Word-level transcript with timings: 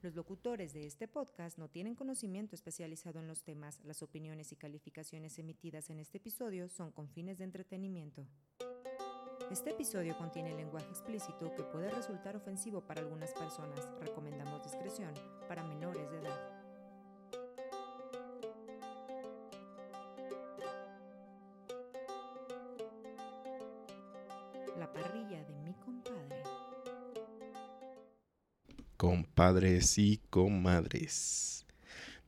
Los 0.00 0.14
locutores 0.14 0.72
de 0.72 0.86
este 0.86 1.08
podcast 1.08 1.58
no 1.58 1.68
tienen 1.68 1.96
conocimiento 1.96 2.54
especializado 2.54 3.18
en 3.18 3.26
los 3.26 3.42
temas. 3.42 3.80
Las 3.84 4.00
opiniones 4.00 4.52
y 4.52 4.56
calificaciones 4.56 5.40
emitidas 5.40 5.90
en 5.90 5.98
este 5.98 6.18
episodio 6.18 6.68
son 6.68 6.92
con 6.92 7.08
fines 7.08 7.38
de 7.38 7.44
entretenimiento. 7.44 8.24
Este 9.50 9.70
episodio 9.70 10.16
contiene 10.16 10.54
lenguaje 10.54 10.88
explícito 10.88 11.52
que 11.52 11.64
puede 11.64 11.90
resultar 11.90 12.36
ofensivo 12.36 12.80
para 12.80 13.00
algunas 13.00 13.32
personas. 13.32 13.88
Recomendamos 13.98 14.62
discreción 14.62 15.12
para 15.48 15.64
menores 15.64 16.08
de 16.12 16.18
edad. 16.18 16.57
Compadres 29.48 29.96
y 29.96 30.20
comadres. 30.28 31.64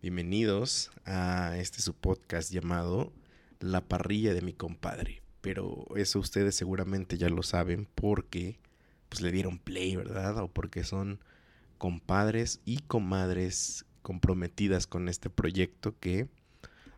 Bienvenidos 0.01 0.91
a 1.05 1.59
este 1.59 1.83
su 1.83 1.93
podcast 1.93 2.51
llamado 2.51 3.13
La 3.59 3.83
parrilla 3.83 4.33
de 4.33 4.41
mi 4.41 4.55
compadre. 4.55 5.21
Pero 5.43 5.85
eso 5.97 6.19
ustedes 6.19 6.55
seguramente 6.55 7.19
ya 7.19 7.29
lo 7.29 7.43
saben 7.43 7.87
porque 7.95 8.59
pues 9.11 9.21
le 9.21 9.33
dieron 9.33 9.59
play, 9.59 9.97
¿verdad? 9.97 10.39
O 10.39 10.49
porque 10.49 10.83
son 10.83 11.21
compadres 11.77 12.63
y 12.65 12.79
comadres 12.79 13.85
comprometidas 14.01 14.87
con 14.87 15.07
este 15.07 15.29
proyecto 15.29 15.99
que 16.01 16.27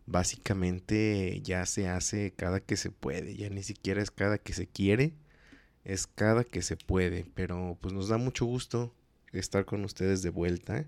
básicamente 0.07 1.41
ya 1.43 1.67
se 1.67 1.89
hace 1.89 2.31
cada 2.31 2.61
que 2.61 2.77
se 2.77 2.93
puede, 2.93 3.35
ya 3.35 3.51
ni 3.51 3.65
siquiera 3.65 4.01
es 4.01 4.13
cada 4.13 4.39
que 4.39 4.53
se 4.53 4.69
quiere, 4.69 5.15
es 5.83 6.07
cada 6.07 6.45
que 6.45 6.63
se 6.63 6.77
puede, 6.77 7.27
pero 7.35 7.77
pues 7.81 7.93
nos 7.93 8.07
da 8.07 8.19
mucho 8.19 8.45
gusto 8.45 8.95
estar 9.33 9.65
con 9.65 9.85
ustedes 9.85 10.23
de 10.23 10.31
vuelta 10.31 10.87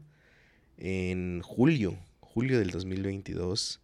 en 0.76 1.40
julio, 1.42 1.98
julio 2.20 2.58
del 2.58 2.70
2022, 2.70 3.80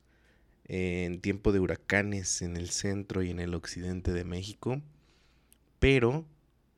en 0.65 1.21
tiempo 1.21 1.53
de 1.53 1.61
huracanes 1.61 2.43
en 2.43 2.57
el 2.57 2.71
centro 2.71 3.23
y 3.23 3.31
en 3.31 3.41
el 3.41 3.55
occidente 3.55 4.13
de 4.13 4.25
México, 4.25 4.81
pero 5.79 6.25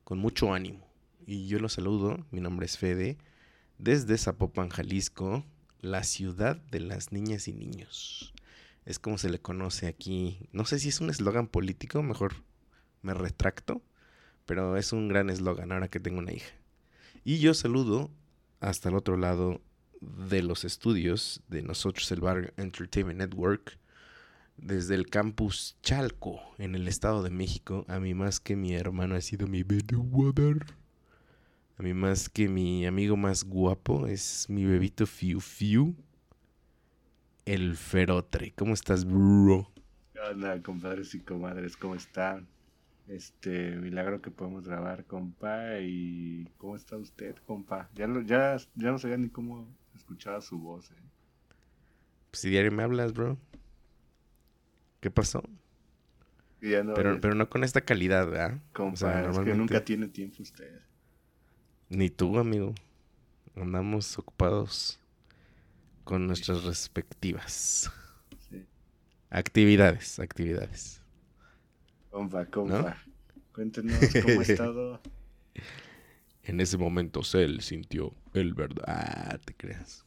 con 0.05 0.19
mucho 0.19 0.55
ánimo. 0.55 0.86
Y 1.27 1.47
yo 1.47 1.58
los 1.58 1.75
saludo, 1.75 2.25
mi 2.30 2.41
nombre 2.41 2.66
es 2.66 2.78
Fede, 2.78 3.19
desde 3.78 4.19
Zapopan, 4.19 4.69
Jalisco, 4.69 5.44
la 5.80 6.05
ciudad 6.05 6.56
de 6.70 6.80
las 6.80 7.12
niñas 7.12 7.48
y 7.48 7.53
niños. 7.53 8.33
Es 8.84 8.98
como 8.98 9.19
se 9.19 9.30
le 9.30 9.41
conoce 9.41 9.86
aquí. 9.86 10.48
No 10.53 10.64
sé 10.64 10.78
si 10.78 10.88
es 10.88 11.00
un 11.00 11.10
eslogan 11.10 11.47
político, 11.48 12.03
mejor 12.03 12.34
me 13.03 13.14
retracto, 13.14 13.83
pero 14.47 14.77
es 14.77 14.92
un 14.92 15.08
gran 15.08 15.30
eslogan 15.30 15.72
ahora 15.72 15.88
que 15.88 16.00
tengo 16.00 16.19
una 16.19 16.33
hija. 16.33 16.53
Y 17.25 17.39
yo 17.39 17.55
saludo 17.55 18.11
hasta 18.59 18.89
el 18.89 18.97
otro 18.97 19.17
lado 19.17 19.61
de 20.01 20.42
los 20.42 20.65
estudios 20.65 21.41
de 21.47 21.62
nosotros, 21.62 22.11
el 22.11 22.20
Bar 22.20 22.53
Entertainment 22.56 23.20
Network, 23.20 23.78
desde 24.56 24.97
el 24.97 25.06
campus 25.06 25.77
Chalco, 25.83 26.41
en 26.59 26.75
el 26.75 26.89
Estado 26.89 27.23
de 27.23 27.31
México. 27.31 27.84
A 27.87 28.00
mí 28.00 28.12
más 28.12 28.41
que 28.41 28.56
mi 28.56 28.75
hermano 28.75 29.15
ha 29.15 29.20
sido 29.20 29.47
mi 29.47 29.62
water. 29.62 30.67
A 31.78 31.83
mí 31.84 31.95
más 31.95 32.28
que 32.28 32.48
mi 32.48 32.87
amigo 32.87 33.17
más 33.17 33.45
guapo 33.45 34.09
es 34.09 34.47
mi 34.48 34.65
bebito 34.65 35.06
Fiu 35.06 35.39
Fiu, 35.39 35.95
el 37.45 37.77
Ferotre. 37.77 38.53
¿Cómo 38.56 38.75
estás, 38.75 39.05
bro? 39.05 39.70
Hola, 40.28 40.61
compadres 40.61 41.15
y 41.15 41.20
comadres, 41.20 41.77
¿cómo 41.77 41.95
están? 41.95 42.48
Este, 43.08 43.77
milagro 43.77 44.22
que 44.22 44.31
podemos 44.31 44.64
grabar, 44.67 45.05
compa. 45.05 45.78
¿Y 45.81 46.48
cómo 46.58 46.77
está 46.77 46.97
usted, 46.97 47.36
compa? 47.47 47.91
Ya, 47.94 48.06
lo, 48.06 48.22
ya, 48.22 48.56
ya 48.75 48.91
no 48.91 48.98
sabía 48.98 49.17
ni 49.17 49.28
cómo 49.28 49.69
escuchaba 49.94 50.41
su 50.41 50.59
voz, 50.59 50.91
¿eh? 50.92 50.94
Pues 52.31 52.41
si 52.41 52.48
diario 52.50 52.72
me 52.72 52.83
hablas, 52.83 53.12
bro. 53.12 53.36
¿Qué 55.00 55.11
pasó? 55.11 55.42
Ya 56.60 56.84
no, 56.84 56.94
Pero, 56.94 57.15
es- 57.15 57.21
pero 57.21 57.34
no 57.34 57.50
con 57.50 57.65
esta 57.65 57.81
calidad, 57.81 58.26
¿verdad? 58.28 58.60
compa, 58.72 58.93
o 58.94 58.97
sea, 58.97 59.10
es 59.10 59.16
que 59.16 59.26
normalmente- 59.26 59.59
nunca 59.59 59.84
tiene 59.84 60.09
tiempo 60.09 60.43
usted. 60.43 60.81
Ni 61.88 62.09
tú, 62.09 62.38
amigo. 62.38 62.75
Andamos 63.56 64.16
ocupados 64.19 64.99
con 66.05 66.26
nuestras 66.26 66.65
respectivas 66.65 67.91
Sí. 68.49 68.65
actividades, 69.28 70.19
actividades. 70.19 71.01
Compa, 72.12 72.45
compa. 72.47 72.97
Cuéntenos 73.55 73.97
cómo 74.23 74.41
ha 74.41 74.43
estado. 74.53 75.00
En 76.45 76.61
ese 76.61 76.77
momento 76.77 77.23
Cell 77.25 77.61
sintió 77.61 78.15
el 78.34 78.55
verdad. 78.55 78.84
Ah, 78.87 79.39
te 79.45 79.55
creas. 79.55 80.05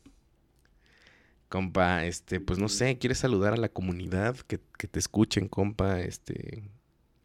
Compa, 1.50 2.06
este, 2.06 2.40
pues 2.40 2.60
no 2.60 2.70
sé, 2.70 2.98
¿quieres 2.98 3.20
saludar 3.20 3.54
a 3.54 3.58
la 3.58 3.70
comunidad? 3.70 4.36
Que, 4.38 4.60
que 4.78 4.88
te 4.88 5.00
escuchen, 5.00 5.48
compa. 5.48 6.00
Este, 6.02 6.64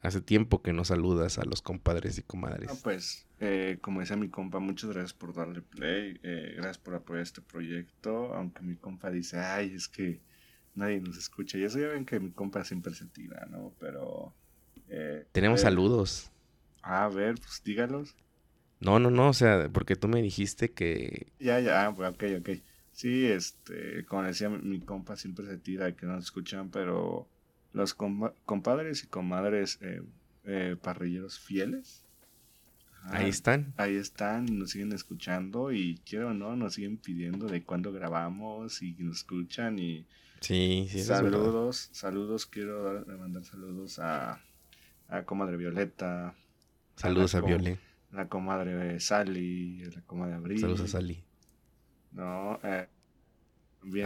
hace 0.01 0.21
tiempo 0.23 0.63
que 0.63 0.73
no 0.73 0.85
saludas 0.85 1.39
a 1.39 1.45
los 1.45 1.61
compadres 1.62 2.19
y 2.19 2.23
comadres. 2.23 2.69
No, 2.71 2.77
pues, 2.77 3.27
eh, 3.41 3.79
como 3.83 4.01
decía 4.01 4.17
mi 4.17 4.29
compa, 4.31 4.61
muchas 4.61 4.91
gracias 4.91 5.12
por 5.15 5.35
darle 5.35 5.61
play. 5.62 6.19
eh, 6.23 6.53
gracias 6.57 6.79
por 6.79 6.95
apoyar 6.95 7.23
este 7.23 7.43
proyecto. 7.43 8.33
Aunque 8.35 8.62
mi 8.62 8.77
compa 8.77 9.11
dice, 9.11 9.39
ay, 9.41 9.75
es 9.75 9.89
que 9.89 10.21
nadie 10.75 11.01
nos 11.01 11.19
escucha. 11.19 11.59
Y 11.59 11.65
eso 11.65 11.79
ya 11.79 11.89
ven 11.89 12.07
que 12.07 12.21
mi 12.21 12.31
compa 12.31 12.65
siempre 12.65 12.95
se 12.95 13.07
tira, 13.07 13.47
¿no? 13.51 13.75
Pero. 13.79 14.35
Eh, 14.91 15.27
Tenemos 15.33 15.61
eh, 15.61 15.62
saludos. 15.65 16.31
A 16.83 17.09
ver, 17.09 17.34
pues 17.37 17.62
dígalos. 17.65 18.15
No, 18.81 18.99
no, 18.99 19.11
no, 19.11 19.28
o 19.28 19.33
sea, 19.33 19.69
porque 19.73 19.97
tú 19.97 20.09
me 20.09 20.23
dijiste 20.23 20.73
que 20.73 21.33
Ya, 21.39 21.59
ya, 21.61 21.87
ah, 21.87 21.95
pues, 21.95 22.11
ok, 22.11 22.25
ok. 22.41 22.49
Sí, 22.93 23.27
este, 23.27 24.05
como 24.06 24.25
decía 24.25 24.49
mi, 24.50 24.81
compa, 24.81 25.17
siempre 25.17 25.47
se 25.47 25.59
tira 25.59 25.95
que 25.97 26.05
no 26.06 26.15
nos 26.15 26.25
escuchan, 26.25 26.71
pero 26.71 27.29
los 27.73 27.97
compa- 27.97 28.34
compadres 28.45 29.05
y 29.05 29.06
comadres 29.09 29.79
eh, 29.81 30.03
eh, 30.45 30.77
parrilleros 30.83 31.39
fieles. 31.39 32.05
ajá, 33.05 33.19
ahí 33.19 33.29
están. 33.29 33.75
Ahí 33.77 33.97
están 33.97 34.49
y 34.49 34.53
nos 34.56 34.71
siguen 34.71 34.93
escuchando 34.93 35.73
y 35.73 36.03
quiero 36.05 36.29
o 36.31 36.34
no, 36.34 36.56
nos 36.56 36.75
siguen 36.75 36.99
pidiendo 36.99 37.47
de 37.47 37.65
cuándo 37.65 37.93
grabamos 37.93 38.83
y 38.83 38.95
nos 38.99 39.19
escuchan 39.19 39.79
y 39.79 40.06
Sí, 40.41 40.87
sí, 40.91 41.00
es 41.00 41.06
saludos, 41.06 41.89
saludos, 41.93 42.47
quiero 42.47 42.83
dar- 42.83 43.06
mandar 43.19 43.45
saludos 43.45 43.99
a, 43.99 44.43
a 45.10 45.25
comadre 45.25 45.56
Violeta, 45.56 46.34
Saludos 46.97 47.34
a 47.34 47.38
Hola, 47.38 47.47
Viole. 47.48 47.78
a 48.12 48.16
la 48.16 48.28
comadre 48.28 49.00
Sally, 49.00 49.82
a 49.84 49.91
la 49.97 50.03
comadre 50.03 50.34
Abril. 50.34 50.59
Saludos 50.60 50.81
a 50.82 50.88
Sally. 50.88 51.22
No, 52.12 52.59
eh, 52.62 52.88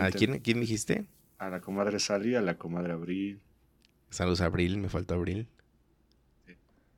¿A 0.00 0.10
quién, 0.10 0.38
quién 0.41 0.60
dijiste? 0.60 1.06
a 1.38 1.50
la 1.50 1.60
comadre 1.60 1.98
Sally, 1.98 2.34
a 2.37 2.41
la 2.41 2.56
comadre 2.56 2.93
Abril, 2.93 3.41
Saludos 4.10 4.41
a 4.41 4.47
Abril, 4.47 4.78
me 4.78 4.88
falta 4.88 5.14
Abril. 5.14 5.48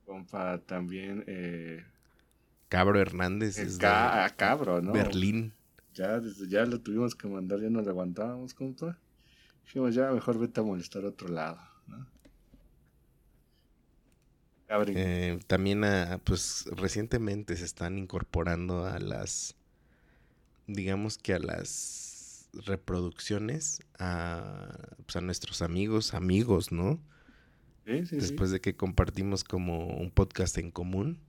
compa 0.05 0.59
también 0.66 1.25
eh, 1.27 1.84
Cabro 2.69 3.00
Hernández 3.00 3.59
es 3.59 3.78
ca- 3.78 4.16
de 4.16 4.21
a 4.25 4.31
cabro, 4.37 4.81
¿no? 4.83 4.93
Berlín. 4.93 5.53
Ya, 5.95 6.21
desde 6.21 6.49
ya 6.49 6.65
lo 6.66 6.81
tuvimos 6.81 7.15
que 7.15 7.27
mandar, 7.28 7.61
ya 7.61 7.71
no 7.71 7.81
lo 7.81 7.91
aguantábamos, 7.91 8.53
compa. 8.55 8.99
Dijimos, 9.65 9.95
ya 9.95 10.11
mejor 10.12 10.39
vete 10.39 10.61
a 10.61 10.65
molestar 10.65 11.05
a 11.05 11.09
otro 11.09 11.28
lado, 11.28 11.59
Eh, 14.69 15.38
también 15.47 15.84
a, 15.84 16.19
pues 16.19 16.65
recientemente 16.72 17.56
se 17.56 17.65
están 17.65 17.99
incorporando 17.99 18.84
a 18.84 18.99
las, 18.99 19.54
digamos 20.66 21.19
que 21.19 21.34
a 21.34 21.38
las 21.38 22.49
reproducciones 22.53 23.81
a, 23.99 24.77
pues, 25.04 25.16
a 25.16 25.21
nuestros 25.21 25.62
amigos, 25.62 26.15
amigos, 26.15 26.72
¿no? 26.72 26.99
sí, 27.84 27.99
sí, 28.00 28.06
sí. 28.06 28.16
Después 28.16 28.50
de 28.50 28.60
que 28.60 28.75
compartimos 28.75 29.44
como 29.44 29.87
un 29.87 30.10
podcast 30.10 30.59
en 30.59 30.71
común. 30.71 31.21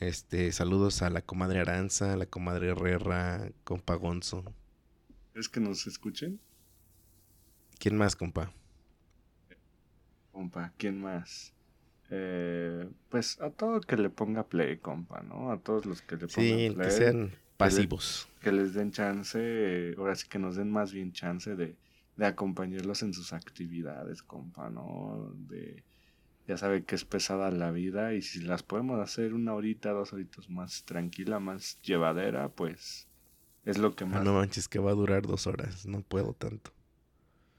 Este, 0.00 0.52
saludos 0.52 1.02
a 1.02 1.10
la 1.10 1.22
comadre 1.22 1.60
Aranza, 1.60 2.12
a 2.12 2.16
la 2.16 2.26
comadre 2.26 2.68
Herrera, 2.68 3.50
compa 3.64 3.94
Gonzo. 3.94 4.44
¿Es 5.34 5.48
que 5.48 5.60
nos 5.60 5.86
escuchen? 5.86 6.38
¿Quién 7.78 7.96
más, 7.96 8.14
compa? 8.14 8.52
Compa, 10.30 10.72
¿quién 10.76 11.00
más? 11.00 11.52
Eh, 12.10 12.88
pues 13.10 13.40
a 13.40 13.50
todo 13.50 13.80
que 13.80 13.96
le 13.96 14.10
ponga 14.10 14.44
play, 14.48 14.78
compa, 14.78 15.22
¿no? 15.22 15.50
A 15.52 15.58
todos 15.60 15.84
los 15.86 16.02
que 16.02 16.16
le 16.16 16.26
pongan 16.28 16.62
Sí, 16.68 16.70
play. 16.74 16.86
que 16.86 16.90
sean 16.90 17.32
pasivos. 17.56 18.28
que 18.40 18.52
les 18.52 18.72
den 18.74 18.92
chance, 18.92 19.38
eh, 19.42 19.94
ahora 19.98 20.14
sí 20.16 20.26
que 20.28 20.38
nos 20.38 20.56
den 20.56 20.70
más 20.70 20.92
bien 20.92 21.12
chance 21.12 21.54
de, 21.56 21.76
de 22.16 22.26
acompañarlos 22.26 23.02
en 23.02 23.12
sus 23.14 23.32
actividades, 23.32 24.22
compa, 24.22 24.70
¿no? 24.70 25.34
De, 25.48 25.84
ya 26.46 26.56
sabe 26.56 26.84
que 26.84 26.94
es 26.94 27.04
pesada 27.04 27.50
la 27.50 27.70
vida 27.72 28.14
y 28.14 28.22
si 28.22 28.40
las 28.40 28.62
podemos 28.62 29.00
hacer 29.00 29.34
una 29.34 29.52
horita, 29.54 29.90
dos 29.90 30.12
horitas 30.14 30.48
más 30.48 30.84
tranquila, 30.84 31.40
más 31.40 31.80
llevadera, 31.82 32.48
pues 32.48 33.06
es 33.64 33.76
lo 33.78 33.94
que 33.94 34.04
Ah, 34.04 34.06
más, 34.06 34.24
no 34.24 34.32
manches, 34.34 34.66
que 34.68 34.78
va 34.78 34.92
a 34.92 34.94
durar 34.94 35.26
dos 35.26 35.46
horas. 35.46 35.84
No 35.86 36.00
puedo 36.02 36.32
tanto. 36.32 36.72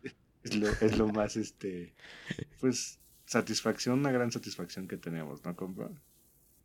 es, 0.43 0.55
lo, 0.55 0.67
es 0.69 0.97
lo 0.97 1.07
más, 1.09 1.35
este, 1.37 1.93
pues 2.59 2.99
satisfacción, 3.29 3.99
una 3.99 4.11
gran 4.11 4.31
satisfacción 4.31 4.87
que 4.87 4.97
tenemos, 4.97 5.45
¿no, 5.45 5.55
compa? 5.55 5.91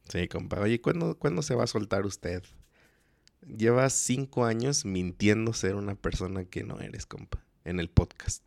Sí, 0.09 0.29
compa. 0.29 0.61
Oye, 0.61 0.81
¿cuándo, 0.81 1.19
¿cuándo 1.19 1.43
se 1.43 1.55
va 1.55 1.65
a 1.65 1.67
soltar 1.67 2.07
usted? 2.07 2.43
Llevas 3.47 3.93
cinco 3.93 4.47
años 4.47 4.87
mintiendo 4.87 5.53
ser 5.53 5.75
una 5.75 5.95
persona 5.95 6.47
que 6.47 6.65
no 6.65 6.81
eres, 6.81 7.05
compa, 7.05 7.45
en 7.65 7.81
el 7.81 7.91
podcast. 7.91 8.43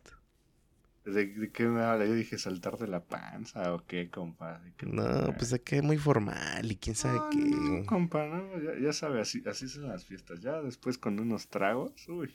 ¿De, 1.04 1.52
qué 1.52 1.66
me 1.66 1.80
habla? 1.80 2.06
Yo 2.06 2.14
dije 2.14 2.38
saltar 2.38 2.76
de 2.76 2.88
la 2.88 3.04
panza 3.04 3.72
o 3.72 3.86
qué, 3.86 4.10
compa. 4.10 4.58
¿De 4.58 4.72
qué 4.76 4.86
No, 4.86 5.32
pues 5.36 5.50
de 5.50 5.62
que 5.62 5.80
muy 5.80 5.96
formal 5.96 6.70
y 6.72 6.74
quién 6.74 6.96
sabe 6.96 7.18
No, 7.18 7.30
qué. 7.30 7.38
no, 7.38 7.86
compa, 7.86 8.26
no, 8.26 8.60
ya, 8.60 8.80
ya 8.82 8.92
sabe, 8.92 9.20
así, 9.20 9.44
así 9.46 9.68
son 9.68 9.86
las 9.86 10.04
fiestas. 10.04 10.40
Ya 10.40 10.60
después 10.60 10.98
con 10.98 11.20
unos 11.20 11.46
tragos, 11.46 11.92
uy, 12.08 12.34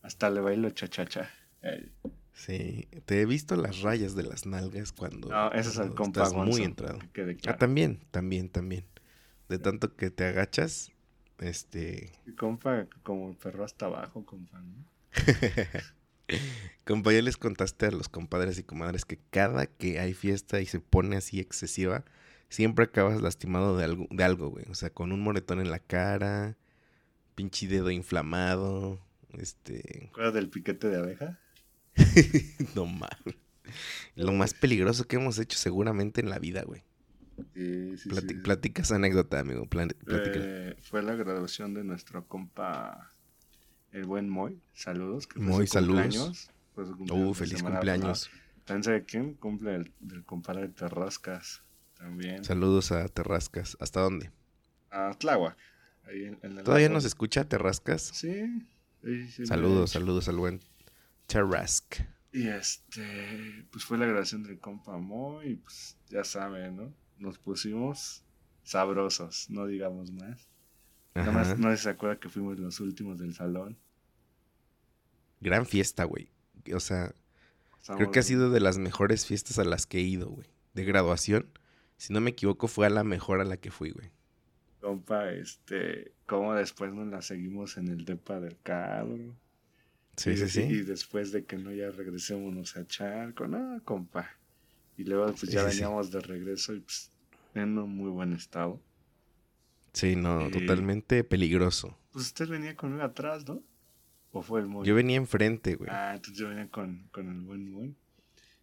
hasta 0.00 0.30
le 0.30 0.40
bailo 0.40 0.70
chachacha. 0.70 1.28
Ey. 1.60 1.92
Sí, 2.32 2.88
te 3.04 3.20
he 3.20 3.26
visto 3.26 3.56
las 3.56 3.82
rayas 3.82 4.14
de 4.14 4.22
las 4.22 4.46
nalgas 4.46 4.92
cuando, 4.92 5.28
No, 5.28 5.52
ese 5.52 5.70
es 5.70 5.78
el 5.78 5.94
compa 5.94 6.24
estás 6.24 6.34
muy 6.34 6.62
entrado. 6.62 6.98
que 7.12 7.36
Ah, 7.46 7.56
también, 7.56 8.00
también, 8.10 8.48
también. 8.48 8.84
De 9.48 9.58
tanto 9.58 9.94
que 9.96 10.10
te 10.10 10.24
agachas, 10.24 10.92
este... 11.38 12.12
Compa, 12.36 12.86
como 13.02 13.30
el 13.30 13.36
perro 13.36 13.64
hasta 13.64 13.86
abajo, 13.86 14.24
compa, 14.24 14.60
¿no? 14.60 14.86
Compa, 16.84 17.12
ya 17.12 17.20
les 17.20 17.36
contaste 17.36 17.86
a 17.86 17.90
los 17.90 18.08
compadres 18.08 18.58
y 18.58 18.62
comadres 18.62 19.04
que 19.04 19.18
cada 19.30 19.66
que 19.66 20.00
hay 20.00 20.14
fiesta 20.14 20.60
y 20.60 20.66
se 20.66 20.80
pone 20.80 21.16
así 21.16 21.38
excesiva, 21.38 22.04
siempre 22.48 22.86
acabas 22.86 23.20
lastimado 23.20 23.76
de 23.76 23.84
algo, 23.84 24.06
de 24.10 24.24
algo, 24.24 24.48
güey. 24.48 24.64
O 24.70 24.74
sea, 24.74 24.90
con 24.90 25.12
un 25.12 25.20
moretón 25.20 25.60
en 25.60 25.70
la 25.70 25.80
cara, 25.80 26.56
pinche 27.34 27.68
dedo 27.68 27.90
inflamado, 27.90 29.00
este... 29.38 29.82
¿Te 29.82 30.06
acuerdas 30.06 30.34
del 30.34 30.48
piquete 30.48 30.88
de 30.88 30.96
abeja? 30.96 31.38
no 32.74 32.86
mames. 32.86 33.36
Lo 34.16 34.32
más 34.32 34.54
peligroso 34.54 35.06
que 35.06 35.16
hemos 35.16 35.38
hecho 35.38 35.56
seguramente 35.58 36.20
en 36.20 36.28
la 36.30 36.38
vida, 36.38 36.62
güey. 36.62 36.82
Sí, 37.54 37.96
sí, 37.96 38.08
Plati- 38.10 38.28
sí. 38.28 38.34
Platicas 38.42 38.92
anécdota, 38.92 39.40
amigo. 39.40 39.66
Eh, 40.06 40.76
fue 40.82 41.02
la 41.02 41.14
graduación 41.14 41.74
de 41.74 41.82
nuestro 41.82 42.26
compa, 42.26 43.10
el 43.90 44.04
buen 44.04 44.28
Moy. 44.28 44.60
Saludos. 44.74 45.26
que 45.26 45.40
Moy, 45.40 45.66
saludos. 45.66 46.50
Fue 46.74 46.86
su 46.86 46.96
cumpleaños 46.96 47.30
Uh, 47.30 47.34
feliz 47.34 47.62
cumpleaños. 47.62 48.30
¿También 48.64 48.84
sabe 48.84 49.04
quién? 49.04 49.34
Cumple 49.34 49.74
el, 49.74 49.92
del 50.00 50.24
compadre 50.24 50.68
Terrascas. 50.68 51.62
También. 51.96 52.44
Saludos 52.44 52.92
a 52.92 53.08
Terrascas. 53.08 53.76
¿Hasta 53.80 54.00
dónde? 54.00 54.30
A 54.90 55.12
Tláhuac. 55.18 55.56
Ahí 56.04 56.24
en, 56.24 56.38
en 56.42 56.58
el 56.58 56.64
¿Todavía 56.64 56.88
nos 56.88 57.04
escucha 57.04 57.44
Terrascas? 57.44 58.10
Sí. 58.14 58.44
sí, 59.02 59.28
sí, 59.30 59.46
Saludos, 59.46 59.90
de 59.92 59.98
saludos 60.00 60.28
al 60.28 60.36
buen 60.36 60.60
Terrask. 61.32 61.96
Y 62.30 62.48
este, 62.48 63.66
pues 63.70 63.84
fue 63.84 63.96
la 63.96 64.06
grabación 64.06 64.42
del 64.42 64.58
compa 64.58 64.98
Moy. 64.98 65.52
Y 65.52 65.56
pues 65.56 65.96
ya 66.08 66.24
saben, 66.24 66.76
¿no? 66.76 66.94
Nos 67.18 67.38
pusimos 67.38 68.24
sabrosos, 68.64 69.48
no 69.48 69.66
digamos 69.66 70.10
más. 70.12 70.48
Nada 71.14 71.32
más 71.32 71.58
no 71.58 71.74
se 71.76 71.88
acuerda 71.90 72.18
que 72.18 72.28
fuimos 72.28 72.58
los 72.58 72.80
últimos 72.80 73.18
del 73.18 73.34
salón. 73.34 73.78
Gran 75.40 75.66
fiesta, 75.66 76.04
güey. 76.04 76.28
O 76.74 76.80
sea, 76.80 77.14
creo 77.96 78.10
que 78.10 78.18
ha 78.18 78.22
sido 78.22 78.50
de 78.50 78.60
las 78.60 78.78
mejores 78.78 79.26
fiestas 79.26 79.58
a 79.58 79.64
las 79.64 79.86
que 79.86 79.98
he 79.98 80.02
ido, 80.02 80.28
güey. 80.30 80.48
De 80.74 80.84
graduación. 80.84 81.50
Si 81.96 82.12
no 82.12 82.20
me 82.20 82.30
equivoco, 82.30 82.68
fue 82.68 82.86
a 82.86 82.90
la 82.90 83.04
mejor 83.04 83.40
a 83.40 83.44
la 83.44 83.56
que 83.56 83.70
fui, 83.70 83.90
güey. 83.90 84.10
Compa, 84.80 85.30
este, 85.30 86.12
como 86.26 86.54
después 86.54 86.92
nos 86.92 87.08
la 87.08 87.22
seguimos 87.22 87.76
en 87.76 87.88
el 87.88 88.04
depa 88.04 88.40
del 88.40 88.58
cabro. 88.62 89.36
Sí, 90.16 90.30
y, 90.30 90.36
sí, 90.36 90.48
sí. 90.48 90.60
Y 90.62 90.82
después 90.82 91.32
de 91.32 91.44
que 91.44 91.56
no 91.56 91.72
ya 91.72 91.90
regresémonos 91.90 92.76
a 92.76 92.86
Charco, 92.86 93.46
no, 93.48 93.80
compa. 93.84 94.30
Y 94.96 95.04
luego 95.04 95.26
pues 95.28 95.40
Sí, 95.40 95.46
ya 95.52 95.64
sí, 95.64 95.70
sí. 95.70 95.76
veníamos 95.80 96.10
de 96.10 96.20
regreso 96.20 96.74
y 96.74 96.80
pues 96.80 97.10
en 97.54 97.78
un 97.78 97.96
muy 97.96 98.10
buen 98.10 98.32
estado. 98.34 98.80
Sí, 99.92 100.16
no, 100.16 100.48
Y- 100.48 100.50
totalmente 100.50 101.24
peligroso. 101.24 101.98
Pues 102.12 102.26
usted 102.26 102.48
venía 102.48 102.76
conmigo 102.76 103.02
atrás, 103.02 103.46
¿no? 103.48 103.62
¿O 104.32 104.42
fue 104.42 104.60
el 104.60 104.66
muy? 104.66 104.86
Yo 104.86 104.94
venía 104.94 105.16
enfrente, 105.16 105.74
güey. 105.76 105.90
Ah, 105.92 106.12
entonces 106.14 106.38
yo 106.38 106.48
venía 106.48 106.68
con, 106.70 107.08
con 107.10 107.28
el 107.28 107.40
buen 107.42 107.70
muy. 107.70 107.94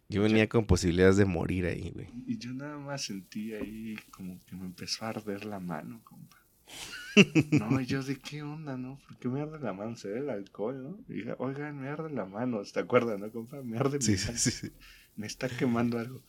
Yo 0.08 0.22
venía 0.22 0.48
con 0.48 0.66
posibilidades 0.66 1.16
de 1.16 1.24
morir 1.24 1.66
ahí, 1.66 1.90
güey. 1.94 2.08
Y 2.26 2.36
yo 2.38 2.52
nada 2.52 2.78
más 2.78 3.02
sentí 3.02 3.52
ahí 3.54 3.96
como 4.10 4.40
que 4.44 4.56
me 4.56 4.66
empezó 4.66 5.04
a 5.04 5.10
arder 5.10 5.44
la 5.44 5.60
mano, 5.60 6.00
compa. 6.02 6.36
No, 7.52 7.80
y 7.80 7.86
yo 7.86 8.02
de 8.02 8.18
qué 8.18 8.42
onda, 8.42 8.76
¿no? 8.76 8.98
¿Por 9.06 9.18
qué 9.18 9.28
me 9.28 9.40
arde 9.40 9.58
la 9.58 9.72
mano? 9.72 9.96
¿Será 9.96 10.18
el 10.20 10.30
alcohol, 10.30 10.82
no? 10.82 10.98
Y 11.08 11.18
dije, 11.18 11.34
oigan, 11.38 11.80
me 11.80 11.88
arde 11.88 12.10
la 12.10 12.24
mano, 12.24 12.62
¿te 12.62 12.80
acuerdas, 12.80 13.18
no, 13.18 13.30
compa? 13.30 13.62
Me 13.62 13.78
arde 13.78 14.00
Sí, 14.00 14.12
mi 14.12 14.18
mano. 14.18 14.38
sí, 14.38 14.50
sí. 14.50 14.72
Me 15.16 15.26
está 15.26 15.48
quemando 15.48 15.98
algo. 15.98 16.22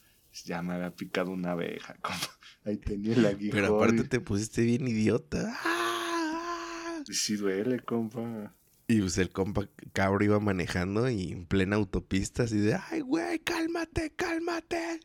Ya 0.46 0.62
me 0.62 0.74
había 0.74 0.92
picado 0.96 1.32
una 1.32 1.52
abeja, 1.52 1.96
compa. 2.02 2.28
Ahí 2.66 2.78
tenía 2.78 3.14
el 3.16 3.26
aguijón. 3.26 3.60
Pero 3.60 3.76
aparte 3.76 4.04
te 4.06 4.20
pusiste 4.20 4.62
bien 4.64 4.88
idiota. 4.88 5.54
¡Ah! 5.64 7.04
sí 7.06 7.36
duele, 7.36 7.80
compa. 7.80 8.54
Y 8.88 9.00
pues 9.00 9.18
el 9.18 9.30
compa 9.30 9.68
cabro 9.94 10.24
iba 10.24 10.40
manejando 10.40 11.10
y 11.10 11.32
en 11.32 11.46
plena 11.46 11.76
autopista 11.78 12.44
así 12.44 12.58
de, 12.58 12.76
ay, 12.90 13.02
güey, 13.02 13.40
cálmate, 13.40 14.12
cálmate. 14.16 15.00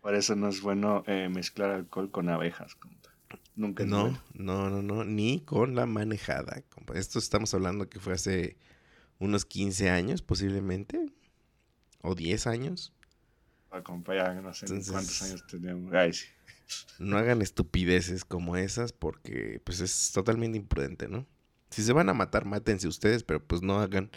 Por 0.00 0.14
eso 0.14 0.36
no 0.36 0.48
es 0.48 0.60
bueno 0.60 1.02
eh, 1.06 1.28
mezclar 1.28 1.70
alcohol 1.70 2.10
con 2.10 2.28
abejas, 2.28 2.74
compa. 2.76 3.05
Nunca 3.56 3.84
No, 3.86 4.10
no, 4.34 4.68
no, 4.70 4.82
no, 4.82 5.04
ni 5.04 5.40
con 5.40 5.74
la 5.74 5.86
manejada, 5.86 6.62
compa. 6.68 6.98
Esto 6.98 7.18
estamos 7.18 7.52
hablando 7.54 7.88
que 7.88 7.98
fue 8.00 8.12
hace 8.12 8.56
unos 9.18 9.46
15 9.46 9.88
años 9.90 10.20
posiblemente, 10.22 11.10
o 12.02 12.14
10 12.14 12.46
años. 12.46 12.92
Ah, 13.70 13.82
compa, 13.82 14.14
ya 14.14 14.34
no 14.34 14.52
sé 14.54 14.66
Entonces- 14.66 14.92
cuántos 14.92 15.22
años 15.22 15.46
teníamos. 15.46 15.92
Ay, 15.94 16.12
sí. 16.12 16.26
No 16.98 17.16
hagan 17.16 17.42
estupideces 17.42 18.24
como 18.24 18.56
esas 18.56 18.92
porque 18.92 19.60
pues 19.64 19.80
es 19.80 20.10
totalmente 20.12 20.58
imprudente, 20.58 21.08
¿no? 21.08 21.26
Si 21.70 21.82
se 21.82 21.92
van 21.92 22.08
a 22.08 22.14
matar, 22.14 22.44
mátense 22.44 22.88
ustedes, 22.88 23.22
pero 23.22 23.42
pues 23.44 23.62
no 23.62 23.80
hagan, 23.80 24.10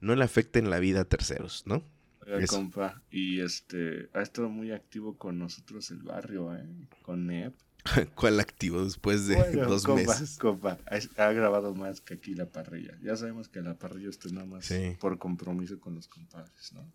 no 0.00 0.14
le 0.16 0.24
afecten 0.24 0.70
la 0.70 0.78
vida 0.78 1.02
a 1.02 1.04
terceros, 1.04 1.64
¿no? 1.66 1.84
Oiga, 2.24 2.38
Eso. 2.38 2.56
compa. 2.56 3.02
Y 3.10 3.40
este, 3.40 4.08
ha 4.14 4.22
estado 4.22 4.48
muy 4.48 4.72
activo 4.72 5.16
con 5.16 5.38
nosotros 5.38 5.90
el 5.90 6.02
barrio, 6.02 6.54
¿eh? 6.56 6.64
Con 7.02 7.26
NEP. 7.26 7.54
¿Cuál 8.14 8.40
activo 8.40 8.84
después 8.84 9.26
de 9.26 9.36
Bueno, 9.36 9.66
dos 9.68 9.84
compa, 9.84 10.14
meses? 10.14 10.38
Compa, 10.38 10.78
ha, 11.16 11.32
grabado 11.32 11.74
más 11.74 12.00
que 12.00 12.14
aquí 12.14 12.34
la 12.34 12.46
parrilla. 12.50 12.98
Ya 13.02 13.16
sabemos 13.16 13.48
que 13.48 13.60
la 13.62 13.78
parrilla 13.78 14.08
usted 14.08 14.30
nada 14.30 14.46
más 14.46 14.64
Sí. 14.66 14.96
por 15.00 15.18
compromiso 15.18 15.78
con 15.80 15.94
los 15.94 16.08
compadres, 16.08 16.72
¿no? 16.72 16.92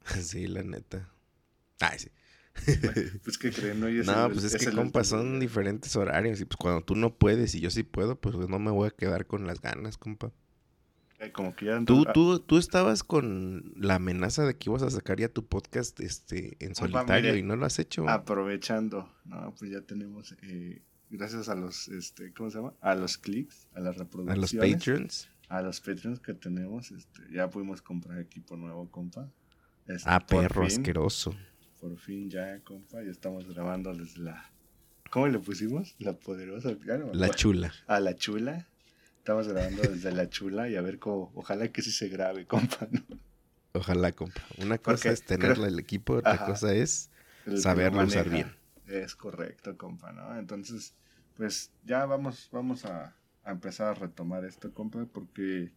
Sí, 0.22 0.46
la 0.46 0.62
neta. 0.62 1.08
Ay, 1.80 1.98
sí. 1.98 2.08
Pues 3.22 3.38
que 3.38 3.52
creen, 3.52 3.82
hoy 3.84 4.00
es 4.00 4.06
no, 4.06 4.12
el- 4.26 4.32
pues 4.32 4.44
es, 4.44 4.56
que 4.56 4.68
último 4.68 5.04
son 5.04 5.38
diferentes 5.40 5.94
horarios 5.96 6.40
y 6.40 6.44
pues 6.44 6.56
cuando 6.56 6.82
tú 6.84 6.94
no 6.96 7.14
puedes 7.16 7.54
y 7.54 7.60
yo 7.60 7.70
sí 7.70 7.82
puedo, 7.84 8.20
pues 8.20 8.34
no 8.48 8.58
me 8.58 8.70
voy 8.70 8.88
a 8.88 8.90
quedar 8.90 9.26
con 9.26 9.46
las 9.46 9.60
ganas, 9.60 9.96
compa. 9.98 10.32
Como 11.32 11.54
que 11.56 11.66
ya 11.66 11.84
Tú, 11.84 12.04
tú, 12.14 12.38
tú 12.38 12.58
estabas 12.58 13.02
con 13.02 13.72
la 13.76 13.96
amenaza 13.96 14.46
de 14.46 14.56
que 14.56 14.70
ibas 14.70 14.82
a 14.82 14.90
sacar 14.90 15.18
ya 15.18 15.28
tu 15.28 15.44
podcast 15.46 15.98
este, 16.00 16.56
en 16.60 16.74
solitario 16.76 17.36
y 17.36 17.42
no 17.42 17.56
lo 17.56 17.66
has 17.66 17.78
hecho. 17.80 18.08
aprovechando, 18.08 19.12
no, 19.24 19.52
pues 19.58 19.72
ya 19.72 19.80
tenemos, 19.80 20.36
eh, 20.42 20.82
gracias 21.10 21.48
a 21.48 21.56
los, 21.56 21.88
este, 21.88 22.32
¿cómo 22.32 22.50
se 22.50 22.58
llama? 22.58 22.74
A 22.80 22.94
los 22.94 23.18
clics, 23.18 23.66
a 23.74 23.80
las 23.80 23.96
a 23.96 23.98
reproducciones. 23.98 24.52
los 24.54 24.72
Patreons. 24.74 25.28
A 25.48 25.62
los 25.62 25.80
Patreons 25.80 26.20
que 26.20 26.34
tenemos, 26.34 26.92
este, 26.92 27.22
ya 27.32 27.50
pudimos 27.50 27.82
comprar 27.82 28.20
equipo 28.20 28.56
nuevo, 28.56 28.88
compa. 28.90 29.28
Este, 29.86 30.08
Ah, 30.08 30.20
perro 30.20 30.66
fin, 30.66 30.78
asqueroso. 30.78 31.34
Por 31.80 31.96
fin 31.96 32.30
ya, 32.30 32.60
compa, 32.60 33.02
ya 33.02 33.10
estamos 33.10 33.46
grabando 33.48 33.92
desde 33.92 34.20
la... 34.20 34.52
¿Cómo 35.10 35.26
le 35.26 35.38
pusimos? 35.38 35.96
La 35.98 36.12
poderosa. 36.12 36.76
me 36.84 37.14
La 37.14 37.30
chula. 37.30 37.72
A 37.86 37.98
la 37.98 38.14
chula. 38.14 38.68
Estamos 39.28 39.46
grabando 39.46 39.82
desde 39.82 40.10
la 40.10 40.30
chula 40.30 40.70
y 40.70 40.76
a 40.76 40.80
ver 40.80 40.98
cómo... 40.98 41.30
Ojalá 41.34 41.70
que 41.70 41.82
sí 41.82 41.90
se 41.92 42.08
grabe, 42.08 42.46
compa. 42.46 42.88
¿no? 42.90 43.02
Ojalá, 43.74 44.12
compa. 44.12 44.40
Una 44.56 44.78
Porque 44.78 44.94
cosa 45.02 45.12
es 45.12 45.22
tenerla 45.22 45.66
creo- 45.66 45.66
el 45.66 45.78
equipo, 45.78 46.14
otra 46.14 46.32
Ajá. 46.32 46.46
cosa 46.46 46.74
es 46.74 47.10
El 47.44 47.58
saberlo 47.60 48.02
usar 48.06 48.30
bien. 48.30 48.56
Es 48.86 49.14
correcto, 49.14 49.76
compa, 49.76 50.12
¿no? 50.12 50.38
Entonces, 50.38 50.94
pues 51.36 51.70
ya 51.84 52.06
vamos, 52.06 52.48
vamos 52.50 52.86
a, 52.86 53.14
a 53.44 53.50
empezar 53.50 53.88
a 53.88 53.94
retomar 54.00 54.46
esto, 54.46 54.72
compa, 54.72 55.04
porque 55.04 55.74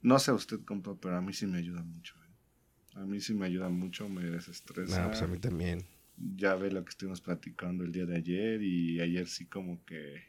no 0.00 0.18
sé 0.18 0.32
usted, 0.32 0.60
compa, 0.64 0.96
pero 0.98 1.18
a 1.18 1.20
mí 1.20 1.34
sí 1.34 1.46
me 1.46 1.58
ayuda 1.58 1.82
mucho. 1.82 2.14
¿eh? 2.14 2.98
A 2.98 3.04
mí 3.04 3.20
sí 3.20 3.34
me 3.34 3.44
ayuda 3.44 3.68
mucho, 3.68 4.08
me 4.08 4.22
desestresa. 4.22 5.02
No, 5.02 5.08
pues 5.10 5.20
a 5.22 5.26
mí 5.26 5.38
también. 5.38 5.84
Ya 6.16 6.54
ve 6.54 6.70
lo 6.70 6.82
que 6.82 6.88
estuvimos 6.88 7.20
platicando 7.20 7.84
el 7.84 7.92
día 7.92 8.06
de 8.06 8.16
ayer 8.16 8.62
y 8.62 9.02
ayer 9.02 9.28
sí 9.28 9.44
como 9.44 9.84
que 9.84 10.27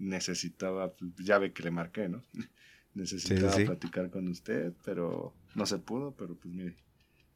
necesitaba, 0.00 0.92
pues, 0.94 1.12
ya 1.16 1.38
ve 1.38 1.52
que 1.52 1.62
le 1.62 1.70
marqué, 1.70 2.08
¿no? 2.08 2.22
necesitaba 2.94 3.52
sí. 3.52 3.64
platicar 3.64 4.10
con 4.10 4.26
usted, 4.28 4.72
pero 4.84 5.34
no 5.54 5.66
se 5.66 5.78
pudo, 5.78 6.12
pero 6.16 6.34
pues 6.34 6.52
mire, 6.52 6.76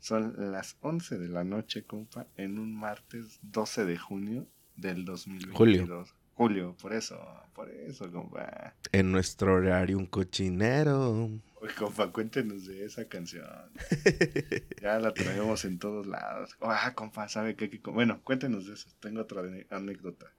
son 0.00 0.34
las 0.52 0.76
11 0.80 1.18
de 1.18 1.28
la 1.28 1.44
noche, 1.44 1.84
compa, 1.84 2.26
en 2.36 2.58
un 2.58 2.74
martes 2.74 3.38
12 3.42 3.84
de 3.84 3.98
junio 3.98 4.48
del 4.76 5.04
2022. 5.04 5.56
Julio. 5.56 6.04
Julio, 6.36 6.76
por 6.82 6.92
eso, 6.92 7.16
por 7.54 7.70
eso, 7.70 8.10
compa. 8.10 8.74
En 8.90 9.12
nuestro 9.12 9.54
horario, 9.54 9.96
un 9.96 10.06
cochinero. 10.06 11.12
Uy, 11.12 11.68
compa, 11.78 12.10
cuéntenos 12.10 12.66
de 12.66 12.84
esa 12.84 13.06
canción. 13.08 13.46
Ya 14.82 14.98
la 14.98 15.14
traemos 15.14 15.64
en 15.64 15.78
todos 15.78 16.06
lados. 16.06 16.56
Ah, 16.60 16.92
compa, 16.94 17.28
¿sabe 17.28 17.54
qué? 17.54 17.70
qué? 17.70 17.80
Bueno, 17.90 18.20
cuéntenos 18.22 18.66
de 18.66 18.74
eso. 18.74 18.88
Tengo 19.00 19.22
otra 19.22 19.42
anécdota. 19.70 20.30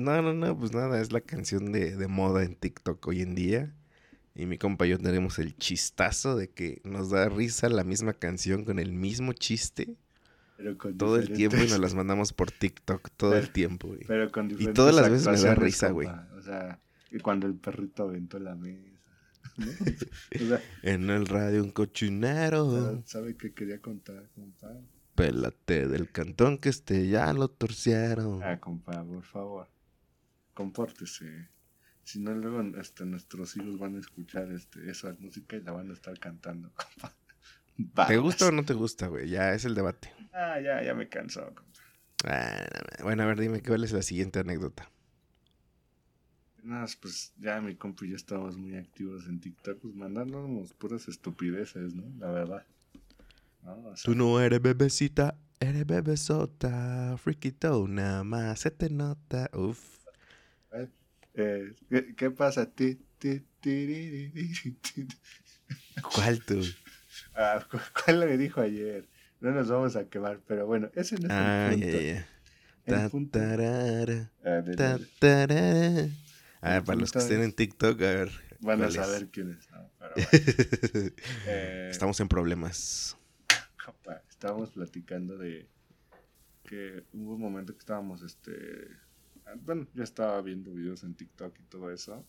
No, 0.00 0.22
no, 0.22 0.32
no, 0.32 0.58
pues 0.58 0.72
nada, 0.72 1.00
es 1.00 1.12
la 1.12 1.20
canción 1.20 1.72
de, 1.72 1.96
de 1.96 2.08
moda 2.08 2.42
en 2.42 2.54
TikTok 2.54 3.06
hoy 3.06 3.22
en 3.22 3.34
día. 3.34 3.74
Y 4.34 4.46
mi 4.46 4.58
compa 4.58 4.86
y 4.86 4.90
yo 4.90 4.98
tenemos 4.98 5.38
el 5.38 5.56
chistazo 5.56 6.36
de 6.36 6.48
que 6.48 6.80
nos 6.84 7.10
da 7.10 7.28
risa 7.28 7.68
la 7.68 7.84
misma 7.84 8.14
canción 8.14 8.64
con 8.64 8.78
el 8.78 8.92
mismo 8.92 9.32
chiste 9.32 9.96
Pero 10.56 10.78
con 10.78 10.96
todo 10.96 11.16
el 11.16 11.32
tiempo 11.32 11.56
y 11.56 11.68
nos 11.68 11.80
las 11.80 11.94
mandamos 11.94 12.32
por 12.32 12.50
TikTok 12.50 13.10
todo 13.16 13.36
el 13.36 13.50
tiempo, 13.50 13.88
güey. 13.88 14.04
Pero 14.06 14.30
con 14.30 14.48
diferentes 14.48 14.74
todas 14.74 14.94
las 14.94 15.10
veces 15.10 15.26
me 15.26 15.48
da 15.48 15.54
risa, 15.54 15.90
güey. 15.90 16.08
O 16.38 16.42
sea, 16.42 16.78
y 17.10 17.18
cuando 17.18 17.46
el 17.46 17.54
perrito 17.54 18.04
aventó 18.04 18.38
la 18.38 18.54
mesa. 18.54 18.86
¿no? 19.56 19.66
O 20.42 20.46
sea, 20.46 20.62
En 20.82 21.10
el 21.10 21.26
radio 21.26 21.62
un 21.62 21.72
cochinero. 21.72 23.02
¿sabe 23.04 23.36
qué 23.36 23.52
quería 23.52 23.80
contar, 23.80 24.28
compa? 24.34 24.72
Pélate 25.16 25.88
del 25.88 26.10
cantón 26.10 26.56
que 26.56 26.68
este 26.68 27.08
ya 27.08 27.32
lo 27.32 27.48
torcieron. 27.48 28.42
Ah, 28.42 28.58
compa, 28.58 29.04
por 29.04 29.24
favor. 29.24 29.68
Compórtese. 30.54 31.48
Si 32.04 32.18
no, 32.18 32.34
luego 32.34 32.60
este, 32.78 33.04
nuestros 33.04 33.56
hijos 33.56 33.78
van 33.78 33.96
a 33.96 34.00
escuchar 34.00 34.50
este, 34.52 34.90
esa 34.90 35.14
música 35.20 35.56
y 35.56 35.62
la 35.62 35.72
van 35.72 35.90
a 35.90 35.92
estar 35.92 36.18
cantando. 36.18 36.72
¿Te 38.08 38.16
gusta 38.18 38.48
o 38.48 38.52
no 38.52 38.64
te 38.64 38.74
gusta, 38.74 39.06
güey? 39.06 39.28
Ya 39.28 39.54
es 39.54 39.64
el 39.64 39.74
debate. 39.74 40.12
Ah, 40.32 40.60
ya, 40.60 40.82
ya 40.82 40.94
me 40.94 41.08
cansó, 41.08 41.44
compa. 41.54 41.80
Ah, 42.24 42.66
no, 42.98 43.04
bueno, 43.04 43.22
a 43.22 43.26
ver, 43.26 43.40
dime 43.40 43.62
cuál 43.62 43.84
es 43.84 43.92
la 43.92 44.02
siguiente 44.02 44.40
anécdota. 44.40 44.90
Nada, 46.62 46.86
pues 47.00 47.32
ya 47.38 47.60
mi 47.60 47.74
compa 47.74 48.04
y 48.04 48.10
yo 48.10 48.16
estábamos 48.16 48.58
muy 48.58 48.76
activos 48.76 49.26
en 49.26 49.40
TikTok, 49.40 49.80
pues 49.80 49.94
mandándonos 49.94 50.74
puras 50.74 51.08
estupideces, 51.08 51.94
¿no? 51.94 52.04
La 52.18 52.30
verdad. 52.30 52.66
¿No? 53.62 53.72
O 53.88 53.96
sea, 53.96 54.04
Tú 54.04 54.14
no 54.14 54.40
eres 54.40 54.60
bebecita, 54.60 55.38
eres 55.58 55.86
bebesota. 55.86 57.16
Friquito, 57.16 57.88
nada 57.88 58.24
más 58.24 58.60
se 58.60 58.70
te 58.70 58.90
nota. 58.90 59.50
Uf. 59.54 59.99
Eh, 61.34 61.74
¿qué, 61.88 62.14
qué 62.14 62.30
pasa? 62.30 62.70
Ti, 62.70 63.00
ti, 63.18 63.42
tiririri, 63.60 64.52
ti. 64.82 65.06
¿Cuál 66.14 66.40
tú? 66.44 66.60
Ah, 67.34 67.66
¿cu- 67.70 67.78
¿Cuál 68.04 68.20
le 68.20 68.38
dijo 68.38 68.60
ayer? 68.60 69.08
No 69.40 69.50
nos 69.50 69.68
vamos 69.68 69.96
a 69.96 70.08
quemar, 70.08 70.40
pero 70.46 70.66
bueno, 70.66 70.90
ese 70.94 71.16
no 71.16 71.26
es 71.26 71.32
Ah, 71.32 71.70
el 71.72 71.80
ya, 71.80 71.86
punto. 71.86 72.00
ya, 72.00 72.12
ya. 72.14 72.28
El 72.86 72.94
Ta, 72.94 73.08
punto- 73.08 73.38
tarara, 73.38 74.32
Ah, 74.44 74.62
ta, 74.76 74.98
tarara. 75.18 76.08
A 76.60 76.70
ver, 76.74 76.84
para 76.84 76.98
los 77.00 77.10
que 77.12 77.18
estén 77.18 77.40
es- 77.40 77.46
en 77.46 77.52
TikTok, 77.52 78.00
a 78.02 78.14
ver. 78.14 78.30
Van 78.60 78.82
a 78.82 78.86
cuál 78.86 78.88
es. 78.90 78.94
saber 78.94 79.28
quién 79.30 79.50
es, 79.50 79.70
¿no? 79.70 79.90
Pero 79.98 80.14
bueno, 80.14 81.12
eh, 81.46 81.88
Estamos 81.90 82.20
en 82.20 82.28
problemas. 82.28 83.16
estábamos 84.30 84.70
platicando 84.70 85.36
de 85.36 85.68
que 86.64 87.04
hubo 87.12 87.34
un 87.34 87.40
momento 87.40 87.72
que 87.72 87.78
estábamos, 87.80 88.22
este, 88.22 88.52
ah, 88.52 89.09
bueno, 89.56 89.86
yo 89.94 90.02
estaba 90.02 90.40
viendo 90.42 90.72
videos 90.72 91.02
en 91.04 91.14
TikTok 91.14 91.58
y 91.58 91.62
todo 91.64 91.90
eso, 91.90 92.24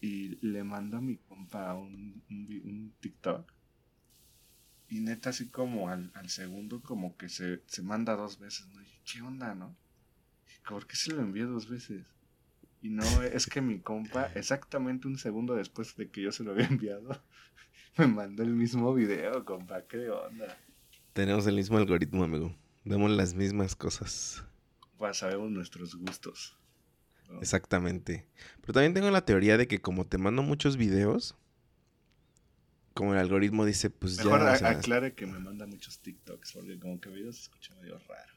y 0.00 0.36
le 0.46 0.64
mando 0.64 0.98
a 0.98 1.00
mi 1.00 1.16
compa 1.16 1.74
un, 1.74 2.92
TikTok, 3.00 3.50
y 4.88 5.00
neta 5.00 5.30
así 5.30 5.48
como 5.48 5.88
al, 5.88 6.10
al 6.14 6.28
segundo 6.28 6.82
como 6.82 7.16
que 7.16 7.28
se, 7.28 7.62
se 7.66 7.82
manda 7.82 8.14
dos 8.14 8.38
veces, 8.38 8.66
¿no? 8.68 8.80
Y 8.80 8.84
dije, 8.84 9.00
¿qué 9.04 9.22
onda, 9.22 9.54
no? 9.54 9.74
Dije, 10.46 10.60
¿Por 10.68 10.86
qué 10.86 10.96
se 10.96 11.12
lo 11.12 11.22
envié 11.22 11.44
dos 11.44 11.68
veces? 11.68 12.04
Y 12.82 12.90
no, 12.90 13.02
es 13.22 13.46
que 13.46 13.62
mi 13.62 13.80
compa, 13.80 14.30
exactamente 14.34 15.08
un 15.08 15.16
segundo 15.16 15.54
después 15.54 15.96
de 15.96 16.10
que 16.10 16.20
yo 16.20 16.32
se 16.32 16.44
lo 16.44 16.52
había 16.52 16.66
enviado, 16.66 17.18
me 17.96 18.06
mandó 18.06 18.42
el 18.42 18.50
mismo 18.50 18.92
video, 18.92 19.44
compa, 19.46 19.86
¿qué 19.86 20.10
onda? 20.10 20.58
Tenemos 21.14 21.46
el 21.46 21.54
mismo 21.54 21.78
algoritmo, 21.78 22.24
amigo. 22.24 22.54
Damos 22.84 23.10
las 23.10 23.32
mismas 23.32 23.74
cosas. 23.74 24.44
Pues 25.04 25.18
sabemos 25.18 25.50
nuestros 25.50 25.94
gustos. 25.96 26.56
¿no? 27.28 27.38
Exactamente. 27.40 28.26
Pero 28.62 28.72
también 28.72 28.94
tengo 28.94 29.10
la 29.10 29.26
teoría 29.26 29.58
de 29.58 29.68
que 29.68 29.82
como 29.82 30.06
te 30.06 30.16
mando 30.16 30.42
muchos 30.42 30.78
videos, 30.78 31.36
como 32.94 33.12
el 33.12 33.18
algoritmo 33.18 33.66
dice, 33.66 33.90
pues 33.90 34.16
Mejor 34.16 34.40
ya, 34.40 34.52
o 34.52 34.56
sea, 34.56 34.70
aclare 34.70 35.12
que 35.12 35.26
me 35.26 35.38
manda 35.38 35.66
muchos 35.66 35.98
TikToks, 35.98 36.52
porque 36.54 36.78
como 36.78 37.02
que 37.02 37.10
videos 37.10 37.36
se 37.36 37.42
escucha 37.42 37.74
medio 37.74 37.98
raro. 37.98 38.32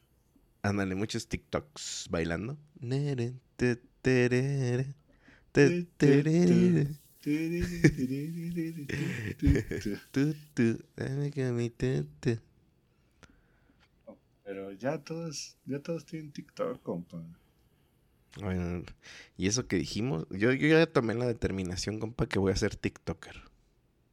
ándale, 0.62 0.96
muchos 0.96 1.30
TikToks 1.30 2.08
bailando. 2.10 2.58
Nere, 2.82 3.36
te, 3.56 3.78
terere, 4.02 4.94
te, 5.54 5.84
terere, 5.96 6.98
tu, 10.12 10.34
tu, 10.54 10.84
dame 10.98 11.32
que 11.32 11.50
mi 11.54 11.70
te, 11.70 12.04
te. 12.20 12.42
Pero 14.48 14.72
ya 14.72 14.98
todos, 15.04 15.60
ya 15.66 15.80
todos 15.80 16.06
tienen 16.08 16.32
TikTok, 16.32 16.82
compa. 16.82 17.24
Bueno, 18.40 18.84
y 19.36 19.48
eso 19.48 19.68
que 19.68 19.76
dijimos, 19.78 20.26
yo, 20.30 20.54
yo 20.54 20.68
ya 20.70 20.86
tomé 20.88 21.14
la 21.16 21.26
determinación, 21.28 22.00
compa, 22.00 22.28
que 22.28 22.40
voy 22.40 22.52
a 22.52 22.56
ser 22.56 22.76
TikToker. 22.76 23.44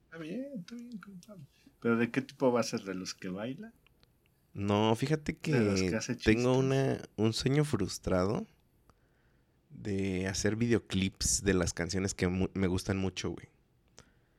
Está 0.06 0.18
bien, 0.18 0.46
está 0.60 0.74
bien, 0.76 0.98
compa. 0.98 1.36
Pero 1.80 1.96
¿de 1.98 2.10
qué 2.10 2.22
tipo 2.22 2.50
va 2.52 2.60
a 2.60 2.62
ser? 2.62 2.82
¿De 2.84 2.94
los 2.94 3.12
que 3.14 3.28
bailan? 3.28 3.72
No, 4.54 4.94
fíjate 4.96 5.36
que, 5.36 5.50
que 6.18 6.22
tengo 6.22 6.56
una, 6.56 7.02
un 7.16 7.32
sueño 7.32 7.64
frustrado 7.64 8.46
de 9.70 10.26
hacer 10.28 10.56
videoclips 10.56 11.42
de 11.44 11.52
las 11.54 11.74
canciones 11.74 12.14
que 12.14 12.28
mu- 12.28 12.48
me 12.54 12.66
gustan 12.66 12.96
mucho, 12.96 13.30
güey. 13.30 13.48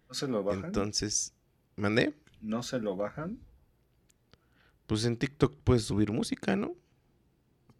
¿No 0.07 0.15
se 0.15 0.27
lo 0.27 0.43
bajan? 0.43 0.65
Entonces, 0.65 1.33
¿mandé? 1.75 2.13
¿No 2.41 2.63
se 2.63 2.79
lo 2.79 2.95
bajan? 2.95 3.39
Pues 4.87 5.05
en 5.05 5.17
TikTok 5.17 5.55
puedes 5.63 5.83
subir 5.83 6.11
música, 6.11 6.55
¿no? 6.55 6.75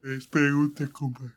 Es 0.03 0.27
pregunta, 0.27 0.88
compa. 0.88 1.35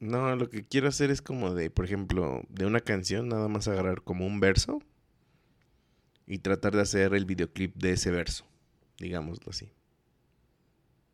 No, 0.00 0.36
lo 0.36 0.48
que 0.50 0.64
quiero 0.64 0.88
hacer 0.88 1.10
es 1.10 1.22
como 1.22 1.54
de, 1.54 1.70
por 1.70 1.84
ejemplo, 1.84 2.42
de 2.48 2.66
una 2.66 2.80
canción, 2.80 3.28
nada 3.28 3.48
más 3.48 3.68
agarrar 3.68 4.02
como 4.02 4.26
un 4.26 4.38
verso 4.40 4.80
y 6.26 6.38
tratar 6.38 6.74
de 6.74 6.82
hacer 6.82 7.14
el 7.14 7.24
videoclip 7.24 7.74
de 7.76 7.92
ese 7.92 8.10
verso, 8.10 8.46
digámoslo 8.98 9.50
así. 9.50 9.70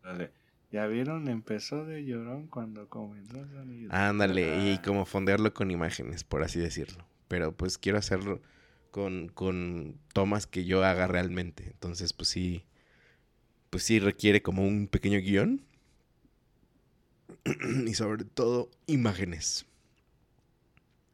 Dale. 0.02 0.32
¿Ya 0.70 0.86
vieron? 0.86 1.28
Empezó 1.28 1.84
de 1.84 2.04
llorón 2.04 2.46
cuando 2.46 2.88
comenzó 2.88 3.38
el 3.40 3.50
sonido. 3.50 3.92
Ándale, 3.92 4.70
y 4.70 4.78
Ah, 4.78 4.82
como 4.84 5.04
fondearlo 5.04 5.52
con 5.52 5.70
imágenes, 5.70 6.22
por 6.24 6.42
así 6.42 6.60
decirlo. 6.60 7.06
Pero 7.28 7.56
pues 7.56 7.76
quiero 7.78 7.98
hacerlo 7.98 8.40
con, 8.90 9.28
con 9.28 9.98
tomas 10.12 10.46
que 10.46 10.64
yo 10.64 10.84
haga 10.84 11.06
realmente. 11.08 11.66
Entonces, 11.66 12.12
pues 12.12 12.28
sí, 12.28 12.64
pues 13.70 13.84
sí 13.84 13.98
requiere 14.00 14.42
como 14.42 14.62
un 14.66 14.86
pequeño 14.88 15.18
guion. 15.20 15.62
y 17.86 17.94
sobre 17.94 18.24
todo, 18.24 18.70
imágenes. 18.86 19.66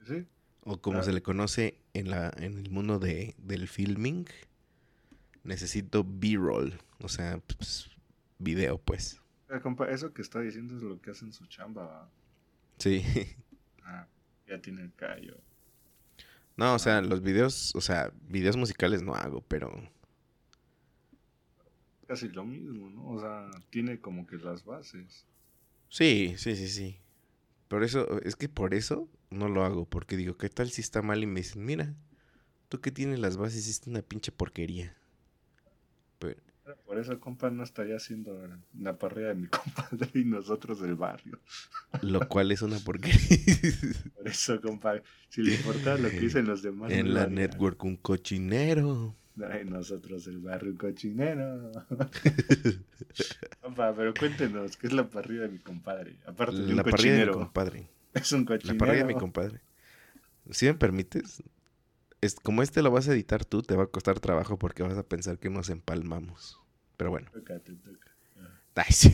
¿Sí? 0.06 0.26
O 0.64 0.80
como 0.80 0.98
Ah. 0.98 1.02
se 1.02 1.12
le 1.12 1.22
conoce 1.22 1.78
en, 1.94 2.10
la, 2.10 2.32
en 2.36 2.58
el 2.58 2.70
mundo 2.70 2.98
de, 2.98 3.34
del 3.38 3.68
filming, 3.68 4.26
necesito 5.44 6.04
B-roll. 6.04 6.78
O 7.00 7.08
sea, 7.08 7.38
pues, 7.38 7.90
video, 8.38 8.78
pues. 8.78 9.20
Ah, 9.48 9.60
compa, 9.60 9.88
eso 9.90 10.12
que 10.12 10.22
está 10.22 10.40
diciendo 10.40 10.76
es 10.76 10.82
lo 10.82 11.00
que 11.00 11.10
hacen 11.10 11.32
su 11.32 11.46
chamba. 11.46 12.08
Sí. 12.78 13.04
Ah, 13.84 14.06
ya 14.48 14.60
tiene 14.60 14.82
el 14.82 14.92
callo. 14.94 15.36
No, 16.56 16.74
o 16.74 16.78
sea, 16.78 17.02
los 17.02 17.22
videos, 17.22 17.72
o 17.76 17.80
sea, 17.80 18.10
videos 18.28 18.56
musicales 18.56 19.02
no 19.02 19.14
hago, 19.14 19.42
pero 19.42 19.70
Casi 22.06 22.28
lo 22.28 22.44
mismo, 22.44 22.88
¿no? 22.90 23.08
O 23.10 23.20
sea, 23.20 23.50
tiene 23.70 24.00
como 24.00 24.26
que 24.26 24.36
las 24.36 24.64
bases. 24.64 25.26
sí, 25.88 26.34
sí, 26.38 26.56
sí, 26.56 26.68
sí. 26.68 27.00
Por 27.68 27.82
eso, 27.84 28.20
es 28.22 28.36
que 28.36 28.48
por 28.48 28.74
eso 28.74 29.08
no 29.30 29.48
lo 29.48 29.64
hago, 29.64 29.86
porque 29.88 30.16
digo, 30.16 30.36
¿qué 30.36 30.48
tal 30.48 30.70
si 30.70 30.80
está 30.80 31.02
mal? 31.02 31.22
Y 31.22 31.26
me 31.26 31.40
dicen, 31.40 31.64
mira, 31.64 31.94
tú 32.68 32.80
que 32.80 32.92
tienes 32.92 33.18
las 33.18 33.36
bases, 33.36 33.60
hiciste 33.66 33.90
una 33.90 34.02
pinche 34.02 34.32
porquería. 34.32 34.96
Pero, 36.18 36.40
Por 36.84 36.98
eso, 36.98 37.18
compa, 37.20 37.50
no 37.50 37.62
estaría 37.62 37.96
haciendo 37.96 38.48
la 38.78 38.98
parrilla 38.98 39.28
de 39.28 39.34
mi 39.36 39.48
compadre 39.48 40.10
y 40.14 40.24
nosotros 40.24 40.80
del 40.80 40.96
barrio. 40.96 41.40
lo 42.00 42.28
cual 42.28 42.52
es 42.52 42.62
una 42.62 42.80
porquería. 42.80 43.18
Por 44.14 44.28
eso, 44.28 44.60
compa, 44.60 45.02
si 45.28 45.42
le 45.42 45.52
importara 45.54 45.98
lo 45.98 46.14
que 46.14 46.24
dicen 46.24 46.46
los 46.46 46.62
demás. 46.62 46.92
en 46.92 47.14
la 47.14 47.24
haría. 47.24 47.26
network 47.26 47.84
un 47.84 47.96
cochinero. 47.96 49.16
Nosotros 49.36 50.24
del 50.24 50.38
barrio 50.38 50.72
un 50.72 50.78
cochinero. 50.78 51.70
compa, 53.60 53.94
pero 53.94 54.14
cuéntenos, 54.14 54.76
¿qué 54.76 54.86
es 54.86 54.92
la 54.94 55.08
parrilla 55.08 55.42
de 55.42 55.48
mi 55.48 55.58
compadre? 55.58 56.16
Aparte 56.26 56.62
de 56.62 56.70
un 56.70 56.76
La 56.76 56.84
parrilla 56.84 57.14
de 57.14 57.26
mi 57.26 57.32
compadre. 57.32 57.90
es 58.14 58.32
un 58.32 58.40
La 58.40 58.46
cochinero. 58.46 58.78
parrilla 58.78 59.04
de 59.04 59.14
mi 59.14 59.14
compadre. 59.14 59.60
Si 60.50 60.66
me 60.66 60.74
permites, 60.74 61.42
es, 62.20 62.36
como 62.36 62.62
este 62.62 62.82
lo 62.82 62.90
vas 62.90 63.08
a 63.08 63.12
editar 63.12 63.44
tú, 63.44 63.62
te 63.62 63.76
va 63.76 63.84
a 63.84 63.88
costar 63.88 64.20
trabajo 64.20 64.58
porque 64.58 64.82
vas 64.82 64.96
a 64.96 65.02
pensar 65.02 65.38
que 65.38 65.50
nos 65.50 65.68
empalmamos. 65.68 66.58
Pero 66.96 67.10
bueno. 67.10 67.30
Toca, 67.32 67.58
te 67.58 67.74
toca. 67.74 68.10
Ay, 68.74 68.92
sí. 68.92 69.10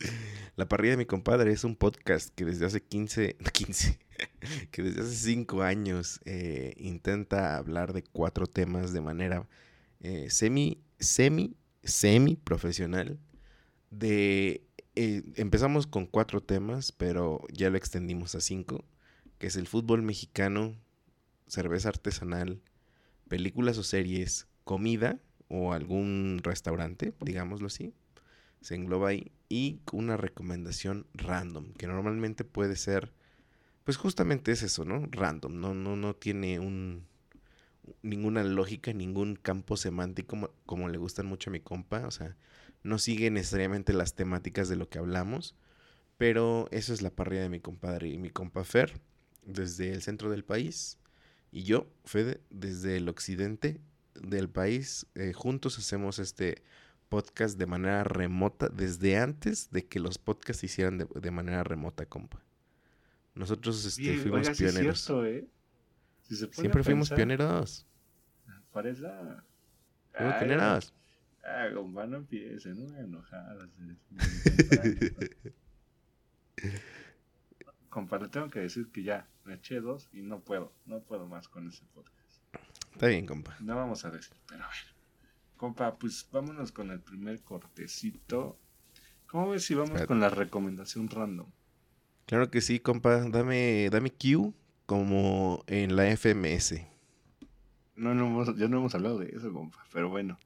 La 0.56 0.68
parrilla 0.68 0.92
de 0.92 0.98
mi 0.98 1.06
compadre 1.06 1.52
es 1.52 1.64
un 1.64 1.76
podcast 1.76 2.34
que 2.34 2.44
desde 2.44 2.66
hace 2.66 2.82
15, 2.82 3.36
15, 3.52 3.98
que 4.70 4.82
desde 4.82 5.02
hace 5.02 5.14
5 5.14 5.62
años 5.62 6.20
eh, 6.24 6.74
intenta 6.76 7.56
hablar 7.56 7.92
de 7.92 8.02
cuatro 8.02 8.46
temas 8.46 8.92
de 8.92 9.00
manera 9.00 9.46
eh, 10.00 10.28
semi, 10.30 10.78
semi, 10.98 11.56
semi 11.82 12.36
profesional. 12.36 13.18
De 13.90 14.62
eh, 14.94 15.22
empezamos 15.36 15.86
con 15.86 16.06
cuatro 16.06 16.42
temas, 16.42 16.92
pero 16.92 17.40
ya 17.52 17.70
lo 17.70 17.76
extendimos 17.76 18.34
a 18.34 18.40
cinco, 18.40 18.84
que 19.38 19.46
es 19.46 19.56
el 19.56 19.68
fútbol 19.68 20.02
mexicano, 20.02 20.74
cerveza 21.46 21.90
artesanal, 21.90 22.60
películas 23.28 23.78
o 23.78 23.84
series, 23.84 24.48
comida 24.64 25.20
o 25.48 25.72
algún 25.72 26.40
restaurante, 26.42 27.14
digámoslo 27.20 27.68
así, 27.68 27.94
se 28.60 28.74
engloba 28.74 29.10
ahí, 29.10 29.32
y 29.48 29.80
una 29.92 30.16
recomendación 30.16 31.06
random, 31.14 31.72
que 31.74 31.86
normalmente 31.86 32.44
puede 32.44 32.76
ser, 32.76 33.12
pues 33.84 33.96
justamente 33.96 34.52
es 34.52 34.62
eso, 34.62 34.84
¿no? 34.84 35.06
Random, 35.10 35.60
no, 35.60 35.74
no, 35.74 35.96
no 35.96 36.14
tiene 36.14 36.58
un, 36.58 37.06
ninguna 38.02 38.44
lógica, 38.44 38.92
ningún 38.92 39.36
campo 39.36 39.76
semántico 39.76 40.28
como, 40.28 40.50
como 40.66 40.88
le 40.88 40.98
gustan 40.98 41.26
mucho 41.26 41.50
a 41.50 41.52
mi 41.52 41.60
compa, 41.60 42.06
o 42.06 42.10
sea, 42.10 42.36
no 42.82 42.98
sigue 42.98 43.30
necesariamente 43.30 43.92
las 43.92 44.14
temáticas 44.14 44.68
de 44.68 44.76
lo 44.76 44.88
que 44.88 44.98
hablamos, 44.98 45.54
pero 46.16 46.68
eso 46.70 46.92
es 46.92 47.02
la 47.02 47.10
parrilla 47.10 47.42
de 47.42 47.48
mi 47.48 47.60
compadre 47.60 48.08
y 48.08 48.18
mi 48.18 48.30
compa 48.30 48.64
Fer, 48.64 49.00
desde 49.44 49.92
el 49.92 50.02
centro 50.02 50.30
del 50.30 50.44
país, 50.44 50.98
y 51.50 51.62
yo, 51.62 51.86
Fede, 52.04 52.40
desde 52.50 52.96
el 52.96 53.08
occidente 53.08 53.80
del 54.14 54.48
país. 54.48 55.06
Eh, 55.14 55.32
juntos 55.32 55.78
hacemos 55.78 56.18
este 56.18 56.62
podcast 57.08 57.58
de 57.58 57.66
manera 57.66 58.04
remota 58.04 58.68
desde 58.68 59.18
antes 59.18 59.70
de 59.70 59.86
que 59.86 60.00
los 60.00 60.18
podcasts 60.18 60.60
se 60.60 60.66
hicieran 60.66 60.98
de, 60.98 61.30
manera 61.30 61.64
remota, 61.64 62.06
compa. 62.06 62.42
Nosotros 63.34 63.84
este, 63.84 64.16
fuimos 64.18 64.50
pioneros. 64.50 65.10
¿eh? 65.24 65.48
Siempre 66.52 66.82
fuimos 66.82 67.10
pioneros. 67.10 67.86
Parece. 68.72 69.06
Fuimos 70.12 70.34
pioneros. 70.36 70.94
Ah, 71.44 71.68
compa, 71.72 72.06
no 72.06 72.18
empiece, 72.18 72.74
no 72.74 72.92
me 72.92 73.00
enojar. 73.00 73.56
compa, 77.88 78.18
le 78.18 78.28
tengo 78.28 78.50
que 78.50 78.60
decir 78.60 78.90
que 78.92 79.02
ya 79.02 79.26
me 79.44 79.54
eché 79.54 79.80
dos 79.80 80.08
y 80.12 80.20
no 80.22 80.40
puedo, 80.40 80.74
no 80.84 81.00
puedo 81.00 81.26
más 81.26 81.48
con 81.48 81.66
ese 81.68 81.84
podcast. 81.94 82.42
Está 82.92 83.06
bien, 83.06 83.24
compa. 83.24 83.56
No 83.60 83.76
vamos 83.76 84.04
a 84.04 84.10
decir, 84.10 84.36
pero 84.46 84.64
bueno. 84.64 84.97
Compa, 85.58 85.98
pues 85.98 86.26
vámonos 86.32 86.70
con 86.70 86.92
el 86.92 87.00
primer 87.00 87.42
cortecito. 87.42 88.56
¿Cómo 89.26 89.50
ves 89.50 89.64
si 89.64 89.74
vamos 89.74 90.00
con 90.06 90.20
la 90.20 90.30
recomendación 90.30 91.10
random? 91.10 91.50
Claro 92.26 92.48
que 92.48 92.60
sí, 92.60 92.78
compa. 92.78 93.28
Dame, 93.28 93.90
dame 93.90 94.12
Q 94.12 94.54
como 94.86 95.64
en 95.66 95.96
la 95.96 96.16
FMS. 96.16 96.74
No, 97.96 98.14
no 98.14 98.28
hemos, 98.28 98.56
ya 98.56 98.68
no 98.68 98.78
hemos 98.78 98.94
hablado 98.94 99.18
de 99.18 99.30
eso, 99.36 99.52
compa. 99.52 99.84
Pero 99.92 100.08
bueno. 100.08 100.38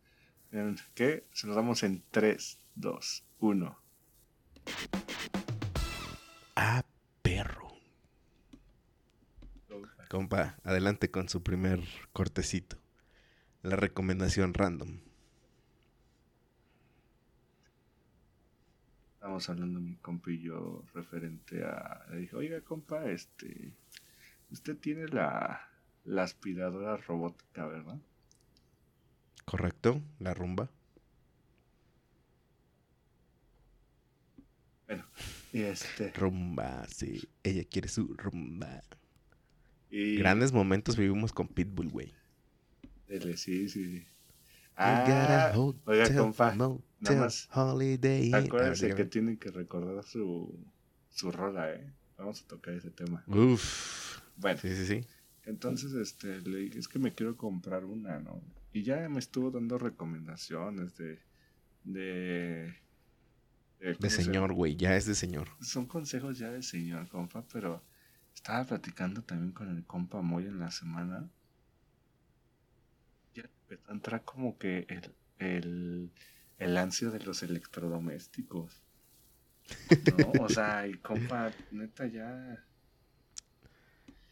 ¿Qué? 0.95 1.27
Se 1.33 1.47
nos 1.47 1.57
damos 1.57 1.83
en 1.83 2.03
3, 2.11 2.59
2, 2.75 3.25
1. 3.41 3.79
Ah, 6.57 6.85
perro. 7.21 7.69
Compa, 10.09 10.57
adelante 10.65 11.11
con 11.11 11.29
su 11.29 11.43
primer 11.43 11.81
cortecito. 12.13 12.82
La 13.63 13.77
recomendación 13.77 14.55
random. 14.55 14.99
Estamos 19.15 19.49
hablando 19.49 19.79
mi 19.81 19.95
compa 19.95 20.33
y 20.33 20.43
yo 20.43 20.85
referente 20.95 21.63
a... 21.65 22.05
Le 22.11 22.17
dije, 22.19 22.35
oiga 22.35 22.61
compa, 22.63 23.09
este... 23.09 23.73
Usted 24.51 24.77
tiene 24.79 25.07
la, 25.07 25.69
la 26.05 26.25
aspiradora 26.25 26.97
robótica, 26.97 27.67
¿verdad? 27.67 27.99
Correcto, 29.45 30.03
la 30.19 30.35
rumba. 30.35 30.69
Bueno, 34.89 35.05
y 35.53 35.63
este... 35.63 36.13
Rumba, 36.15 36.85
sí. 36.89 37.29
Ella 37.45 37.63
quiere 37.71 37.87
su 37.87 38.13
rumba. 38.15 38.83
Grandes 39.89 40.53
momentos 40.53 40.97
vivimos 40.97 41.33
con 41.33 41.47
Pitbull, 41.47 41.91
güey. 41.91 42.13
Sí, 43.37 43.69
sí, 43.69 44.07
Ah, 44.77 45.53
oiga, 45.85 46.15
compa. 46.17 46.55
Nada 46.55 47.17
más. 47.17 47.49
Holiday. 47.53 48.33
Acuérdense 48.33 48.95
que 48.95 49.05
tienen 49.05 49.37
que 49.37 49.51
recordar 49.51 50.05
su, 50.05 50.59
su 51.11 51.31
rola, 51.31 51.73
¿eh? 51.73 51.93
Vamos 52.17 52.43
a 52.43 52.47
tocar 52.49 52.75
ese 52.75 52.91
tema. 52.91 53.25
Uf. 53.27 54.21
Bueno. 54.37 54.59
Sí, 54.61 54.75
sí, 54.75 54.87
sí. 54.87 55.07
Entonces, 55.45 55.93
este, 55.95 56.41
le 56.43 56.67
es 56.67 56.89
que 56.89 56.99
me 56.99 57.13
quiero 57.13 57.37
comprar 57.37 57.85
una, 57.85 58.21
¿no? 58.21 58.41
Y 58.73 58.83
ya 58.83 59.09
me 59.09 59.19
estuvo 59.19 59.51
dando 59.51 59.79
recomendaciones 59.79 60.97
de. 60.97 61.19
de. 61.85 62.75
De, 63.99 64.11
señor, 64.11 64.53
güey, 64.53 64.77
ya 64.77 64.97
es 64.97 65.07
de 65.07 65.17
señor. 65.17 65.49
Son 65.61 65.87
consejos 65.87 66.39
ya 66.39 66.53
de 66.53 66.63
señor, 66.63 67.09
compa, 67.09 67.45
pero 67.53 67.83
estaba 68.33 68.65
platicando 68.65 69.23
también 69.23 69.51
con 69.51 69.69
el 69.69 69.85
compa 69.85 70.23
Moy 70.23 70.47
en 70.47 70.61
la 70.61 70.71
semana. 70.71 71.29
Ya 73.35 73.49
entra 73.89 74.23
como 74.23 74.59
que 74.59 74.87
el, 74.89 75.15
el, 75.39 76.11
el 76.59 76.77
ansio 76.77 77.11
de 77.11 77.21
los 77.21 77.43
electrodomésticos. 77.43 78.83
¿No? 80.19 80.45
O 80.45 80.49
sea, 80.49 80.87
y 80.87 80.95
compa, 80.95 81.53
neta 81.71 82.07
ya. 82.07 82.65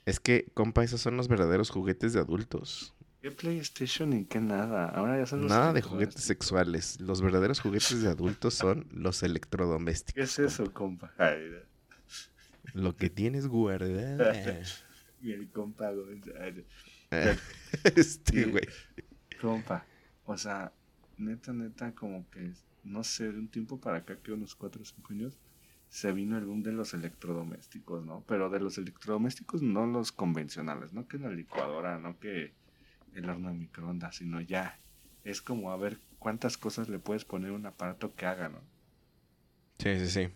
Es 0.07 0.21
que, 0.21 0.47
compa, 0.55 0.83
esos 0.83 1.01
son 1.01 1.17
los 1.17 1.29
verdaderos 1.29 1.71
juguetes 1.71 2.13
de 2.13 2.21
adultos. 2.21 2.95
¿Qué 3.21 3.31
PlayStation 3.31 4.15
y 4.15 4.25
qué 4.25 4.41
nada? 4.41 4.87
Ahora 4.87 5.19
ya 5.19 5.27
son 5.27 5.47
Nada 5.47 5.75
de 5.75 5.83
juguetes 5.83 6.25
sexuales. 6.25 7.01
Los 7.01 7.21
verdaderos 7.21 7.61
juguetes 7.61 8.03
de 8.03 8.09
adultos 8.09 8.55
son 8.55 8.89
los 8.93 9.23
electrodomésticos. 9.23 10.15
¿Qué 10.15 10.23
es 10.23 10.39
eso, 10.39 10.73
compa? 10.73 11.13
Lo 12.73 12.97
que 12.97 13.11
tienes 13.11 13.47
guardado. 13.47 14.25
y 15.23 15.33
el 15.33 15.51
compa, 15.51 15.93
güey. 17.11 17.37
este, 17.97 18.45
güey. 18.45 18.65
Compa, 19.41 19.87
o 20.25 20.37
sea, 20.37 20.73
neta, 21.17 21.53
neta, 21.53 21.95
como 21.95 22.29
que, 22.31 22.53
no 22.85 23.05
sé, 23.05 23.33
de 23.33 23.39
un 23.39 23.49
tiempo 23.49 23.81
para 23.81 23.99
acá, 23.99 24.17
que 24.23 24.33
unos 24.33 24.55
4 24.55 24.83
o 24.83 24.85
5 24.85 25.13
años, 25.13 25.39
se 25.89 26.13
vino 26.13 26.39
el 26.39 26.45
boom 26.45 26.63
de 26.63 26.73
los 26.73 26.95
electrodomésticos, 26.95 28.05
¿no? 28.05 28.25
Pero 28.29 28.49
de 28.49 28.61
los 28.61 28.79
electrodomésticos 28.79 29.61
no 29.61 29.87
los 29.87 30.13
convencionales, 30.13 30.93
no 30.93 31.09
que 31.09 31.19
la 31.19 31.31
licuadora, 31.31 31.99
no 31.99 32.19
que 32.19 32.53
el 33.15 33.29
horno 33.29 33.49
de 33.49 33.55
microondas, 33.55 34.17
sino 34.17 34.41
ya. 34.41 34.79
Es 35.25 35.43
como 35.43 35.73
a 35.73 35.77
ver 35.77 35.99
cuántas 36.19 36.57
cosas 36.57 36.89
le 36.89 37.01
puedes 37.01 37.25
poner 37.25 37.51
a 37.51 37.55
un 37.55 37.67
aparato 37.67 38.15
que 38.15 38.27
haga, 38.27 38.49
¿no? 38.49 38.61
Sí, 39.79 39.99
sí, 39.99 40.09
sí. 40.09 40.29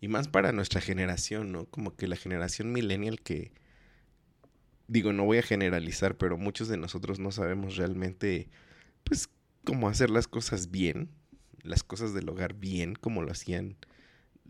Y 0.00 0.08
más 0.08 0.28
para 0.28 0.52
nuestra 0.52 0.80
generación, 0.80 1.52
¿no? 1.52 1.66
Como 1.66 1.94
que 1.94 2.08
la 2.08 2.16
generación 2.16 2.72
millennial 2.72 3.20
que, 3.20 3.52
digo, 4.88 5.12
no 5.12 5.24
voy 5.24 5.38
a 5.38 5.42
generalizar, 5.42 6.16
pero 6.16 6.36
muchos 6.36 6.68
de 6.68 6.76
nosotros 6.76 7.20
no 7.20 7.30
sabemos 7.30 7.76
realmente, 7.76 8.48
pues, 9.04 9.28
cómo 9.64 9.88
hacer 9.88 10.10
las 10.10 10.26
cosas 10.26 10.70
bien, 10.70 11.10
las 11.62 11.84
cosas 11.84 12.14
del 12.14 12.28
hogar 12.28 12.54
bien, 12.54 12.94
como 12.94 13.22
lo 13.22 13.30
hacían 13.30 13.76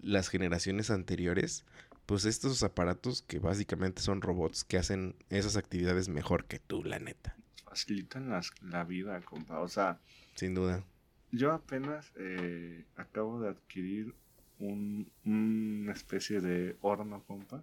las 0.01 0.29
generaciones 0.29 0.91
anteriores. 0.91 1.65
Pues 2.07 2.25
estos 2.25 2.63
aparatos 2.63 3.21
que 3.21 3.39
básicamente 3.39 4.01
son 4.01 4.23
robots 4.23 4.65
que 4.65 4.79
hacen 4.79 5.15
esas 5.29 5.57
actividades 5.57 6.09
mejor 6.09 6.47
que 6.47 6.59
tú, 6.59 6.83
la 6.83 6.99
neta. 6.99 7.37
Facilitan 7.65 8.31
las, 8.31 8.51
la 8.63 8.85
vida, 8.85 9.21
compa. 9.21 9.61
O 9.61 9.69
sea, 9.69 10.01
sin 10.35 10.55
duda. 10.55 10.85
Yo 11.33 11.53
apenas 11.53 12.11
eh, 12.17 12.87
acabo 12.97 13.43
de 13.43 13.51
adquirir 13.51 14.15
un, 14.59 15.11
una 15.25 15.93
especie 15.93 16.41
de 16.41 16.77
horno, 16.81 17.23
compa. 17.25 17.63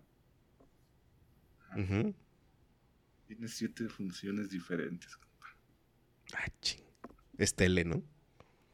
Tiene 3.27 3.47
siete 3.47 3.89
funciones 3.89 4.49
diferentes, 4.49 5.15
compa. 5.17 5.47
Ah, 6.33 6.47
ching. 6.61 6.85
Es 7.37 7.55
tele, 7.55 7.83
¿no? 7.83 8.03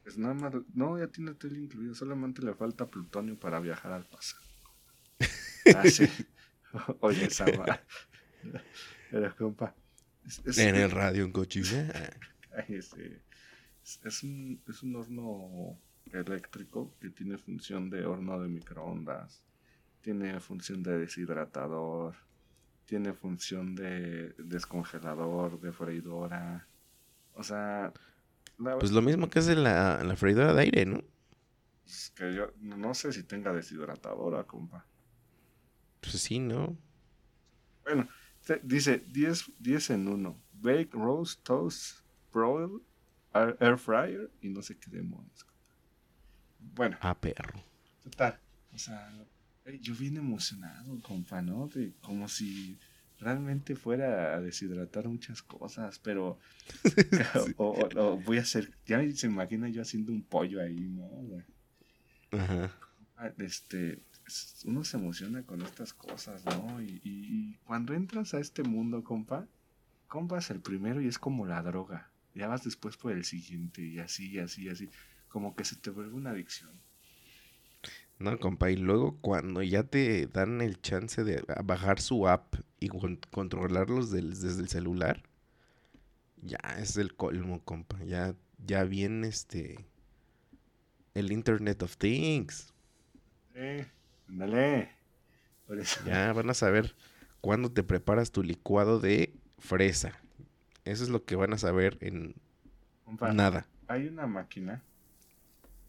Es 0.04 0.18
nada 0.18 0.34
más. 0.34 0.54
No, 0.74 0.98
ya 0.98 1.08
tiene 1.08 1.34
tele 1.34 1.60
incluido. 1.60 1.94
Solamente 1.94 2.42
le 2.42 2.54
falta 2.54 2.90
plutonio 2.90 3.38
para 3.38 3.60
viajar 3.60 3.92
al 3.92 4.06
pasado. 4.06 4.44
ah, 5.76 5.88
sí. 5.88 6.08
Oye, 7.00 7.30
Sama. 7.30 7.80
Pero, 9.10 9.36
compa. 9.36 9.74
en 10.56 10.76
el 10.76 10.90
radio 10.90 11.24
en 11.24 11.32
cochina. 11.32 11.92
es, 12.68 12.94
es, 14.04 14.22
un, 14.22 14.62
es 14.68 14.82
un 14.82 14.96
horno 14.96 15.78
eléctrico 16.12 16.94
que 17.00 17.10
tiene 17.10 17.38
función 17.38 17.90
de 17.90 18.04
horno 18.04 18.40
de 18.40 18.48
microondas, 18.48 19.42
tiene 20.00 20.40
función 20.40 20.82
de 20.82 20.98
deshidratador, 20.98 22.16
tiene 22.86 23.12
función 23.12 23.74
de 23.74 24.34
descongelador, 24.38 25.60
de 25.60 25.72
freidora. 25.72 26.66
O 27.34 27.42
sea... 27.42 27.92
pues 28.78 28.90
lo 28.92 29.02
mismo 29.02 29.30
que 29.30 29.38
hace 29.38 29.54
la, 29.56 30.02
la 30.04 30.16
freidora 30.16 30.52
de 30.52 30.62
aire, 30.62 30.86
¿no? 30.86 31.02
Es 31.86 32.10
que 32.14 32.34
yo 32.34 32.52
no 32.60 32.94
sé 32.94 33.12
si 33.12 33.22
tenga 33.24 33.52
deshidratadora, 33.52 34.44
compa. 34.44 34.86
Pues 36.00 36.20
sí, 36.20 36.38
¿no? 36.38 36.76
Bueno, 37.84 38.08
dice 38.62 39.04
10, 39.08 39.52
10 39.58 39.90
en 39.90 40.08
1. 40.08 40.42
Bake, 40.54 40.90
roast, 40.92 41.42
toast, 41.42 42.00
broil, 42.32 42.82
air 43.34 43.78
fryer 43.78 44.30
y 44.40 44.48
no 44.48 44.62
sé 44.62 44.78
qué 44.78 44.90
demonios. 44.90 45.46
bueno. 46.58 46.96
Ah, 47.00 47.14
perro. 47.14 47.62
Total. 48.02 48.38
O 48.72 48.78
sea, 48.78 49.12
yo 49.80 49.94
vine 49.94 50.18
emocionado, 50.20 51.00
compa, 51.02 51.40
¿no? 51.42 51.68
De, 51.68 51.92
como 52.00 52.28
si 52.28 52.78
realmente 53.18 53.76
fuera 53.76 54.34
a 54.34 54.40
deshidratar 54.40 55.08
muchas 55.08 55.42
cosas, 55.42 55.98
pero 56.00 56.38
o, 57.56 57.64
o- 57.64 58.00
o 58.00 58.16
voy 58.18 58.38
a 58.38 58.42
hacer, 58.42 58.72
ya 58.86 59.00
se 59.12 59.26
imagina 59.26 59.68
yo 59.68 59.82
haciendo 59.82 60.12
un 60.12 60.22
pollo 60.22 60.60
ahí, 60.60 60.80
¿no? 60.80 61.08
Ajá. 62.32 62.72
Ah, 63.16 63.32
Este, 63.38 64.02
es- 64.26 64.62
uno 64.64 64.82
se 64.84 64.96
emociona 64.96 65.42
con 65.44 65.62
estas 65.62 65.92
cosas, 65.92 66.44
¿no? 66.44 66.82
Y, 66.82 67.00
y- 67.04 67.26
y 67.52 67.54
cuando 67.64 67.94
entras 67.94 68.34
a 68.34 68.40
este 68.40 68.62
mundo, 68.62 69.04
compa, 69.04 69.46
compras 70.08 70.50
el 70.50 70.60
primero 70.60 71.00
y 71.00 71.06
es 71.08 71.18
como 71.18 71.46
la 71.46 71.62
droga. 71.62 72.10
Ya 72.34 72.48
vas 72.48 72.64
después 72.64 72.96
por 72.96 73.12
el 73.12 73.24
siguiente 73.24 73.82
y 73.82 73.98
así, 73.98 74.30
y 74.30 74.38
así, 74.38 74.64
y 74.64 74.68
así. 74.70 74.88
Como 75.28 75.54
que 75.54 75.64
se 75.64 75.76
te 75.76 75.90
vuelve 75.90 76.14
una 76.14 76.30
adicción. 76.30 76.72
No, 78.22 78.38
compa, 78.38 78.70
y 78.70 78.76
luego 78.76 79.16
cuando 79.20 79.62
ya 79.62 79.82
te 79.82 80.26
dan 80.28 80.60
el 80.60 80.80
chance 80.80 81.24
de 81.24 81.42
bajar 81.64 82.00
su 82.00 82.28
app 82.28 82.54
y 82.78 82.88
con- 82.88 83.18
controlarlos 83.32 84.10
del- 84.10 84.30
desde 84.30 84.60
el 84.62 84.68
celular, 84.68 85.22
ya 86.40 86.58
es 86.78 86.96
el 86.96 87.14
colmo, 87.14 87.60
compa. 87.64 87.98
Ya, 88.04 88.34
ya 88.64 88.84
viene 88.84 89.28
este 89.28 89.84
el 91.14 91.32
Internet 91.32 91.82
of 91.82 91.96
Things. 91.96 92.72
Eh. 93.54 93.86
Por 95.66 95.78
eso. 95.78 96.00
Ya 96.06 96.32
van 96.32 96.48
a 96.48 96.54
saber 96.54 96.94
cuándo 97.40 97.70
te 97.70 97.82
preparas 97.82 98.30
tu 98.32 98.42
licuado 98.42 98.98
de 99.00 99.34
fresa. 99.58 100.12
Eso 100.84 101.04
es 101.04 101.10
lo 101.10 101.24
que 101.24 101.36
van 101.36 101.52
a 101.52 101.58
saber 101.58 101.98
en 102.00 102.34
Compa, 103.04 103.32
nada. 103.32 103.66
Hay 103.88 104.06
una 104.06 104.26
máquina 104.26 104.82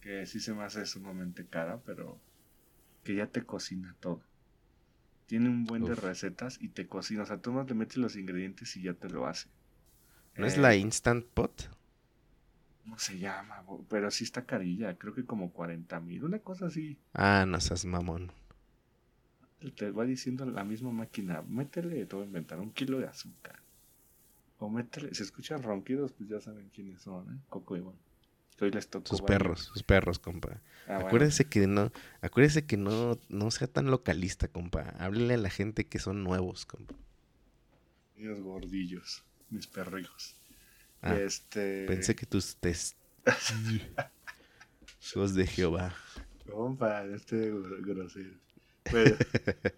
que 0.03 0.25
sí 0.27 0.39
se 0.39 0.53
me 0.53 0.63
hace 0.63 0.85
sumamente 0.85 1.47
cara, 1.47 1.81
pero 1.85 2.19
que 3.03 3.15
ya 3.15 3.27
te 3.27 3.45
cocina 3.45 3.95
todo. 3.99 4.21
Tiene 5.25 5.49
un 5.49 5.65
buen 5.65 5.83
de 5.83 5.95
recetas 5.95 6.57
y 6.61 6.69
te 6.69 6.87
cocina. 6.87 7.23
O 7.23 7.25
sea, 7.25 7.41
tú 7.41 7.51
no 7.51 7.63
le 7.65 7.73
metes 7.73 7.97
los 7.97 8.15
ingredientes 8.15 8.75
y 8.77 8.83
ya 8.83 8.93
te 8.93 9.09
lo 9.09 9.27
hace. 9.27 9.49
¿No 10.37 10.45
es 10.45 10.57
Eh, 10.57 10.61
la 10.61 10.75
Instant 10.75 11.25
Pot? 11.33 11.69
¿Cómo 12.83 12.99
se 12.99 13.17
llama? 13.17 13.63
Pero 13.89 14.11
sí 14.11 14.23
está 14.25 14.45
carilla. 14.45 14.97
Creo 14.97 15.13
que 15.15 15.25
como 15.25 15.51
40 15.51 15.99
mil. 15.99 16.23
Una 16.23 16.39
cosa 16.39 16.67
así. 16.67 16.97
Ah, 17.13 17.45
no 17.47 17.59
seas 17.59 17.85
mamón. 17.85 18.31
Te 19.75 19.89
va 19.91 20.03
diciendo 20.05 20.45
la 20.45 20.63
misma 20.63 20.91
máquina. 20.91 21.41
Métele, 21.41 22.05
te 22.05 22.15
voy 22.15 22.25
a 22.25 22.27
inventar, 22.27 22.59
un 22.59 22.71
kilo 22.71 22.99
de 22.99 23.07
azúcar. 23.07 23.59
O 24.59 24.69
métele. 24.69 25.13
Si 25.13 25.23
escuchan 25.23 25.63
ronquidos, 25.63 26.13
pues 26.13 26.29
ya 26.29 26.39
saben 26.41 26.69
quiénes 26.69 27.01
son, 27.01 27.33
¿eh? 27.35 27.39
Coco 27.49 27.77
y 27.77 27.81
Bon. 27.81 27.95
Que 28.57 28.65
hoy 28.65 28.71
les 28.71 28.87
tocó. 28.89 29.07
Sus 29.07 29.21
perros, 29.21 29.61
sus 29.61 29.83
perros, 29.83 30.19
compa. 30.19 30.61
Ah, 30.87 30.99
bueno. 30.99 31.07
Acuérdese 31.07 31.45
que 31.45 31.67
no, 31.67 31.91
acuérdese 32.21 32.65
que 32.65 32.77
no, 32.77 33.19
no 33.29 33.51
sea 33.51 33.67
tan 33.67 33.89
localista, 33.91 34.47
compa. 34.47 34.93
Háblele 34.99 35.35
a 35.35 35.37
la 35.37 35.49
gente 35.49 35.87
que 35.87 35.99
son 35.99 36.23
nuevos, 36.23 36.65
compa. 36.65 36.93
Mis 38.15 38.39
gordillos, 38.41 39.23
mis 39.49 39.67
perrijos. 39.67 40.35
Ah, 41.01 41.15
este. 41.15 41.85
Pensé 41.87 42.15
que 42.15 42.25
tus 42.25 42.55
test. 42.57 42.97
Hijos 45.01 45.33
de 45.35 45.47
Jehová. 45.47 45.93
Compa, 46.49 47.03
este 47.05 47.51
gr- 47.53 47.85
grosero. 47.85 48.39
Pero, 48.89 49.17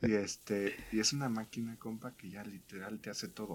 y 0.02 0.14
este. 0.14 0.76
Y 0.92 1.00
es 1.00 1.14
una 1.14 1.30
máquina, 1.30 1.78
compa, 1.78 2.16
que 2.16 2.30
ya 2.30 2.44
literal 2.44 3.00
te 3.00 3.10
hace 3.10 3.28
todo. 3.28 3.54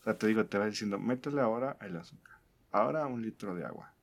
O 0.00 0.04
sea, 0.04 0.18
te 0.18 0.26
digo, 0.26 0.46
te 0.46 0.58
va 0.58 0.66
diciendo, 0.66 0.98
métele 0.98 1.40
ahora 1.40 1.76
el 1.80 1.96
azúcar. 1.96 2.36
Ahora 2.70 3.06
un 3.06 3.22
litro 3.22 3.54
de 3.54 3.64
agua. 3.64 3.93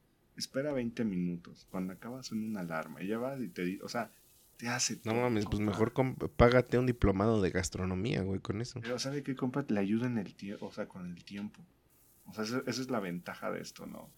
Espera 0.41 0.73
20 0.73 1.05
minutos. 1.05 1.67
Cuando 1.69 1.93
acabas 1.93 2.25
suena 2.25 2.47
una 2.47 2.61
alarma. 2.61 3.03
Y 3.03 3.07
ya 3.07 3.19
vas 3.19 3.39
y 3.39 3.47
te 3.47 3.63
dice, 3.63 3.83
o 3.83 3.89
sea, 3.89 4.09
te 4.57 4.67
hace 4.67 4.95
No 4.95 5.11
todo. 5.11 5.21
mames, 5.21 5.45
pues 5.45 5.59
mejor 5.59 5.93
págate 6.35 6.79
un 6.79 6.87
diplomado 6.87 7.43
de 7.43 7.51
gastronomía, 7.51 8.23
güey, 8.23 8.39
con 8.39 8.59
eso. 8.59 8.81
Pero 8.81 8.97
¿sabe 8.97 9.21
qué, 9.21 9.35
compa? 9.35 9.63
Le 9.67 9.79
ayuda 9.79 10.07
en 10.07 10.17
el 10.17 10.33
tiempo, 10.33 10.65
o 10.65 10.71
sea, 10.71 10.87
con 10.87 11.05
el 11.05 11.23
tiempo. 11.23 11.61
O 12.25 12.33
sea, 12.33 12.43
esa, 12.43 12.63
esa 12.65 12.81
es 12.81 12.89
la 12.89 12.99
ventaja 12.99 13.51
de 13.51 13.61
esto, 13.61 13.85
¿no? 13.85 14.09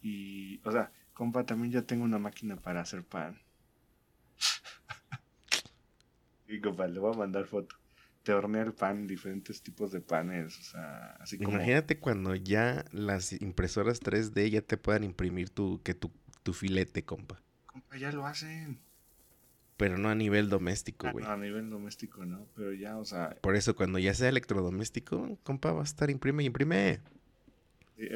Y, 0.00 0.60
o 0.64 0.70
sea, 0.70 0.92
compa, 1.12 1.44
también 1.44 1.72
ya 1.72 1.82
tengo 1.82 2.04
una 2.04 2.20
máquina 2.20 2.54
para 2.54 2.80
hacer 2.80 3.04
pan. 3.04 3.40
y, 6.46 6.60
compa, 6.60 6.86
le 6.86 7.00
voy 7.00 7.14
a 7.14 7.18
mandar 7.18 7.46
foto. 7.46 7.74
Te 8.24 8.32
hornea 8.32 8.62
el 8.62 8.72
pan, 8.72 9.06
diferentes 9.06 9.62
tipos 9.62 9.92
de 9.92 10.00
panes, 10.00 10.58
o 10.58 10.62
sea, 10.62 11.10
así 11.20 11.38
como... 11.38 11.50
Imagínate 11.50 11.98
cuando 11.98 12.34
ya 12.34 12.84
las 12.90 13.32
impresoras 13.34 14.00
3D 14.00 14.48
ya 14.50 14.62
te 14.62 14.76
puedan 14.78 15.04
imprimir 15.04 15.50
tu, 15.50 15.82
que 15.82 15.94
tu, 15.94 16.10
tu 16.42 16.52
filete, 16.54 17.04
compa. 17.04 17.42
Compa, 17.66 17.96
ya 17.98 18.10
lo 18.12 18.26
hacen. 18.26 18.80
Pero 19.76 19.98
no 19.98 20.08
a 20.08 20.14
nivel 20.14 20.48
doméstico, 20.48 21.06
Ah, 21.08 21.12
güey. 21.12 21.24
no, 21.24 21.30
a 21.32 21.36
nivel 21.36 21.68
doméstico, 21.68 22.24
¿no? 22.24 22.46
Pero 22.56 22.72
ya, 22.72 22.96
o 22.96 23.04
sea, 23.04 23.36
Por 23.42 23.56
eso 23.56 23.76
cuando 23.76 23.98
ya 23.98 24.14
sea 24.14 24.28
electrodoméstico, 24.30 25.38
compa, 25.42 25.72
va 25.72 25.80
a 25.82 25.84
estar 25.84 26.08
imprime 26.10 26.44
y 26.44 26.46
imprime. 26.46 27.00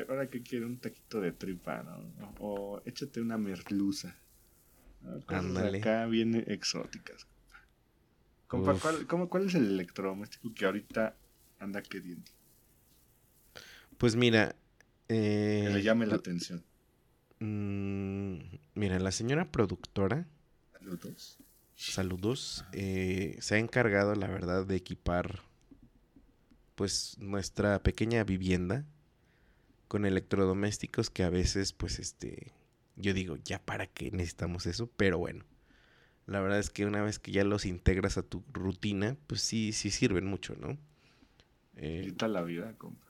ahora 0.08 0.28
que 0.30 0.42
quiere 0.42 0.64
un 0.64 0.78
taquito 0.78 1.20
de 1.20 1.32
tripa, 1.32 1.82
¿no? 1.82 2.32
O 2.40 2.80
échate 2.86 3.20
una 3.20 3.36
merluza. 3.38 4.16
¿no? 5.02 5.20
Cosas 5.26 5.44
Ándale. 5.44 5.78
acá 5.78 6.06
bien 6.06 6.34
exóticas. 6.46 7.26
Compa. 8.48 8.74
¿cuál, 8.80 9.06
cómo- 9.06 9.28
cuál 9.28 9.46
es 9.46 9.54
el 9.54 9.66
electrodoméstico 9.66 10.52
que 10.54 10.64
ahorita 10.66 11.16
anda 11.60 11.82
queriendo? 11.82 12.30
Pues 13.98 14.16
mira. 14.16 14.54
Que 15.08 15.14
Eh, 15.14 15.70
le 15.72 15.82
llame 15.82 16.06
la 16.06 16.16
atención. 16.16 16.62
mm, 17.40 18.38
mira, 18.74 18.98
la 18.98 19.12
señora 19.12 19.50
productora, 19.50 20.26
Saludos. 20.72 21.38
saludos, 21.74 22.64
eh, 22.72 23.36
se 23.40 23.54
ha 23.54 23.58
encargado, 23.58 24.14
la 24.14 24.26
verdad, 24.28 24.66
de 24.66 24.76
equipar 24.76 25.40
pues 26.74 27.16
nuestra 27.18 27.82
pequeña 27.82 28.24
vivienda 28.24 28.86
con 29.88 30.04
electrodomésticos 30.04 31.10
que 31.10 31.22
a 31.24 31.30
veces, 31.30 31.72
pues 31.72 31.98
este, 31.98 32.52
yo 32.96 33.14
digo, 33.14 33.36
ya 33.36 33.58
para 33.64 33.86
qué 33.86 34.10
necesitamos 34.10 34.66
eso, 34.66 34.90
pero 34.96 35.18
bueno. 35.18 35.44
La 36.28 36.40
verdad 36.40 36.58
es 36.58 36.68
que 36.68 36.84
una 36.84 37.02
vez 37.02 37.18
que 37.18 37.32
ya 37.32 37.42
los 37.42 37.64
integras 37.64 38.18
a 38.18 38.22
tu 38.22 38.44
rutina, 38.52 39.16
pues 39.26 39.40
sí, 39.40 39.72
sí 39.72 39.90
sirven 39.90 40.26
mucho, 40.26 40.54
¿no? 40.56 40.76
Eh, 41.76 42.12
la 42.20 42.42
vida, 42.42 42.74
compa. 42.76 43.06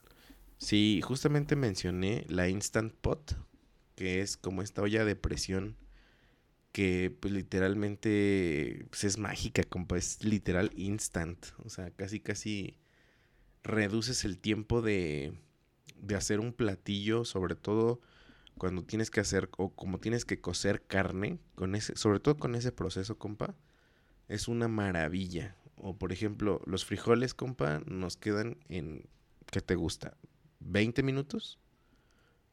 Sí, 0.58 1.00
justamente 1.02 1.56
mencioné 1.56 2.24
la 2.28 2.48
Instant 2.48 2.94
Pot, 2.94 3.36
que 3.96 4.20
es 4.20 4.36
como 4.36 4.62
esta 4.62 4.82
olla 4.82 5.04
de 5.04 5.16
presión 5.16 5.76
que 6.70 7.12
pues 7.18 7.34
literalmente 7.34 8.86
pues, 8.90 9.02
es 9.02 9.18
mágica, 9.18 9.64
compa, 9.64 9.96
es 9.96 10.22
literal 10.22 10.70
instant, 10.76 11.46
o 11.64 11.70
sea, 11.70 11.90
casi 11.90 12.20
casi 12.20 12.76
reduces 13.64 14.24
el 14.24 14.38
tiempo 14.38 14.80
de, 14.80 15.32
de 15.96 16.14
hacer 16.14 16.38
un 16.38 16.52
platillo, 16.52 17.24
sobre 17.24 17.56
todo 17.56 18.00
cuando 18.58 18.82
tienes 18.82 19.10
que 19.10 19.20
hacer 19.20 19.48
o 19.56 19.70
como 19.70 19.98
tienes 20.00 20.24
que 20.24 20.40
cocer 20.40 20.82
carne, 20.86 21.38
con 21.54 21.74
ese, 21.74 21.96
sobre 21.96 22.20
todo 22.20 22.36
con 22.36 22.54
ese 22.54 22.72
proceso, 22.72 23.16
compa, 23.18 23.54
es 24.28 24.48
una 24.48 24.68
maravilla. 24.68 25.56
O 25.76 25.96
por 25.96 26.12
ejemplo, 26.12 26.60
los 26.66 26.84
frijoles, 26.84 27.34
compa, 27.34 27.80
nos 27.86 28.16
quedan 28.16 28.58
en 28.68 29.06
¿qué 29.50 29.60
te 29.60 29.76
gusta? 29.76 30.16
¿20 30.60 31.02
minutos? 31.02 31.58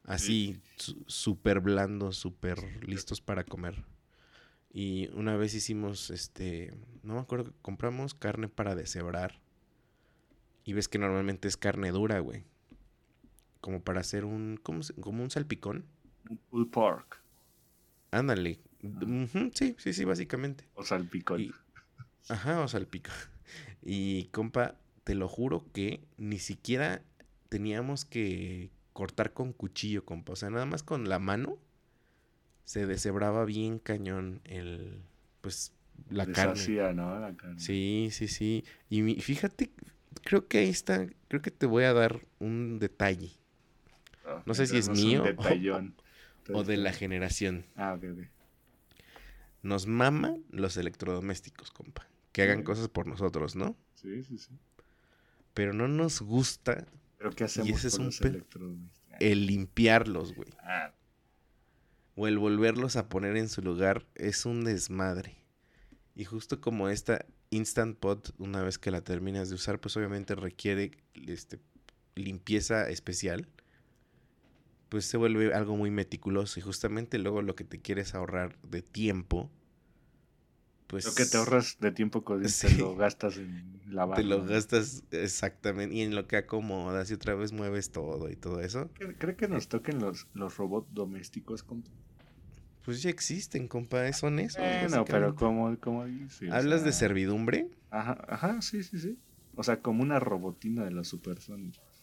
Así, 0.04 0.60
su- 0.76 1.02
súper 1.08 1.60
blandos, 1.60 2.16
súper 2.16 2.58
listos 2.86 3.20
para 3.20 3.42
comer. 3.44 3.84
Y 4.72 5.08
una 5.14 5.36
vez 5.36 5.54
hicimos, 5.54 6.10
este, 6.10 6.72
no 7.02 7.14
me 7.14 7.20
acuerdo, 7.20 7.52
compramos 7.62 8.14
carne 8.14 8.48
para 8.48 8.74
deshebrar. 8.76 9.40
Y 10.64 10.72
ves 10.74 10.88
que 10.88 10.98
normalmente 10.98 11.48
es 11.48 11.56
carne 11.56 11.90
dura, 11.90 12.20
güey. 12.20 12.44
Como 13.60 13.82
para 13.82 14.00
hacer 14.00 14.24
un, 14.24 14.58
¿cómo 14.62 14.82
se- 14.82 14.94
como 14.94 15.22
un 15.24 15.30
salpicón. 15.30 15.86
Un 16.28 16.36
pulled 16.50 16.70
pork. 16.70 17.20
Ándale. 18.10 18.60
Ujú, 18.82 19.50
sí, 19.54 19.74
sí, 19.78 19.92
sí, 19.92 20.04
básicamente. 20.04 20.64
O 20.74 20.84
salpicón. 20.84 21.40
Y- 21.40 21.52
Ajá, 22.28 22.60
o 22.60 22.68
salpico. 22.68 23.10
Y 23.88 24.24
compa, 24.32 24.74
te 25.04 25.14
lo 25.14 25.28
juro 25.28 25.64
que 25.72 26.00
ni 26.16 26.38
siquiera 26.40 27.02
teníamos 27.48 28.04
que 28.04 28.70
cortar 28.92 29.32
con 29.32 29.52
cuchillo, 29.52 30.04
compa. 30.04 30.32
O 30.32 30.36
sea, 30.36 30.50
nada 30.50 30.66
más 30.66 30.82
con 30.82 31.08
la 31.08 31.20
mano 31.20 31.58
se 32.64 32.86
deshebraba 32.86 33.44
bien 33.44 33.78
cañón 33.78 34.40
el, 34.44 35.02
pues, 35.40 35.72
la 36.10 36.26
carne. 36.26 36.54
Deshacía, 36.54 36.92
¿no? 36.92 37.20
La 37.20 37.34
carne. 37.36 37.60
Sí, 37.60 38.08
sí, 38.10 38.26
sí. 38.26 38.64
Y 38.90 39.02
mi- 39.02 39.20
fíjate, 39.20 39.70
creo 40.24 40.48
que 40.48 40.58
ahí 40.58 40.68
está, 40.68 41.06
creo 41.28 41.42
que 41.42 41.52
te 41.52 41.66
voy 41.66 41.84
a 41.84 41.92
dar 41.92 42.26
un 42.40 42.80
detalle. 42.80 43.30
Ah, 44.24 44.42
no 44.44 44.54
sé 44.54 44.66
si 44.66 44.78
es 44.78 44.86
tenemos 44.86 45.04
un 45.04 45.08
mío 45.10 45.22
o- 45.22 45.26
O 46.54 46.64
de 46.64 46.76
la 46.76 46.92
generación. 46.92 47.64
Ah, 47.76 47.94
ok, 47.94 48.04
ok. 48.12 48.18
Nos 49.62 49.86
maman 49.86 50.44
los 50.50 50.76
electrodomésticos, 50.76 51.70
compa. 51.70 52.06
Que 52.32 52.42
hagan 52.42 52.58
Sí. 52.58 52.64
cosas 52.64 52.88
por 52.88 53.06
nosotros, 53.06 53.56
¿no? 53.56 53.76
Sí, 53.94 54.22
sí, 54.22 54.38
sí. 54.38 54.50
Pero 55.54 55.72
no 55.72 55.88
nos 55.88 56.20
gusta 56.20 56.86
Pero 57.18 57.30
¿qué 57.30 57.44
hacemos 57.44 57.70
ese 57.70 57.88
es 57.88 57.92
con 57.94 58.00
un 58.02 58.06
los 58.06 58.18
pe- 58.20 58.28
electrodomésticos? 58.28 59.16
el 59.20 59.46
limpiarlos, 59.46 60.34
güey. 60.34 60.50
Ah, 60.60 60.92
o 62.14 62.26
el 62.28 62.38
volverlos 62.38 62.96
a 62.96 63.08
poner 63.08 63.36
en 63.36 63.48
su 63.48 63.62
lugar 63.62 64.06
es 64.14 64.46
un 64.46 64.64
desmadre. 64.64 65.36
Y 66.14 66.24
justo 66.24 66.60
como 66.60 66.88
esta 66.88 67.24
Instant 67.50 67.98
Pot, 67.98 68.34
una 68.38 68.62
vez 68.62 68.78
que 68.78 68.90
la 68.90 69.02
terminas 69.02 69.48
de 69.48 69.54
usar, 69.54 69.80
pues 69.80 69.96
obviamente 69.96 70.34
requiere 70.34 70.92
este, 71.26 71.58
limpieza 72.14 72.88
especial. 72.88 73.48
Pues 74.88 75.04
se 75.04 75.16
vuelve 75.16 75.52
algo 75.52 75.76
muy 75.76 75.90
meticuloso 75.90 76.60
y 76.60 76.62
justamente 76.62 77.18
luego 77.18 77.42
lo 77.42 77.56
que 77.56 77.64
te 77.64 77.80
quieres 77.80 78.14
ahorrar 78.14 78.56
de 78.62 78.82
tiempo. 78.82 79.50
Pues, 80.86 81.04
lo 81.06 81.14
que 81.14 81.24
te 81.24 81.36
ahorras 81.36 81.78
de 81.80 81.90
tiempo 81.90 82.22
te 82.22 82.70
lo 82.78 82.94
gastas 82.94 83.38
en 83.38 83.80
lavar. 83.90 84.18
Te 84.18 84.24
lo 84.24 84.44
gastas 84.44 85.02
exactamente 85.10 85.96
y 85.96 86.02
en 86.02 86.14
lo 86.14 86.28
que 86.28 86.36
acomodas 86.36 87.10
y 87.10 87.14
otra 87.14 87.34
vez 87.34 87.52
mueves 87.52 87.90
todo 87.90 88.30
y 88.30 88.36
todo 88.36 88.60
eso. 88.60 88.88
¿Cree 89.18 89.34
que 89.34 89.48
nos 89.48 89.68
toquen 89.68 89.98
los, 89.98 90.28
los 90.34 90.56
robots 90.56 90.94
domésticos? 90.94 91.64
Pues 92.84 93.02
ya 93.02 93.10
existen, 93.10 93.66
compa, 93.66 94.12
son 94.12 94.38
esos. 94.38 94.62
Bueno, 94.62 95.04
pero 95.04 95.34
como, 95.34 95.76
como 95.80 96.04
dices. 96.04 96.52
¿Hablas 96.52 96.84
de 96.84 96.92
servidumbre? 96.92 97.66
Ajá, 97.90 98.24
ajá, 98.28 98.62
sí, 98.62 98.84
sí, 98.84 99.00
sí. 99.00 99.18
O 99.56 99.64
sea, 99.64 99.80
como 99.80 100.02
una 100.02 100.20
robotina 100.20 100.84
de 100.84 100.92
los 100.92 101.08
supersónicos. 101.08 101.95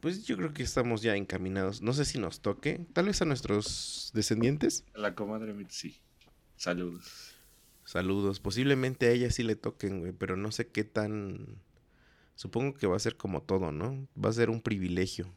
Pues 0.00 0.24
yo 0.24 0.36
creo 0.36 0.52
que 0.52 0.62
estamos 0.62 1.02
ya 1.02 1.16
encaminados. 1.16 1.82
No 1.82 1.92
sé 1.92 2.04
si 2.04 2.18
nos 2.18 2.40
toque. 2.40 2.86
Tal 2.92 3.06
vez 3.06 3.22
a 3.22 3.24
nuestros 3.24 4.10
descendientes. 4.14 4.84
La 4.94 5.14
comadre 5.14 5.54
sí. 5.68 6.00
Saludos. 6.56 7.34
Saludos. 7.84 8.40
Posiblemente 8.40 9.06
a 9.06 9.10
ella 9.10 9.30
sí 9.30 9.42
le 9.42 9.56
toquen, 9.56 10.00
güey. 10.00 10.12
Pero 10.12 10.36
no 10.36 10.52
sé 10.52 10.68
qué 10.68 10.84
tan. 10.84 11.58
Supongo 12.34 12.74
que 12.74 12.86
va 12.86 12.96
a 12.96 13.00
ser 13.00 13.16
como 13.16 13.42
todo, 13.42 13.72
¿no? 13.72 14.08
Va 14.22 14.30
a 14.30 14.32
ser 14.32 14.50
un 14.50 14.60
privilegio. 14.60 15.32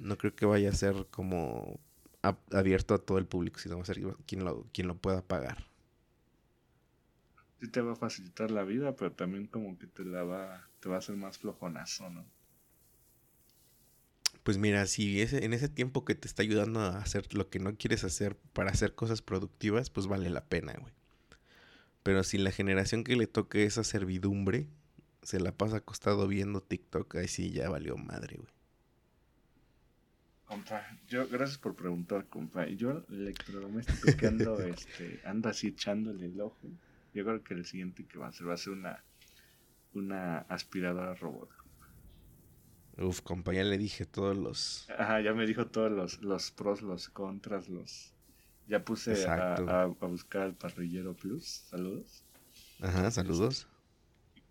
No 0.00 0.16
creo 0.16 0.34
que 0.34 0.46
vaya 0.46 0.70
a 0.70 0.74
ser 0.74 1.06
como 1.10 1.80
abierto 2.52 2.94
a 2.94 2.98
todo 2.98 3.18
el 3.18 3.26
público, 3.26 3.58
sino 3.58 3.76
va 3.76 3.82
a 3.82 3.86
ser 3.86 4.00
quien 4.26 4.44
lo, 4.44 4.64
quien 4.72 4.86
lo 4.86 4.96
pueda 4.96 5.22
pagar. 5.22 5.66
Sí 7.60 7.68
te 7.68 7.80
va 7.80 7.92
a 7.92 7.96
facilitar 7.96 8.50
la 8.50 8.64
vida, 8.64 8.94
pero 8.96 9.12
también 9.12 9.46
como 9.46 9.78
que 9.78 9.86
te 9.86 10.04
la 10.04 10.22
va, 10.24 10.68
te 10.82 10.88
va 10.88 10.96
a 10.96 10.98
hacer 10.98 11.16
más 11.16 11.38
flojonazo, 11.38 12.10
¿no? 12.10 12.26
Pues 14.42 14.58
mira, 14.58 14.84
si 14.86 15.22
ese, 15.22 15.44
en 15.44 15.52
ese 15.52 15.68
tiempo 15.68 16.04
que 16.04 16.16
te 16.16 16.26
está 16.26 16.42
ayudando 16.42 16.80
a 16.80 16.98
hacer 16.98 17.32
lo 17.32 17.48
que 17.48 17.60
no 17.60 17.76
quieres 17.76 18.02
hacer 18.02 18.36
para 18.52 18.72
hacer 18.72 18.96
cosas 18.96 19.22
productivas, 19.22 19.90
pues 19.90 20.08
vale 20.08 20.28
la 20.28 20.44
pena, 20.44 20.74
güey. 20.80 20.92
Pero 22.02 22.24
si 22.24 22.36
la 22.38 22.50
generación 22.50 23.04
que 23.04 23.14
le 23.14 23.28
toque 23.28 23.64
esa 23.64 23.84
servidumbre 23.84 24.66
se 25.22 25.38
la 25.38 25.52
pasa 25.52 25.76
acostado 25.76 26.26
viendo 26.26 26.60
TikTok, 26.60 27.14
ahí 27.14 27.28
sí 27.28 27.52
ya 27.52 27.70
valió 27.70 27.96
madre, 27.96 28.38
güey. 28.38 28.50
Compa, 30.46 30.84
yo, 31.06 31.28
gracias 31.28 31.58
por 31.58 31.76
preguntar, 31.76 32.26
compa. 32.26 32.66
Yo 32.66 33.04
el 33.08 33.20
electrodoméstico 33.20 34.16
que 34.16 34.26
ando, 34.26 34.60
este, 34.66 35.20
ando 35.24 35.48
así 35.48 35.68
echándole 35.68 36.26
el 36.26 36.40
ojo. 36.40 36.68
Yo 37.14 37.24
creo 37.24 37.44
que 37.44 37.54
el 37.54 37.64
siguiente 37.64 38.04
que 38.04 38.18
va 38.18 38.26
a 38.26 38.28
hacer 38.30 38.48
va 38.48 38.54
a 38.54 38.56
ser 38.56 38.72
una, 38.72 39.04
una 39.94 40.38
aspiradora 40.48 41.14
robot. 41.14 41.50
Uf, 42.98 43.22
compa, 43.22 43.54
ya 43.54 43.64
le 43.64 43.78
dije 43.78 44.04
todos 44.04 44.36
los. 44.36 44.88
Ajá, 44.98 45.20
ya 45.20 45.32
me 45.32 45.46
dijo 45.46 45.66
todos 45.66 45.90
los, 45.90 46.22
los 46.22 46.50
pros, 46.50 46.82
los 46.82 47.08
contras, 47.08 47.68
los. 47.68 48.12
Ya 48.68 48.84
puse 48.84 49.26
a, 49.26 49.54
a, 49.54 49.86
buscar 49.86 50.42
al 50.42 50.54
parrillero 50.54 51.14
plus. 51.14 51.44
Saludos. 51.44 52.24
Ajá, 52.80 53.10
saludos. 53.10 53.66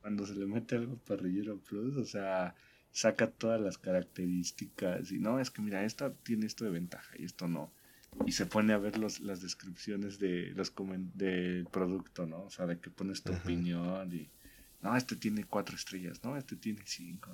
Cuando 0.01 0.25
se 0.25 0.35
le 0.35 0.45
mete 0.45 0.75
algo 0.75 0.97
parrillero 0.97 1.59
plus, 1.59 1.95
o 1.97 2.05
sea, 2.05 2.55
saca 2.91 3.29
todas 3.29 3.61
las 3.61 3.77
características 3.77 5.11
y 5.11 5.19
no, 5.19 5.39
es 5.39 5.51
que 5.51 5.61
mira, 5.61 5.85
esta 5.85 6.11
tiene 6.11 6.45
esto 6.45 6.65
de 6.65 6.71
ventaja 6.71 7.13
y 7.17 7.25
esto 7.25 7.47
no. 7.47 7.71
Y 8.25 8.33
se 8.33 8.45
pone 8.45 8.73
a 8.73 8.77
ver 8.77 8.97
los, 8.97 9.21
las 9.21 9.41
descripciones 9.41 10.19
de 10.19 10.51
los 10.55 10.73
del 11.13 11.65
producto, 11.71 12.25
¿no? 12.25 12.43
O 12.43 12.49
sea, 12.49 12.65
de 12.65 12.79
que 12.79 12.89
pones 12.89 13.23
tu 13.23 13.31
opinión 13.31 14.11
y, 14.13 14.29
no, 14.81 14.95
este 14.95 15.15
tiene 15.15 15.45
cuatro 15.45 15.75
estrellas, 15.75 16.23
no, 16.23 16.37
este 16.37 16.55
tiene 16.55 16.81
cinco. 16.85 17.31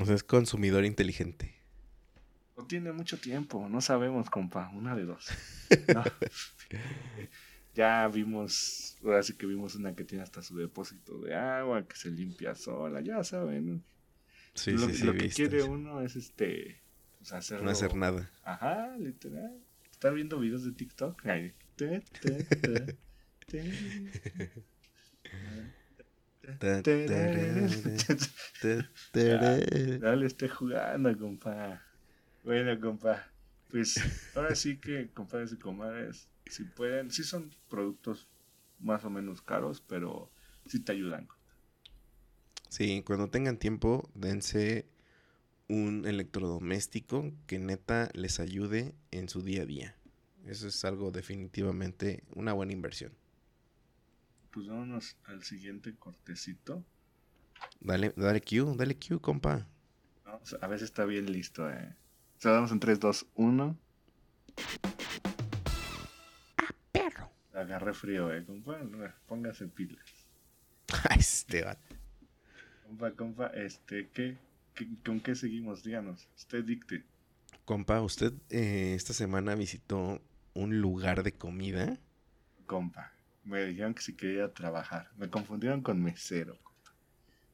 O 0.00 0.04
sea, 0.04 0.14
es 0.14 0.24
consumidor 0.24 0.84
inteligente. 0.84 1.56
No 2.56 2.66
tiene 2.66 2.92
mucho 2.92 3.18
tiempo, 3.18 3.68
no 3.68 3.80
sabemos, 3.80 4.30
compa, 4.30 4.70
una 4.74 4.94
de 4.94 5.04
dos. 5.04 5.28
ya 7.74 8.06
vimos, 8.08 8.98
ahora 9.02 9.22
sí 9.22 9.34
que 9.34 9.46
vimos 9.46 9.74
una 9.74 9.94
que 9.94 10.04
tiene 10.04 10.22
hasta 10.22 10.42
su 10.42 10.56
depósito 10.56 11.18
de 11.18 11.34
agua, 11.34 11.86
que 11.86 11.96
se 11.96 12.10
limpia 12.10 12.54
sola, 12.54 13.00
ya 13.00 13.24
saben 13.24 13.82
lo, 14.66 15.14
que 15.14 15.28
quiere 15.28 15.62
uno 15.62 16.00
es 16.00 16.16
este. 16.16 16.80
Pues 17.18 17.52
no 17.62 17.70
hacer 17.70 17.94
nada. 17.94 18.30
Ajá, 18.44 18.96
literal. 18.98 19.58
Estar 19.90 20.14
viendo 20.14 20.38
videos 20.38 20.64
de 20.64 20.72
TikTok. 20.72 21.22
Dale, 29.12 30.26
esté 30.26 30.48
jugando, 30.48 31.16
compa. 31.18 31.82
Bueno, 32.44 32.78
compa. 32.80 33.26
Pues 33.70 33.96
ahora 34.34 34.54
sí 34.54 34.78
que, 34.78 35.10
compadres 35.12 35.52
y 35.52 35.58
comadres, 35.58 36.28
si 36.46 36.64
pueden, 36.64 37.10
sí 37.10 37.22
son 37.22 37.50
productos 37.68 38.28
más 38.80 39.04
o 39.04 39.10
menos 39.10 39.42
caros, 39.42 39.80
pero 39.80 40.30
sí 40.66 40.80
te 40.80 40.92
ayudan. 40.92 41.28
Sí, 42.68 43.02
cuando 43.04 43.28
tengan 43.28 43.58
tiempo, 43.58 44.08
dense 44.14 44.86
un 45.68 46.04
electrodoméstico 46.06 47.32
que 47.46 47.58
neta 47.58 48.10
les 48.14 48.40
ayude 48.40 48.94
en 49.10 49.28
su 49.28 49.42
día 49.42 49.62
a 49.62 49.66
día. 49.66 49.96
Eso 50.46 50.68
es 50.68 50.84
algo 50.84 51.10
definitivamente 51.10 52.24
una 52.34 52.52
buena 52.52 52.72
inversión. 52.72 53.12
Pues 54.50 54.66
vámonos 54.66 55.16
al 55.24 55.42
siguiente 55.44 55.94
cortecito. 55.96 56.84
Dale, 57.80 58.12
dale 58.16 58.40
Q, 58.40 58.74
dale 58.76 58.96
Q, 58.96 59.20
compa. 59.20 59.66
a 60.60 60.66
veces 60.66 60.86
está 60.90 61.04
bien 61.04 61.30
listo, 61.30 61.70
eh. 61.70 61.94
O 62.38 62.40
sea, 62.40 62.52
damos 62.52 62.72
en 62.72 62.80
3, 62.80 62.98
2, 62.98 63.26
1. 63.34 63.78
Ah, 66.56 66.74
perro. 66.90 67.30
Agarré 67.54 67.92
frío, 67.92 68.32
eh, 68.32 68.44
compa. 68.44 68.78
Póngase 69.26 69.68
pilas. 69.68 70.04
Ay, 71.10 71.18
este 71.18 71.62
vato. 71.62 71.96
Compa, 72.86 73.12
compa, 73.12 73.46
este, 73.48 74.08
¿qué, 74.08 74.36
con 75.04 75.20
qué 75.20 75.34
seguimos? 75.36 75.84
Díganos, 75.84 76.28
usted 76.36 76.64
dicte. 76.64 77.04
Compa, 77.64 78.00
¿usted 78.00 78.32
eh, 78.48 78.94
esta 78.96 79.12
semana 79.12 79.54
visitó 79.54 80.20
un 80.54 80.80
lugar 80.80 81.22
de 81.22 81.32
comida? 81.32 81.98
Compa, 82.66 83.12
me 83.44 83.64
dijeron 83.64 83.94
que 83.94 84.02
si 84.02 84.14
quería 84.14 84.52
trabajar. 84.52 85.10
Me 85.16 85.28
confundieron 85.28 85.82
con 85.82 86.02
mesero. 86.02 86.58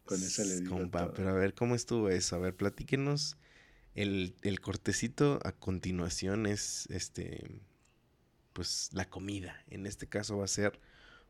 Con 0.04 0.22
eso 0.22 0.44
le 0.44 0.60
digo 0.60 0.76
Compa, 0.76 1.12
pero 1.12 1.30
a 1.30 1.32
ver, 1.32 1.54
¿cómo 1.54 1.74
estuvo 1.74 2.08
eso? 2.08 2.36
A 2.36 2.38
ver, 2.38 2.54
platíquenos. 2.54 3.36
El, 3.94 4.34
el 4.42 4.60
cortecito 4.60 5.40
a 5.42 5.52
continuación 5.52 6.46
es, 6.46 6.86
este, 6.90 7.60
pues, 8.52 8.90
la 8.92 9.06
comida. 9.08 9.64
En 9.68 9.86
este 9.86 10.06
caso 10.06 10.38
va 10.38 10.44
a 10.44 10.48
ser 10.48 10.78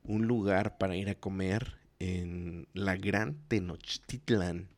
un 0.03 0.27
lugar 0.27 0.77
para 0.79 0.97
ir 0.97 1.09
a 1.09 1.14
comer 1.14 1.79
en 1.99 2.69
la 2.75 2.97
Gran 2.97 3.37
Tenochtitlan, 3.49 4.69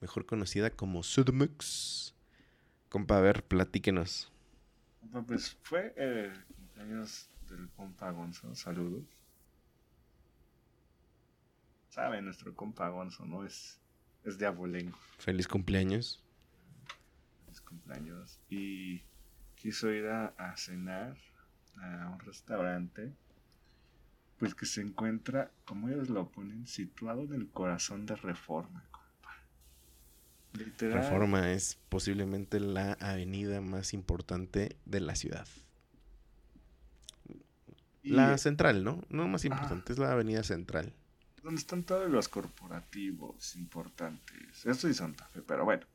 mejor 0.00 0.26
conocida 0.26 0.70
como 0.70 1.02
Sudmux. 1.02 2.14
Compa, 2.88 3.18
a 3.18 3.20
ver, 3.20 3.42
platíquenos. 3.42 4.30
Pues 5.26 5.56
fue 5.62 5.94
el 5.96 6.32
cumpleaños 6.54 7.28
del 7.48 7.68
compa 7.70 8.10
Gonzo, 8.10 8.54
saludos. 8.54 9.04
Sabe, 11.98 12.22
nuestro 12.22 12.54
compa 12.54 12.88
Gonzo, 12.90 13.26
¿no? 13.26 13.44
Es, 13.44 13.80
es 14.22 14.38
de 14.38 14.46
abolengo. 14.46 14.96
Feliz 15.18 15.48
cumpleaños. 15.48 16.22
Feliz 17.44 17.60
cumpleaños. 17.60 18.38
Y 18.48 19.02
quiso 19.56 19.90
ir 19.90 20.06
a 20.06 20.54
cenar 20.56 21.16
a 21.82 22.10
un 22.10 22.20
restaurante 22.20 23.12
pues 24.38 24.54
que 24.54 24.64
se 24.64 24.80
encuentra, 24.80 25.50
como 25.64 25.88
ellos 25.88 26.08
lo 26.08 26.30
ponen, 26.30 26.68
situado 26.68 27.24
en 27.24 27.32
el 27.32 27.48
corazón 27.48 28.06
de 28.06 28.14
Reforma. 28.14 28.84
Reforma 30.78 31.50
es 31.50 31.80
posiblemente 31.88 32.60
la 32.60 32.92
avenida 33.00 33.60
más 33.60 33.92
importante 33.92 34.76
de 34.84 35.00
la 35.00 35.16
ciudad. 35.16 35.48
la 38.04 38.38
central, 38.38 38.84
¿no? 38.84 39.02
No 39.08 39.26
más 39.26 39.44
importante, 39.44 39.92
es 39.92 39.98
la 39.98 40.12
avenida 40.12 40.44
central. 40.44 40.94
Donde 41.48 41.60
están 41.60 41.82
todos 41.82 42.10
los 42.10 42.28
corporativos 42.28 43.56
importantes. 43.56 44.66
Esto 44.66 44.86
es 44.86 44.98
Santa 44.98 45.26
Fe, 45.28 45.40
pero 45.40 45.64
bueno. 45.64 45.86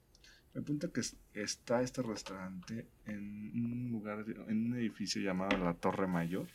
Me 0.56 0.64
punto 0.64 0.92
que 0.92 1.02
está 1.36 1.84
este 1.84 2.02
restaurante 2.02 2.88
en 3.06 3.52
un 3.54 3.92
lugar, 3.92 4.26
en 4.48 4.66
un 4.66 4.76
edificio 4.76 5.22
llamado 5.22 5.56
la 5.60 5.76
Torre 5.76 6.08
Mayor 6.08 6.48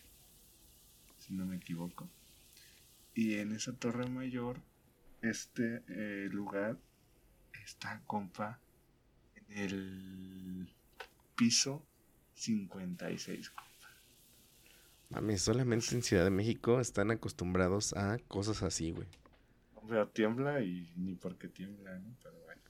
si 1.18 1.34
no 1.34 1.46
me 1.46 1.56
equivoco. 1.56 2.08
Y 3.14 3.34
en 3.34 3.52
esa 3.52 3.72
torre 3.76 4.08
mayor, 4.08 4.60
este 5.22 5.82
eh, 5.88 6.28
lugar 6.30 6.78
está, 7.64 8.02
compa, 8.06 8.60
en 9.34 9.58
el 9.58 10.74
piso 11.36 11.86
56. 12.34 13.52
Mames, 15.10 15.42
solamente 15.42 15.94
en 15.94 16.02
Ciudad 16.02 16.24
de 16.24 16.30
México 16.30 16.80
están 16.80 17.10
acostumbrados 17.10 17.94
a 17.96 18.18
cosas 18.28 18.62
así, 18.62 18.90
güey. 18.92 19.08
Pero 19.88 20.06
tiembla 20.08 20.60
y 20.60 20.92
ni 20.96 21.14
porque 21.14 21.48
tiembla, 21.48 21.98
¿no? 21.98 22.14
Pero 22.22 22.36
bueno. 22.44 22.60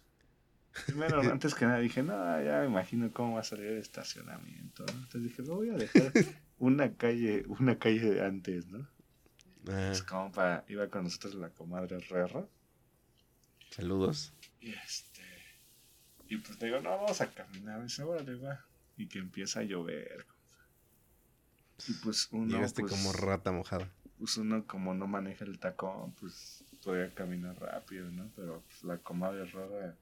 Primero, 0.86 1.20
antes 1.32 1.54
que 1.54 1.66
nada 1.66 1.78
dije, 1.80 2.02
no, 2.04 2.12
ya 2.42 2.60
me 2.60 2.66
imagino 2.66 3.12
cómo 3.12 3.34
va 3.34 3.40
a 3.40 3.44
salir 3.44 3.66
el 3.66 3.78
estacionamiento. 3.78 4.84
¿no? 4.86 4.92
Entonces 4.92 5.24
dije, 5.24 5.42
lo 5.42 5.56
voy 5.56 5.70
a 5.70 5.74
dejar 5.74 6.12
una 6.58 6.92
calle, 6.94 7.44
una 7.48 7.76
calle 7.78 8.24
antes, 8.24 8.68
¿no? 8.68 8.86
Ah, 9.68 9.90
Es 9.90 10.02
como 10.02 10.30
para, 10.30 10.64
iba 10.68 10.86
con 10.88 11.04
nosotros 11.04 11.34
la 11.34 11.50
comadre 11.50 11.98
Rerra. 11.98 12.46
saludos. 13.70 14.32
Y 14.60 14.70
este. 14.70 15.22
Y 16.28 16.36
pues 16.36 16.58
digo, 16.60 16.80
no, 16.80 16.90
vamos 16.90 17.20
a 17.20 17.30
caminar. 17.32 17.80
Y 17.80 17.84
dice, 17.84 18.04
órale, 18.04 18.36
va. 18.36 18.64
Y 18.96 19.08
que 19.08 19.18
empieza 19.18 19.60
a 19.60 19.64
llover. 19.64 20.24
Y 21.86 21.92
pues 21.94 22.28
uno. 22.32 22.46
Llegaste 22.56 22.82
pues, 22.82 22.92
como 22.92 23.12
rata 23.12 23.52
mojada. 23.52 23.88
pues 24.18 24.36
uno 24.36 24.66
como 24.66 24.94
no 24.94 25.06
maneja 25.06 25.44
el 25.44 25.58
tacón, 25.58 26.12
pues 26.18 26.64
podía 26.82 27.12
caminar 27.14 27.56
rápido, 27.60 28.10
¿no? 28.10 28.30
Pero 28.36 28.62
pues, 28.66 28.82
la 28.84 28.98
comadre 28.98 29.44
Rora 29.46 29.96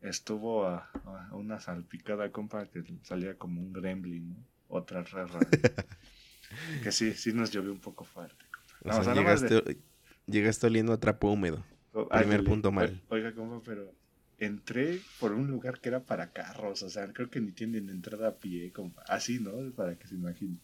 estuvo 0.00 0.66
a, 0.66 0.90
a 1.30 1.34
una 1.34 1.60
salpicada, 1.60 2.30
compa, 2.30 2.66
que 2.66 2.82
salía 3.02 3.36
como 3.36 3.60
un 3.60 3.72
gremlin, 3.72 4.30
¿no? 4.30 4.36
Otra 4.68 5.02
Rora. 5.02 5.38
que 6.82 6.92
sí, 6.92 7.12
sí 7.14 7.32
nos 7.32 7.50
llovió 7.50 7.72
un 7.72 7.80
poco 7.80 8.04
fuerte, 8.04 8.44
compa. 8.50 8.98
O 8.98 9.02
sea, 9.04 9.12
de- 9.14 9.20
llegaste, 9.20 9.78
llegaste 10.26 10.66
oliendo 10.66 10.92
a 10.92 11.00
trapo 11.00 11.30
húmedo. 11.30 11.64
Oh, 11.92 12.08
Primer 12.08 12.42
punto 12.44 12.72
mal. 12.72 13.00
O- 13.08 13.14
Oiga, 13.14 13.32
compa, 13.34 13.60
pero 13.64 13.92
entré 14.38 15.00
por 15.20 15.32
un 15.32 15.46
lugar 15.48 15.80
que 15.80 15.88
era 15.90 16.00
para 16.00 16.32
carros, 16.32 16.82
o 16.82 16.90
sea, 16.90 17.12
creo 17.12 17.30
que 17.30 17.40
ni 17.40 17.52
tienen 17.52 17.88
entrada 17.88 18.28
a 18.28 18.34
pie, 18.34 18.72
compa. 18.72 19.02
Así, 19.06 19.38
¿no? 19.38 19.52
Para 19.74 19.96
que 19.96 20.06
se 20.08 20.14
imagine. 20.16 20.58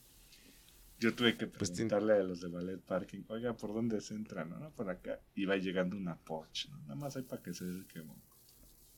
Yo 1.01 1.15
tuve 1.15 1.35
que 1.37 1.47
Pues 1.47 1.71
preguntarle 1.71 2.13
a 2.13 2.23
los 2.23 2.43
de 2.43 2.49
Ballet 2.49 2.79
Parking, 2.79 3.23
oiga, 3.29 3.57
¿por 3.57 3.73
dónde 3.73 4.03
se 4.03 4.15
entra? 4.15 4.45
No, 4.45 4.59
no, 4.59 4.71
por 4.71 4.91
acá. 4.91 5.19
Y 5.35 5.47
va 5.47 5.57
llegando 5.57 5.97
una 5.97 6.15
Porsche, 6.15 6.69
¿no? 6.69 6.79
Nada 6.83 6.95
más 6.95 7.17
hay 7.17 7.23
para 7.23 7.43
que 7.43 7.55
se 7.55 7.65
quemón. 7.89 8.21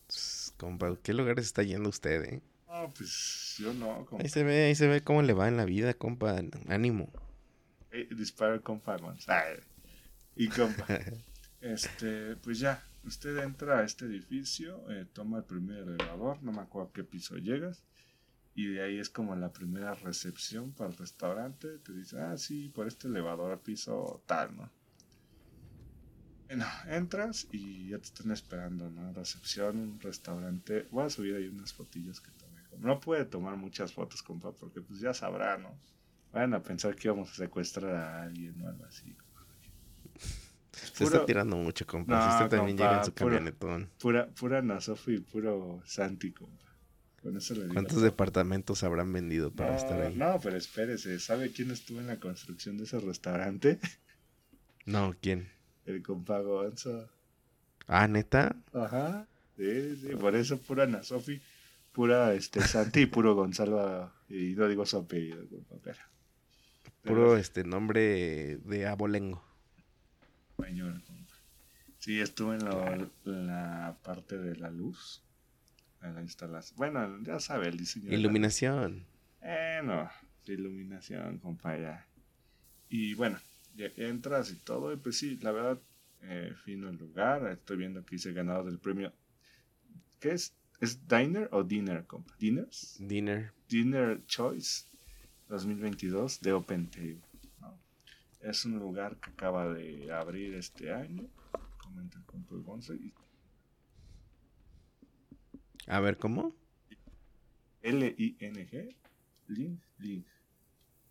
Pss, 0.09 0.53
Compa, 0.57 0.97
¿qué 1.01 1.15
lugares 1.15 1.47
está 1.47 1.63
yendo 1.63 1.89
usted, 1.89 2.25
eh? 2.25 2.43
No, 2.67 2.93
pues 2.93 3.55
yo 3.59 3.73
no, 3.73 4.05
compa. 4.05 4.25
Ahí 4.25 4.29
se 4.29 4.43
ve, 4.43 4.65
ahí 4.65 4.75
se 4.75 4.89
ve 4.89 5.03
cómo 5.03 5.23
le 5.23 5.33
va 5.33 5.47
en 5.47 5.57
la 5.57 5.65
vida, 5.65 5.95
compa. 5.95 6.43
Ánimo. 6.67 7.09
Eh, 7.93 8.09
dispara 8.11 8.59
compa. 8.59 8.97
Ay. 9.29 9.61
Y 10.35 10.49
compa, 10.49 10.87
este, 11.61 12.35
pues 12.37 12.59
ya, 12.59 12.83
usted 13.05 13.37
entra 13.39 13.79
a 13.79 13.85
este 13.85 14.07
edificio, 14.07 14.91
eh, 14.91 15.07
toma 15.13 15.39
el 15.39 15.45
primer 15.45 15.83
elevador, 15.83 16.43
no 16.43 16.51
me 16.51 16.63
acuerdo 16.63 16.89
a 16.89 16.93
qué 16.93 17.05
piso 17.05 17.37
llegas, 17.37 17.85
y 18.55 18.67
de 18.69 18.83
ahí 18.83 18.99
es 18.99 19.09
como 19.11 19.35
la 19.37 19.53
primera 19.53 19.95
recepción 19.95 20.73
para 20.73 20.91
el 20.91 20.97
restaurante, 20.97 21.79
te 21.79 21.93
dice, 21.93 22.21
ah, 22.21 22.37
sí, 22.37 22.69
por 22.69 22.87
este 22.87 23.09
elevador 23.09 23.53
al 23.53 23.61
piso 23.61 24.23
tal, 24.27 24.57
¿no? 24.57 24.71
Bueno, 26.49 26.67
entras 26.87 27.47
y 27.51 27.89
ya 27.89 27.99
te 27.99 28.05
están 28.05 28.31
esperando, 28.31 28.91
¿no? 28.91 29.13
Recepción, 29.15 29.79
un 29.79 30.01
restaurante. 30.01 30.87
Voy 30.91 31.05
a 31.07 31.11
subir 31.11 31.35
ahí 31.37 31.49
unas 31.49 31.73
fotillas 31.73 32.21
que 32.21 32.31
tomé. 32.33 32.61
No 32.79 33.01
puede 33.01 33.25
tomar 33.25 33.57
muchas 33.57 33.93
fotos, 33.93 34.23
compa, 34.23 34.53
porque 34.53 34.83
pues 34.83 35.01
ya 35.01 35.15
sabrá, 35.15 35.57
¿no? 35.57 35.79
Van 36.31 36.53
a 36.55 36.63
pensar 36.63 36.95
que 36.95 37.09
íbamos 37.09 37.31
a 37.31 37.35
secuestrar 37.35 37.95
a 37.95 38.23
alguien 38.23 38.61
o 38.63 38.69
algo 38.69 38.85
así. 38.85 39.17
Se 40.73 41.05
Puro- 41.05 41.15
está 41.17 41.27
tirando 41.27 41.57
mucho, 41.57 41.87
compa. 41.87 42.17
No, 42.17 42.23
si 42.23 42.29
usted 42.29 42.49
también 42.49 42.77
compa, 42.77 42.85
llega 42.89 42.99
en 42.99 43.05
su 43.05 43.13
puro- 43.13 43.31
camionetón. 43.31 43.91
Pura, 43.99 44.29
pura 44.31 44.63
Nasofi 44.63 45.15
y 45.15 45.21
puro 45.21 45.81
Santi, 45.87 46.33
compa. 46.33 46.72
Con 47.23 47.37
eso 47.37 47.55
le 47.55 47.63
digo. 47.63 47.75
¿Cuántos 47.75 47.95
todo. 47.95 48.05
departamentos 48.05 48.83
habrán 48.83 49.13
vendido 49.13 49.53
para 49.53 49.71
no, 49.71 49.77
estar 49.77 50.01
ahí? 50.01 50.15
No, 50.17 50.41
pero 50.43 50.57
espérese. 50.57 51.19
¿Sabe 51.21 51.53
quién 51.53 51.71
estuvo 51.71 52.01
en 52.01 52.09
la 52.09 52.19
construcción 52.19 52.77
de 52.79 52.85
ese 52.85 52.99
restaurante? 52.99 53.79
No, 54.85 55.15
¿quién? 55.21 55.49
El 55.87 56.03
compa 56.03 56.41
Gonzo. 56.41 57.09
Ah, 57.87 58.09
neta. 58.09 58.57
Ajá. 58.73 59.29
Sí, 59.57 59.97
sí. 59.97 60.09
Por 60.17 60.35
eso 60.35 60.59
pura 60.59 60.87
Nasofi, 60.87 61.41
pura 61.93 62.35
este, 62.35 62.61
Santi 62.61 63.03
y 63.03 63.07
puro 63.07 63.37
Gonzalo. 63.37 64.13
Y 64.29 64.55
no 64.55 64.67
digo 64.67 64.85
su 64.85 64.97
apellido, 64.97 65.47
compa, 65.49 65.77
pero. 65.83 65.99
Puro 67.03 67.37
este 67.37 67.63
nombre 67.63 68.59
de 68.65 68.87
abolengo. 68.87 69.45
español, 70.51 71.01
compa. 71.07 71.35
Sí, 71.99 72.21
estuve 72.21 72.57
en 72.57 73.47
la 73.47 73.97
parte 74.03 74.37
de 74.37 74.57
la 74.57 74.71
luz. 74.71 75.23
En 76.03 76.15
la 76.15 76.23
instalación. 76.23 76.77
Bueno, 76.77 77.23
ya 77.23 77.39
sabe, 77.41 77.69
el 77.69 77.77
diseño. 77.77 78.07
de 78.07 78.13
la- 78.13 78.19
Iluminación. 78.19 79.07
Bueno, 79.41 80.11
de 80.47 80.53
iluminación, 80.55 81.39
compa, 81.39 81.77
ya. 81.79 82.07
Y 82.89 83.15
bueno, 83.15 83.39
ya 83.77 83.87
entras 83.97 84.51
y 84.51 84.57
todo, 84.57 84.93
y 84.93 84.97
pues 84.97 85.17
sí, 85.19 85.39
la 85.43 85.53
verdad, 85.53 85.79
eh, 86.23 86.53
fino 86.65 86.89
el 86.89 86.97
lugar. 86.97 87.47
Estoy 87.51 87.77
viendo 87.79 88.05
que 88.05 88.17
hice 88.17 88.33
ganador 88.33 88.67
del 88.67 88.79
premio. 88.79 89.13
¿Qué 90.21 90.33
es? 90.33 90.55
¿Es 90.81 91.07
Diner 91.09 91.49
o 91.53 91.63
Dinner, 91.63 92.05
compa? 92.07 92.35
¿Dinners? 92.39 92.97
Dinner. 93.01 93.53
Dinner 93.69 94.25
Choice 94.27 94.85
2022 95.49 96.41
de 96.41 96.53
Open 96.53 96.89
Table. 96.91 97.21
¿no? 97.61 97.79
Es 98.41 98.65
un 98.65 98.79
lugar 98.79 99.17
que 99.17 99.31
acaba 99.31 99.73
de 99.73 100.13
abrir 100.13 100.55
este 100.55 100.93
año. 100.93 101.29
Comenta 101.79 102.19
el 102.19 102.25
compa 102.25 102.57
Gonzo. 102.57 102.95
A 105.87 106.01
ver, 106.01 106.19
¿cómo? 106.19 106.55
L-I-N-G. 107.83 108.97
Link, 109.49 109.81
link. 109.99 110.27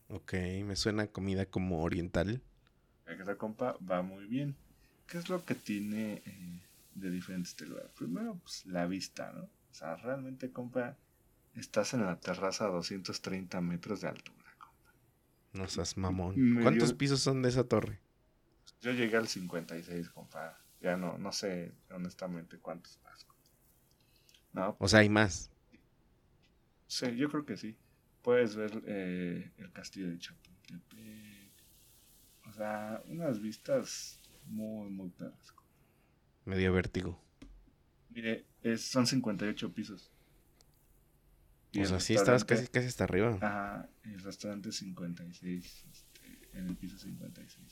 Ok, 0.10 0.34
me 0.64 0.76
suena 0.76 1.02
a 1.04 1.08
comida 1.12 1.48
como 1.48 1.82
oriental. 1.82 2.44
Esa 3.06 3.38
compa 3.38 3.78
va 3.90 4.02
muy 4.02 4.26
bien. 4.26 4.56
¿Qué 5.06 5.20
es 5.20 5.30
lo 5.30 5.46
que 5.46 5.54
tiene 5.54 6.24
eh, 6.26 6.62
de 6.96 7.12
diferente 7.12 7.50
este 7.50 7.66
lugar? 7.68 7.92
Primero, 7.94 8.40
pues 8.40 8.66
la 8.66 8.88
vista, 8.88 9.32
¿no? 9.34 9.44
O 9.44 9.74
sea, 9.74 9.96
realmente, 9.98 10.52
compa, 10.52 10.98
estás 11.56 11.94
en 11.94 12.06
la 12.06 12.20
terraza 12.20 12.66
a 12.66 12.70
230 12.70 13.62
metros 13.62 14.02
de 14.02 14.08
altura, 14.10 14.50
compa. 14.60 14.94
No 15.54 15.66
seas 15.70 15.96
mamón. 15.96 16.44
Me 16.56 16.60
¿Cuántos 16.60 16.92
dio- 16.92 16.94
pisos 16.94 17.22
son 17.22 17.42
de 17.42 17.48
esa 17.48 17.64
torre? 17.64 18.02
Yo 18.82 18.92
llegué 18.92 19.16
al 19.16 19.30
56, 19.30 20.10
compa. 20.10 20.60
Ya 20.82 20.98
no, 20.98 21.18
no 21.18 21.32
sé 21.32 21.72
honestamente 21.90 22.60
cuántos 22.60 23.00
más. 23.04 23.26
No, 24.54 24.76
O 24.80 24.88
sea, 24.88 25.00
hay 25.00 25.10
más. 25.10 25.50
sí, 26.88 27.16
yo 27.16 27.30
creo 27.30 27.46
que 27.46 27.58
sí. 27.58 27.78
Puedes 28.22 28.56
ver 28.56 28.84
eh, 28.86 29.52
el 29.58 29.72
castillo 29.72 30.10
de 30.10 30.20
Chapultepec. 30.20 31.52
O 32.48 32.52
sea, 32.54 33.02
unas 33.08 33.40
vistas 33.42 34.20
muy, 34.46 34.90
muy 34.90 35.10
perras. 35.10 35.52
compa. 35.54 35.72
Me 36.46 36.58
dio 36.58 36.74
vértigo. 36.74 37.20
Mire, 38.10 38.46
es, 38.62 38.82
son 38.84 39.08
58 39.08 39.74
pisos. 39.74 40.12
Y 41.72 41.82
O 41.82 41.86
sea, 41.86 42.00
sí 42.02 42.14
estabas 42.14 42.42
restaurante- 42.42 42.66
casi, 42.66 42.68
casi 42.74 42.88
hasta 42.88 43.04
arriba. 43.06 43.38
Ajá, 43.42 43.90
el 44.04 44.20
restaurante 44.20 44.72
56, 44.74 45.86
este, 45.90 46.58
en 46.60 46.68
el 46.68 46.76
piso 46.76 46.98
56. 46.98 47.70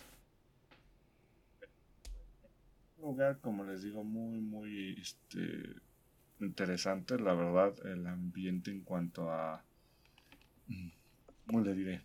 Un 2.98 3.04
lugar, 3.12 3.40
como 3.42 3.64
les 3.66 3.84
digo, 3.84 4.04
muy, 4.04 4.40
muy 4.42 4.98
este, 5.02 5.76
interesante, 6.40 7.20
la 7.20 7.34
verdad, 7.34 7.74
el 7.86 8.06
ambiente 8.08 8.72
en 8.72 8.82
cuanto 8.82 9.32
a, 9.32 9.64
¿cómo 11.46 11.62
le 11.62 11.74
diré? 11.74 12.02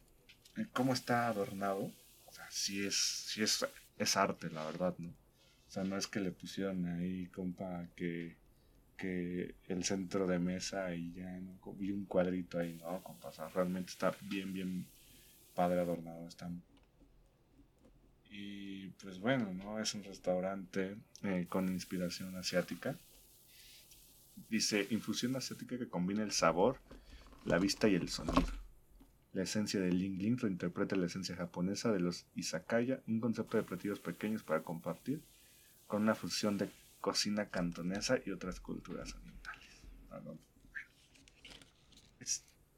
Eh, 0.56 0.66
¿Cómo 0.72 0.92
está 0.92 1.28
adornado? 1.28 1.92
O 2.26 2.32
sea, 2.32 2.46
sí 2.50 2.84
es, 2.84 2.96
sí 2.96 3.42
es, 3.42 3.66
es 3.98 4.16
arte, 4.16 4.50
la 4.50 4.64
verdad, 4.64 4.94
¿no? 4.98 5.10
O 5.10 5.70
sea, 5.70 5.84
no 5.84 5.96
es 5.96 6.06
que 6.06 6.20
le 6.20 6.30
pusieron 6.30 6.86
ahí, 6.86 7.26
compa, 7.26 7.88
que, 7.96 8.36
que 8.96 9.54
el 9.66 9.84
centro 9.84 10.26
de 10.26 10.38
mesa 10.38 10.94
y 10.94 11.12
ya, 11.12 11.30
¿no? 11.40 11.58
Un 11.64 12.06
cuadrito 12.06 12.58
ahí, 12.58 12.74
¿no? 12.74 13.02
Compa, 13.02 13.30
realmente 13.54 13.90
está 13.90 14.14
bien, 14.22 14.52
bien 14.52 14.86
padre 15.54 15.80
adornado. 15.80 16.28
Está... 16.28 16.50
Y 18.30 18.88
pues 19.02 19.18
bueno, 19.18 19.52
¿no? 19.52 19.80
Es 19.80 19.94
un 19.94 20.04
restaurante 20.04 20.96
eh, 21.22 21.46
con 21.48 21.68
inspiración 21.68 22.36
asiática. 22.36 22.98
Dice, 24.48 24.86
infusión 24.90 25.36
asiática 25.36 25.78
que 25.78 25.88
combina 25.88 26.22
el 26.22 26.32
sabor, 26.32 26.78
la 27.44 27.58
vista 27.58 27.88
y 27.88 27.94
el 27.94 28.08
sonido. 28.08 28.42
La 29.32 29.42
esencia 29.42 29.80
del 29.80 29.98
Ling 29.98 30.18
Ling 30.18 30.38
reinterpreta 30.38 30.94
la 30.96 31.06
esencia 31.06 31.34
japonesa 31.34 31.92
de 31.92 32.00
los 32.00 32.26
izakaya, 32.34 33.02
un 33.08 33.20
concepto 33.20 33.56
de 33.56 33.64
platillos 33.64 34.00
pequeños 34.00 34.44
para 34.44 34.62
compartir, 34.62 35.24
con 35.86 36.02
una 36.02 36.14
fusión 36.14 36.56
de 36.56 36.70
cocina 37.00 37.50
cantonesa 37.50 38.18
y 38.24 38.30
otras 38.30 38.60
culturas 38.60 39.14
orientales. 39.14 39.82
Ah, 40.10 40.20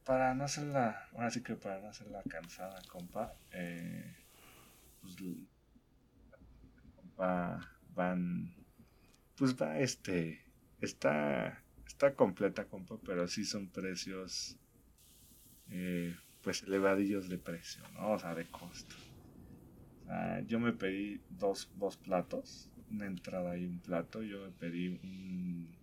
para 0.04 0.34
no 0.34 0.44
hacerla, 0.44 1.08
ahora 1.14 1.30
sí 1.30 1.42
que 1.42 1.56
para 1.56 1.80
no 1.80 1.88
hacerla 1.88 2.22
cansada, 2.28 2.80
compa, 2.88 3.34
eh, 3.50 4.16
pues, 5.00 5.16
van, 7.94 8.54
pues 9.36 9.60
va 9.60 9.78
este, 9.80 10.45
está, 10.86 11.62
está 11.86 12.14
completa, 12.14 12.64
compa, 12.64 12.96
pero 13.04 13.28
sí 13.28 13.44
son 13.44 13.68
precios 13.68 14.56
eh, 15.70 16.16
pues 16.42 16.62
elevadillos 16.62 17.28
de 17.28 17.38
precio, 17.38 17.82
¿no? 17.94 18.12
O 18.12 18.18
sea, 18.18 18.34
de 18.34 18.46
costo. 18.46 18.94
O 20.02 20.06
sea, 20.06 20.40
yo 20.42 20.60
me 20.60 20.72
pedí 20.72 21.20
dos, 21.28 21.68
dos 21.74 21.96
platos, 21.96 22.70
una 22.90 23.06
entrada 23.06 23.56
y 23.56 23.66
un 23.66 23.80
plato. 23.80 24.22
Yo 24.22 24.42
me 24.42 24.50
pedí 24.52 24.88
un... 24.88 25.76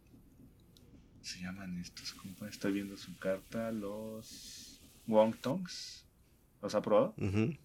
Se 1.22 1.40
llaman 1.42 1.78
estos, 1.80 2.14
compa. 2.14 2.48
Estoy 2.48 2.74
viendo 2.74 2.96
su 2.98 3.18
carta, 3.18 3.72
los 3.72 4.82
wontongs. 5.08 6.08
¿Los 6.62 6.76
ha 6.76 6.82
probado? 6.82 7.14
Ujú. 7.18 7.58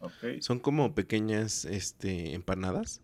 Ok. 0.00 0.40
Son 0.40 0.58
como 0.58 0.94
pequeñas 0.94 1.64
este, 1.64 2.34
empanadas. 2.34 3.00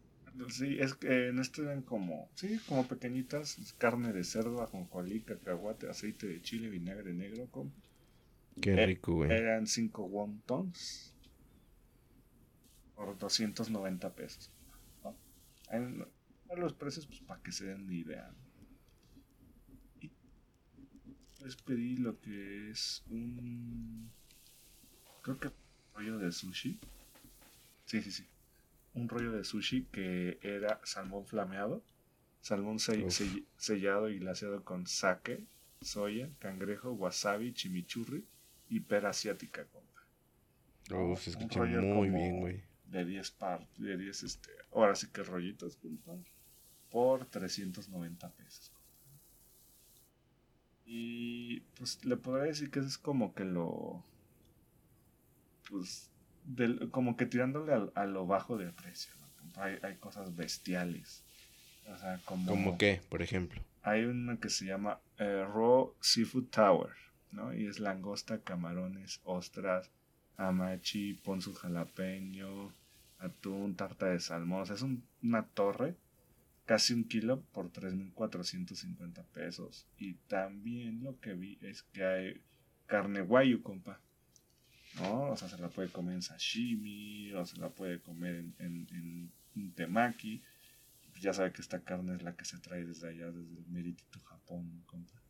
Sí, 0.51 0.77
es 0.81 0.95
que 0.95 1.29
en 1.29 1.39
esto 1.39 1.63
eran 1.63 1.83
como, 1.83 2.31
sí, 2.35 2.59
como 2.67 2.87
pequeñitas, 2.89 3.59
es 3.59 3.73
carne 3.75 4.13
de 4.13 4.25
cerdo, 4.25 4.63
ajonjolí, 4.63 5.23
cacahuate, 5.23 5.89
aceite 5.89 6.27
de 6.27 6.41
chile, 6.43 6.69
vinagre 6.69 7.13
negro, 7.15 7.49
compa. 7.51 7.81
Qué 8.61 8.77
Eh, 8.77 8.87
rico, 8.87 9.15
güey. 9.15 9.31
Eran 9.33 9.67
5 9.67 10.05
wontons 10.05 11.15
por 12.95 13.19
290 13.19 14.15
pesos. 14.15 14.53
¿no? 15.03 15.17
En- 15.71 16.07
en 16.51 16.61
los 16.61 16.75
precios, 16.75 17.07
pues 17.07 17.21
para 17.23 17.41
que 17.43 17.53
se 17.53 17.65
den 17.67 17.83
una 17.83 17.95
idea. 17.95 18.31
¿no? 18.33 18.39
Y 20.01 20.11
les 21.43 21.57
pedí 21.57 21.97
lo 21.97 22.21
que 22.21 22.71
es 22.71 23.03
un. 23.09 24.13
Creo 25.23 25.39
que 25.39 25.51
rollo 25.95 26.19
de 26.19 26.31
sushi. 26.31 26.79
Sí, 27.87 28.03
sí, 28.03 28.13
sí. 28.13 28.30
Un 28.95 29.09
rollo 29.09 29.33
de 29.33 29.45
sushi 29.45 29.85
que 29.93 30.39
era 30.43 30.81
salmón 30.85 31.27
flameado, 31.27 31.83
salmón 32.41 32.79
se- 32.79 33.45
sellado 33.57 34.09
y 34.09 34.19
glaseado 34.19 34.65
con 34.65 34.87
sake, 34.87 35.45
soya, 35.81 36.29
cangrejo, 36.39 36.93
wasabi, 36.93 37.53
chimichurri 37.53 38.25
y 38.69 38.81
pera 38.81 39.11
asiática, 39.11 39.65
compa. 39.67 40.03
Uf, 40.97 41.21
se 41.23 41.31
Un 41.31 41.37
escucha 41.37 41.61
rollo 41.61 41.83
muy 41.83 42.09
bien, 42.11 42.41
güey. 42.41 42.63
De 42.87 43.05
10 43.05 43.31
par, 43.31 43.67
de 43.79 43.97
10, 43.97 44.25
este, 44.25 44.51
ahora 44.73 44.95
sí 44.97 45.07
que 45.13 45.23
rollitos, 45.23 45.77
compa, 45.77 46.17
por 46.91 47.27
390 47.27 48.29
pesos. 48.33 48.73
Y 50.85 51.61
pues 51.79 52.05
le 52.05 52.17
podría 52.17 52.47
decir 52.47 52.71
que 52.71 52.81
es 52.81 52.99
como 52.99 53.33
que 53.35 53.45
lo, 53.45 54.03
pues, 55.69 56.11
del- 56.45 56.91
como 56.91 57.17
que 57.17 57.27
tirándole 57.27 57.73
al- 57.75 57.93
a, 57.95 58.05
lo 58.07 58.27
bajo 58.27 58.57
del 58.57 58.73
precio, 58.73 59.13
¿no? 59.21 59.63
Hay, 59.63 59.79
hay 59.83 59.97
cosas 59.97 60.35
bestiales. 60.37 61.25
O 61.93 61.97
sea, 61.99 62.19
como... 62.25 62.47
¿Cómo 62.51 62.79
qué, 62.79 63.01
por 63.09 63.21
ejemplo? 63.23 63.61
Hay 63.83 64.05
una 64.05 64.39
que 64.39 64.49
se 64.51 64.67
llama 64.67 65.01
eh, 65.19 65.45
Raw 65.45 65.95
Seafood 66.01 66.45
Tower, 66.51 66.91
¿no? 67.33 67.53
Y 67.55 67.67
es 67.67 67.81
langosta, 67.81 68.41
camarones, 68.41 69.21
ostras, 69.25 69.91
amachi, 70.37 71.15
ponzu 71.15 71.53
jalapeño, 71.55 72.73
atún, 73.19 73.75
tarta 73.77 74.07
de 74.07 74.21
salmón. 74.21 74.63
O 74.63 74.67
sea, 74.67 74.77
es 74.77 74.83
un- 74.83 75.03
una 75.23 75.45
torre, 75.47 75.97
casi 76.67 76.93
un 76.95 77.05
kilo 77.05 77.43
por 77.53 77.71
3.450 77.73 79.25
pesos. 79.33 79.87
Y 79.99 80.15
también 80.29 81.03
lo 81.03 81.19
que 81.21 81.35
vi 81.35 81.59
es 81.63 81.83
que 81.83 82.05
hay 82.05 82.41
carne 82.87 83.21
guayu, 83.23 83.63
compa. 83.63 84.01
¿No? 84.97 85.31
O 85.31 85.37
sea, 85.37 85.49
se 85.49 85.59
la 85.59 85.69
puede 85.69 85.89
comer 85.89 86.15
en 86.15 86.23
sashimi, 86.23 87.33
o 87.33 87.47
se 87.47 87.59
la 87.59 87.69
puede 87.69 88.01
comer 88.01 88.37
en, 88.37 88.55
en, 88.59 88.89
en 88.91 89.33
un 89.57 89.73
temaki 89.73 90.43
ya 91.21 91.33
sabe 91.33 91.53
que 91.53 91.63
esta 91.63 91.81
carne 91.81 92.15
es 92.17 92.23
la 92.23 92.35
que 92.35 92.45
se 92.45 92.59
trae 92.59 92.85
desde 92.85 93.09
allá, 93.09 93.27
desde 93.31 93.59
el 93.59 93.67
meritito 93.69 94.19
Japón, 94.21 94.83
compa. 94.87 95.21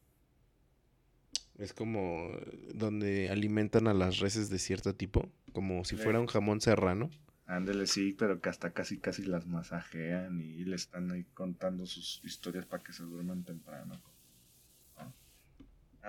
Es 1.59 1.75
como 1.75 2.31
donde 2.75 3.29
alimentan 3.29 3.87
a 3.87 3.93
las 3.93 4.19
reses 4.19 4.49
de 4.49 4.59
cierto 4.59 4.95
tipo, 4.95 5.29
como 5.53 5.85
si 5.85 5.97
fuera 5.97 6.21
un 6.21 6.27
jamón 6.27 6.61
serrano. 6.61 7.11
Ándele, 7.47 7.87
sí, 7.87 8.15
pero 8.17 8.41
que 8.41 8.49
hasta 8.49 8.71
casi 8.71 8.99
casi 8.99 9.25
las 9.25 9.47
masajean 9.47 10.41
y 10.41 10.65
le 10.65 10.77
están 10.77 11.11
ahí 11.11 11.25
contando 11.35 11.85
sus 11.85 12.21
historias 12.25 12.65
para 12.65 12.83
que 12.83 12.93
se 12.93 13.03
duerman 13.03 13.45
temprano. 13.45 14.01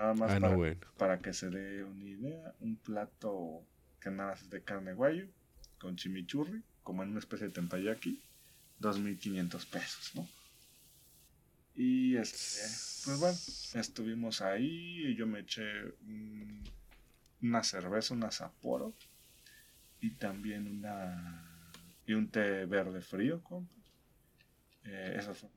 Nada 0.02 0.14
más 0.14 0.32
Ah, 0.32 0.40
para, 0.40 0.56
no, 0.56 0.62
para 0.98 1.18
que 1.22 1.32
se 1.32 1.48
dé 1.48 1.84
una 1.84 2.04
idea, 2.04 2.54
un 2.58 2.76
plato 2.76 3.32
que 4.00 4.10
nada 4.10 4.30
más 4.30 4.42
es 4.42 4.50
de 4.50 4.64
carne 4.64 4.94
guayu, 4.94 5.28
con 5.78 5.94
chimichurri, 5.96 6.60
como 6.82 7.04
en 7.04 7.10
una 7.10 7.20
especie 7.20 7.46
de 7.46 7.52
tempayaki, 7.52 8.20
2.500 8.78 9.64
pesos, 9.66 10.10
¿no? 10.16 10.26
Y 11.74 12.16
este, 12.16 12.60
pues 13.04 13.20
bueno, 13.20 13.38
estuvimos 13.80 14.40
ahí 14.42 15.06
y 15.06 15.16
yo 15.16 15.26
me 15.26 15.40
eché 15.40 15.62
un- 16.00 16.62
una 17.42 17.62
cerveza, 17.62 18.14
una 18.14 18.30
Sapporo 18.30 18.94
y 20.00 20.10
también 20.16 20.66
una 20.68 21.72
y 22.06 22.14
un 22.14 22.30
té 22.30 22.66
verde 22.66 23.00
frío, 23.00 23.42
compa. 23.42 23.74
Eh, 24.84 25.14
eso 25.18 25.34
fue. 25.34 25.50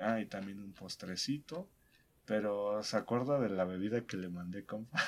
Ah, 0.00 0.20
y 0.20 0.26
también 0.26 0.60
un 0.60 0.72
postrecito. 0.74 1.68
Pero 2.26 2.82
¿se 2.82 2.96
acuerda 2.96 3.40
de 3.40 3.48
la 3.48 3.64
bebida 3.64 4.04
que 4.06 4.16
le 4.16 4.28
mandé, 4.28 4.66
compa? 4.66 5.02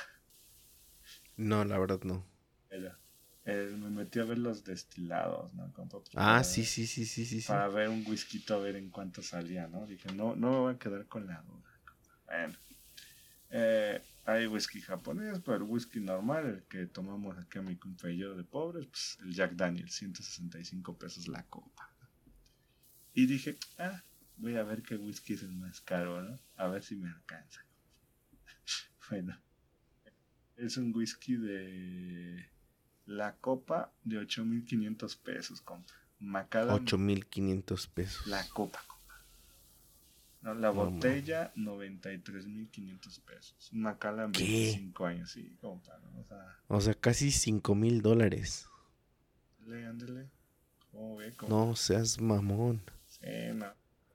No, 1.37 1.63
la 1.65 1.77
verdad 1.77 2.01
no. 2.03 2.25
Era, 2.69 2.97
eh, 3.45 3.75
me 3.77 3.89
metí 3.89 4.19
a 4.19 4.23
ver 4.23 4.37
los 4.37 4.63
destilados, 4.63 5.53
¿no, 5.53 5.71
compa? 5.73 5.99
Pues, 5.99 6.09
Ah, 6.15 6.15
para 6.15 6.43
sí, 6.43 6.65
sí, 6.65 6.87
sí, 6.87 7.05
sí, 7.05 7.25
sí. 7.25 7.41
sí. 7.41 7.47
Para 7.47 7.67
ver 7.67 7.89
un 7.89 8.05
whisky 8.07 8.43
a 8.49 8.55
ver 8.57 8.75
en 8.75 8.89
cuánto 8.89 9.21
salía, 9.21 9.67
¿no? 9.67 9.85
Dije, 9.85 10.11
no, 10.13 10.35
no 10.35 10.51
me 10.51 10.57
voy 10.57 10.73
a 10.75 10.79
quedar 10.79 11.05
con 11.07 11.27
la 11.27 11.41
duda. 11.41 11.69
Bueno. 12.25 12.55
Eh, 13.51 14.01
hay 14.25 14.45
whisky 14.47 14.79
japonés, 14.81 15.39
pero 15.43 15.57
el 15.57 15.63
whisky 15.63 15.99
normal, 15.99 16.45
el 16.45 16.63
que 16.63 16.85
tomamos 16.85 17.37
aquí 17.37 17.57
a 17.57 17.61
mi 17.63 17.75
compa 17.77 18.09
y 18.09 18.17
yo 18.17 18.35
de 18.35 18.43
pobres, 18.43 18.85
pues 18.87 19.17
el 19.21 19.33
Jack 19.33 19.53
Daniel, 19.53 19.89
165 19.89 20.97
pesos 20.97 21.27
la 21.27 21.43
copa. 21.47 21.89
Y 23.13 23.25
dije, 23.25 23.57
ah, 23.79 24.03
voy 24.39 24.55
a 24.57 24.63
ver 24.63 24.81
qué 24.81 24.95
whisky 24.95 25.33
es 25.33 25.43
el 25.43 25.51
más 25.53 25.81
caro, 25.81 26.21
¿no? 26.21 26.39
A 26.57 26.67
ver 26.67 26.83
si 26.83 26.95
me 26.95 27.09
alcanza. 27.09 27.65
bueno, 29.09 29.37
es 30.57 30.77
un 30.77 30.93
whisky 30.95 31.35
de 31.35 32.49
la 33.05 33.35
copa 33.37 33.93
de 34.03 34.17
8500 34.17 35.15
pesos, 35.17 35.61
compa. 35.61 35.93
Macallan 36.19 36.75
8500 36.83 37.87
pesos. 37.87 38.27
la 38.27 38.43
copa, 38.49 38.83
compa. 38.87 39.25
No, 40.41 40.53
la 40.53 40.67
No, 40.73 40.73
botella, 40.91 41.53
93.500 41.55 43.21
pesos. 43.21 43.69
¿Qué? 43.71 43.77
25 44.39 45.05
años, 45.05 45.31
sí, 45.31 45.55
compa. 45.61 45.97
¿no? 45.99 46.19
O 46.19 46.25
sea, 46.25 46.57
O 46.67 46.81
sea, 46.81 46.93
casi 46.93 47.31
5 47.31 47.73
mil 47.75 48.01
dólares. 48.01 48.67
ándele, 49.61 49.85
ándele. 49.87 50.29
¿Cómo 50.91 51.15
ve? 51.17 51.31
compa? 51.33 51.53
No 51.55 51.75
seas 51.75 52.19
mamón. 52.19 52.81
Sí, 53.07 53.27
no. 53.55 53.67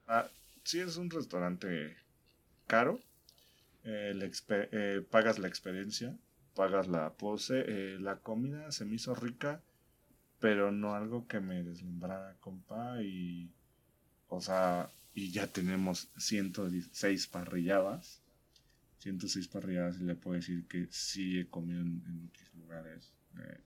Ah, 0.06 0.28
sí 0.64 0.80
es 0.80 0.96
un 0.96 1.10
restaurante 1.10 1.96
caro. 2.66 3.00
Eh, 3.84 4.14
eh, 4.50 5.06
pagas 5.10 5.38
la 5.38 5.48
experiencia, 5.48 6.16
pagas 6.54 6.88
la 6.88 7.14
pose. 7.14 7.64
eh, 7.68 7.98
la 8.00 8.18
comida 8.18 8.72
se 8.72 8.84
me 8.84 8.96
hizo 8.96 9.14
rica, 9.14 9.62
pero 10.40 10.72
no 10.72 10.94
algo 10.94 11.28
que 11.28 11.40
me 11.40 11.62
deslumbrara, 11.64 12.36
compa. 12.40 13.02
Y, 13.02 13.52
o 14.28 14.40
sea, 14.40 14.90
y 15.14 15.32
ya 15.32 15.46
tenemos 15.48 16.10
116 16.18 17.28
parrilladas. 17.28 18.22
106 18.98 19.48
parrilladas 19.48 20.00
y 20.00 20.04
le 20.04 20.16
puedo 20.16 20.36
decir 20.36 20.66
que 20.68 20.88
sí 20.90 21.40
he 21.40 21.48
comido 21.48 21.82
en, 21.82 22.02
en 22.06 22.28
otros 22.30 22.54
lugares. 22.54 23.14
eh, 23.38 23.60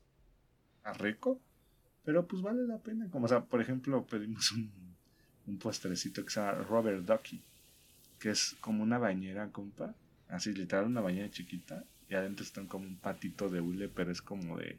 a 0.84 0.92
rico, 0.94 1.40
pero 2.04 2.26
pues 2.26 2.42
vale 2.42 2.62
la 2.66 2.78
pena. 2.78 3.10
Como, 3.10 3.26
o 3.26 3.28
sea, 3.28 3.44
por 3.44 3.60
ejemplo, 3.60 4.06
pedimos 4.06 4.52
un, 4.52 4.87
un 5.48 5.58
postrecito 5.58 6.24
que 6.24 6.30
se 6.30 6.40
llama 6.40 6.62
Robert 6.64 7.04
Ducky, 7.04 7.42
que 8.18 8.30
es 8.30 8.56
como 8.60 8.82
una 8.82 8.98
bañera, 8.98 9.50
compa. 9.50 9.94
Así, 10.28 10.52
literal, 10.52 10.86
una 10.86 11.00
bañera 11.00 11.30
chiquita. 11.30 11.84
Y 12.08 12.14
adentro 12.14 12.44
están 12.44 12.66
como 12.66 12.86
un 12.86 12.96
patito 12.96 13.48
de 13.48 13.60
hule, 13.60 13.88
pero 13.88 14.12
es 14.12 14.22
como 14.22 14.58
de, 14.58 14.78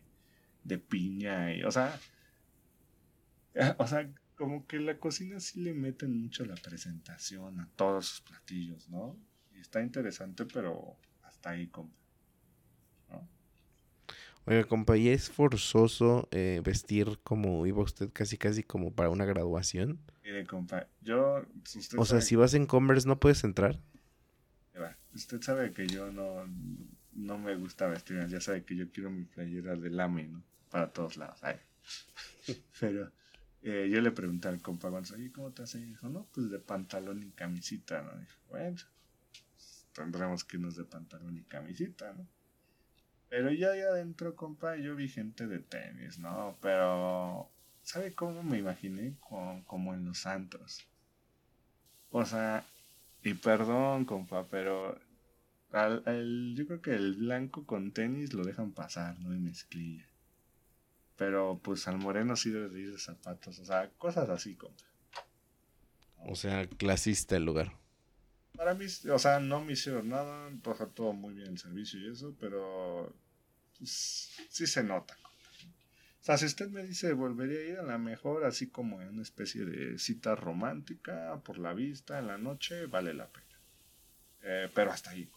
de 0.64 0.78
piña. 0.78 1.54
Y, 1.54 1.64
o 1.64 1.72
sea, 1.72 2.00
o 3.78 3.88
sea, 3.88 4.10
como 4.36 4.66
que 4.68 4.80
la 4.80 4.98
cocina 4.98 5.40
sí 5.40 5.62
le 5.62 5.74
meten 5.74 6.22
mucho 6.22 6.46
la 6.46 6.56
presentación 6.56 7.60
a 7.60 7.68
todos 7.76 8.08
sus 8.08 8.22
platillos, 8.22 8.90
¿no? 8.90 9.18
Y 9.54 9.60
está 9.60 9.82
interesante, 9.82 10.46
pero 10.46 10.96
hasta 11.24 11.52
ahí, 11.52 11.68
compa. 11.68 11.96
¿no? 13.10 13.28
Oiga, 14.46 14.64
compa, 14.64 14.98
¿y 14.98 15.10
es 15.10 15.30
forzoso 15.30 16.28
eh, 16.32 16.62
vestir 16.64 17.20
como 17.24 17.66
iba 17.66 17.84
usted 17.84 18.10
casi 18.14 18.38
casi 18.38 18.64
como 18.64 18.92
para 18.94 19.10
una 19.10 19.26
graduación? 19.26 20.00
Mire, 20.30 20.46
compa, 20.46 20.86
yo... 21.02 21.44
Usted 21.76 21.98
O 21.98 22.06
sea, 22.06 22.22
si 22.22 22.36
vas 22.36 22.54
en 22.54 22.68
Converse 22.68 23.08
no 23.08 23.20
puedes 23.20 23.44
entrar. 23.44 23.80
Usted 25.16 25.42
sabe 25.42 25.74
que 25.74 25.88
yo 25.88 26.12
no, 26.12 26.46
no 27.14 27.38
me 27.40 27.56
gusta 27.56 27.88
vestir, 27.88 28.24
ya 28.28 28.40
sabe 28.40 28.64
que 28.64 28.76
yo 28.76 28.92
quiero 28.92 29.10
mi 29.10 29.24
playera 29.24 29.76
de 29.76 29.90
lame, 29.90 30.28
¿no? 30.28 30.44
Para 30.70 30.94
todos 30.94 31.18
lados, 31.18 31.40
ay. 31.42 31.56
Pero 32.80 33.12
eh, 33.64 33.90
yo 33.92 34.02
le 34.02 34.12
pregunté 34.12 34.50
al 34.50 34.62
compa 34.62 34.90
Gonzo, 34.90 35.16
oye, 35.16 35.32
¿cómo 35.32 35.52
te 35.52 35.64
hace? 35.64 35.80
Y 35.80 35.86
dijo, 35.86 36.10
no, 36.10 36.28
pues 36.32 36.52
de 36.52 36.60
pantalón 36.60 37.24
y 37.24 37.32
camisita, 37.32 38.04
¿no? 38.04 38.20
Dijo, 38.20 38.38
bueno, 38.50 38.78
pues, 39.56 39.88
tendremos 39.94 40.44
que 40.44 40.58
irnos 40.58 40.76
de 40.76 40.86
pantalón 40.86 41.38
y 41.40 41.42
camisita, 41.42 42.14
¿no? 42.14 42.28
Pero 43.30 43.52
ya 43.52 43.72
ahí 43.72 43.82
adentro, 43.82 44.36
compa, 44.36 44.76
yo 44.76 44.96
vi 44.96 45.10
gente 45.10 45.48
de 45.48 45.58
tenis, 45.58 46.20
¿no? 46.20 46.56
Pero, 46.62 47.52
¿sabe 47.90 48.14
cómo 48.14 48.44
me 48.44 48.60
imaginé? 48.60 49.16
Como, 49.20 49.94
en 49.96 50.06
los 50.06 50.20
santos. 50.20 50.86
O 52.12 52.24
sea, 52.24 52.64
y 53.24 53.34
perdón, 53.34 54.06
compa, 54.06 54.46
pero 54.48 54.96
yo 55.72 56.68
creo 56.68 56.82
que 56.84 56.94
el 56.94 57.16
blanco 57.16 57.66
con 57.66 57.92
tenis 57.92 58.34
lo 58.34 58.44
dejan 58.44 58.74
pasar, 58.74 59.20
¿no? 59.20 59.34
Y 59.34 59.40
mezclilla. 59.40 60.06
Pero 61.18 61.60
pues 61.64 61.88
al 61.88 61.98
moreno 61.98 62.36
sí 62.36 62.52
debe 62.52 62.80
ir 62.80 62.92
de 62.92 63.00
zapatos, 63.00 63.58
o 63.58 63.66
sea, 63.66 63.90
cosas 63.98 64.30
así, 64.30 64.56
compa. 64.56 64.86
O 66.28 66.36
sea, 66.36 66.68
clasista 66.68 67.38
el 67.38 67.46
lugar. 67.46 67.74
Para 68.56 68.76
mí, 68.76 68.86
o 69.12 69.20
sea, 69.20 69.40
no 69.40 69.64
me 69.64 69.74
hicieron 69.74 70.10
nada, 70.10 70.52
pues, 70.62 70.78
todo 70.94 71.14
muy 71.14 71.34
bien 71.34 71.48
el 71.48 71.58
servicio 71.58 72.00
y 72.00 72.12
eso, 72.12 72.36
pero 72.40 73.16
pues, 73.80 74.30
sí 74.50 74.68
se 74.68 74.84
nota. 74.84 75.18
O 76.22 76.24
sea, 76.24 76.38
si 76.38 76.46
usted 76.46 76.70
me 76.70 76.84
dice, 76.84 77.14
volvería 77.14 77.60
a 77.60 77.64
ir 77.64 77.78
a 77.80 77.84
la 77.84 77.98
mejor, 77.98 78.44
así 78.44 78.68
como 78.68 79.02
en 79.02 79.10
una 79.10 79.22
especie 79.22 79.64
de 79.66 79.98
cita 79.98 80.36
romántica, 80.36 81.42
por 81.44 81.58
la 81.58 81.74
vista, 81.74 82.20
en 82.20 82.28
la 82.28 82.38
noche, 82.38 82.88
vale 82.88 83.14
la 83.14 83.28
pena. 83.28 83.46
Eh, 84.44 84.70
pero 84.74 84.92
hasta 84.92 85.12
ahí. 85.12 85.30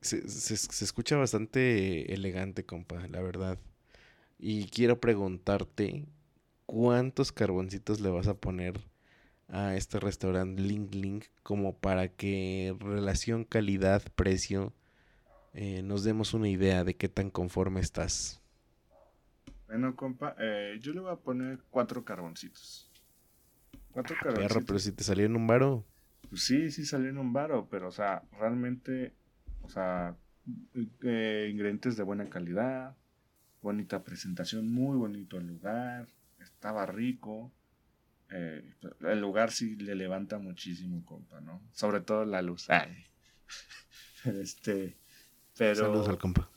Se, 0.00 0.26
se, 0.28 0.84
escucha 0.84 1.16
bastante 1.16 2.14
elegante, 2.14 2.64
compa, 2.64 3.06
la 3.08 3.20
verdad. 3.20 3.58
Y 4.38 4.66
quiero 4.68 5.00
preguntarte, 5.00 6.06
¿cuántos 6.64 7.32
carboncitos 7.32 8.00
le 8.00 8.08
vas 8.08 8.26
a 8.26 8.34
poner 8.34 8.80
a 9.48 9.74
este 9.76 10.00
restaurante 10.00 10.62
Link 10.62 10.94
Link 10.94 11.24
como 11.42 11.76
para 11.76 12.08
que 12.08 12.74
relación 12.80 13.44
calidad-precio 13.44 14.72
eh, 15.56 15.82
nos 15.82 16.04
demos 16.04 16.34
una 16.34 16.50
idea 16.50 16.84
de 16.84 16.94
qué 16.94 17.08
tan 17.08 17.30
conforme 17.30 17.80
estás. 17.80 18.42
Bueno, 19.66 19.96
compa, 19.96 20.36
eh, 20.38 20.78
yo 20.82 20.92
le 20.92 21.00
voy 21.00 21.10
a 21.10 21.16
poner 21.16 21.60
cuatro 21.70 22.04
carboncitos. 22.04 22.90
Cuatro 23.90 24.14
ah, 24.20 24.60
pero 24.66 24.78
si 24.78 24.92
te 24.92 25.02
salió 25.02 25.24
en 25.24 25.34
un 25.34 25.46
varo. 25.46 25.82
Pues 26.28 26.44
sí, 26.44 26.70
sí 26.70 26.84
salió 26.84 27.08
en 27.08 27.16
un 27.16 27.32
varo, 27.32 27.68
pero 27.70 27.88
o 27.88 27.90
sea, 27.90 28.22
realmente, 28.38 29.14
o 29.62 29.70
sea, 29.70 30.14
eh, 31.02 31.48
ingredientes 31.50 31.96
de 31.96 32.02
buena 32.02 32.28
calidad, 32.28 32.94
bonita 33.62 34.04
presentación, 34.04 34.70
muy 34.70 34.98
bonito 34.98 35.38
el 35.38 35.46
lugar, 35.46 36.06
estaba 36.38 36.84
rico. 36.84 37.50
Eh, 38.28 38.74
el 39.00 39.20
lugar 39.20 39.52
sí 39.52 39.76
le 39.76 39.94
levanta 39.94 40.38
muchísimo, 40.38 41.02
compa, 41.06 41.40
¿no? 41.40 41.62
Sobre 41.72 42.00
todo 42.02 42.26
la 42.26 42.42
luz. 42.42 42.68
este, 44.24 44.98
pero... 45.56 45.74
Saludos 45.76 46.08
al 46.08 46.18
compa. 46.18 46.50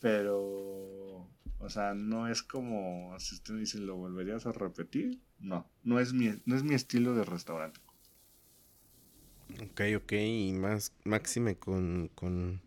Pero, 0.00 1.28
o 1.58 1.68
sea, 1.68 1.94
no 1.94 2.26
es 2.26 2.42
como, 2.42 3.14
si 3.20 3.36
usted 3.36 3.54
me 3.54 3.60
dice, 3.60 3.78
¿lo 3.78 3.96
volverías 3.96 4.46
a 4.46 4.52
repetir? 4.52 5.20
No, 5.38 5.70
no 5.84 6.00
es 6.00 6.12
mi, 6.12 6.34
no 6.44 6.56
es 6.56 6.64
mi 6.64 6.74
estilo 6.74 7.14
de 7.14 7.24
restaurante. 7.24 7.80
Ok, 9.62 9.82
ok, 9.96 10.12
y 10.12 10.52
más, 10.54 10.92
máxime 11.04 11.56
con, 11.56 12.10
con 12.14 12.62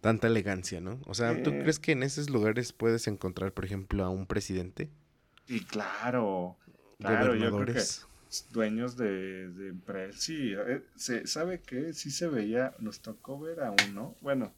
tanta 0.00 0.26
elegancia, 0.26 0.80
¿no? 0.80 0.98
O 1.06 1.14
sea, 1.14 1.42
¿tú 1.42 1.50
crees 1.50 1.78
que 1.78 1.92
en 1.92 2.02
esos 2.02 2.30
lugares 2.30 2.72
puedes 2.72 3.06
encontrar, 3.06 3.52
por 3.52 3.64
ejemplo, 3.64 4.04
a 4.04 4.08
un 4.08 4.26
presidente? 4.26 4.90
Sí, 5.46 5.60
claro. 5.64 6.56
Claro, 6.98 7.34
yo 7.34 7.54
creo 7.56 7.74
que 7.74 7.82
dueños 8.52 8.96
de, 8.96 9.50
de 9.50 9.68
empresas. 9.68 10.20
Sí, 10.22 10.52
eh, 10.52 10.84
se, 10.96 11.26
¿sabe 11.26 11.60
que 11.60 11.92
Sí 11.92 12.10
se 12.10 12.28
veía, 12.28 12.74
nos 12.78 13.00
tocó 13.00 13.38
ver 13.38 13.60
a 13.60 13.74
uno. 13.88 14.16
Bueno, 14.20 14.52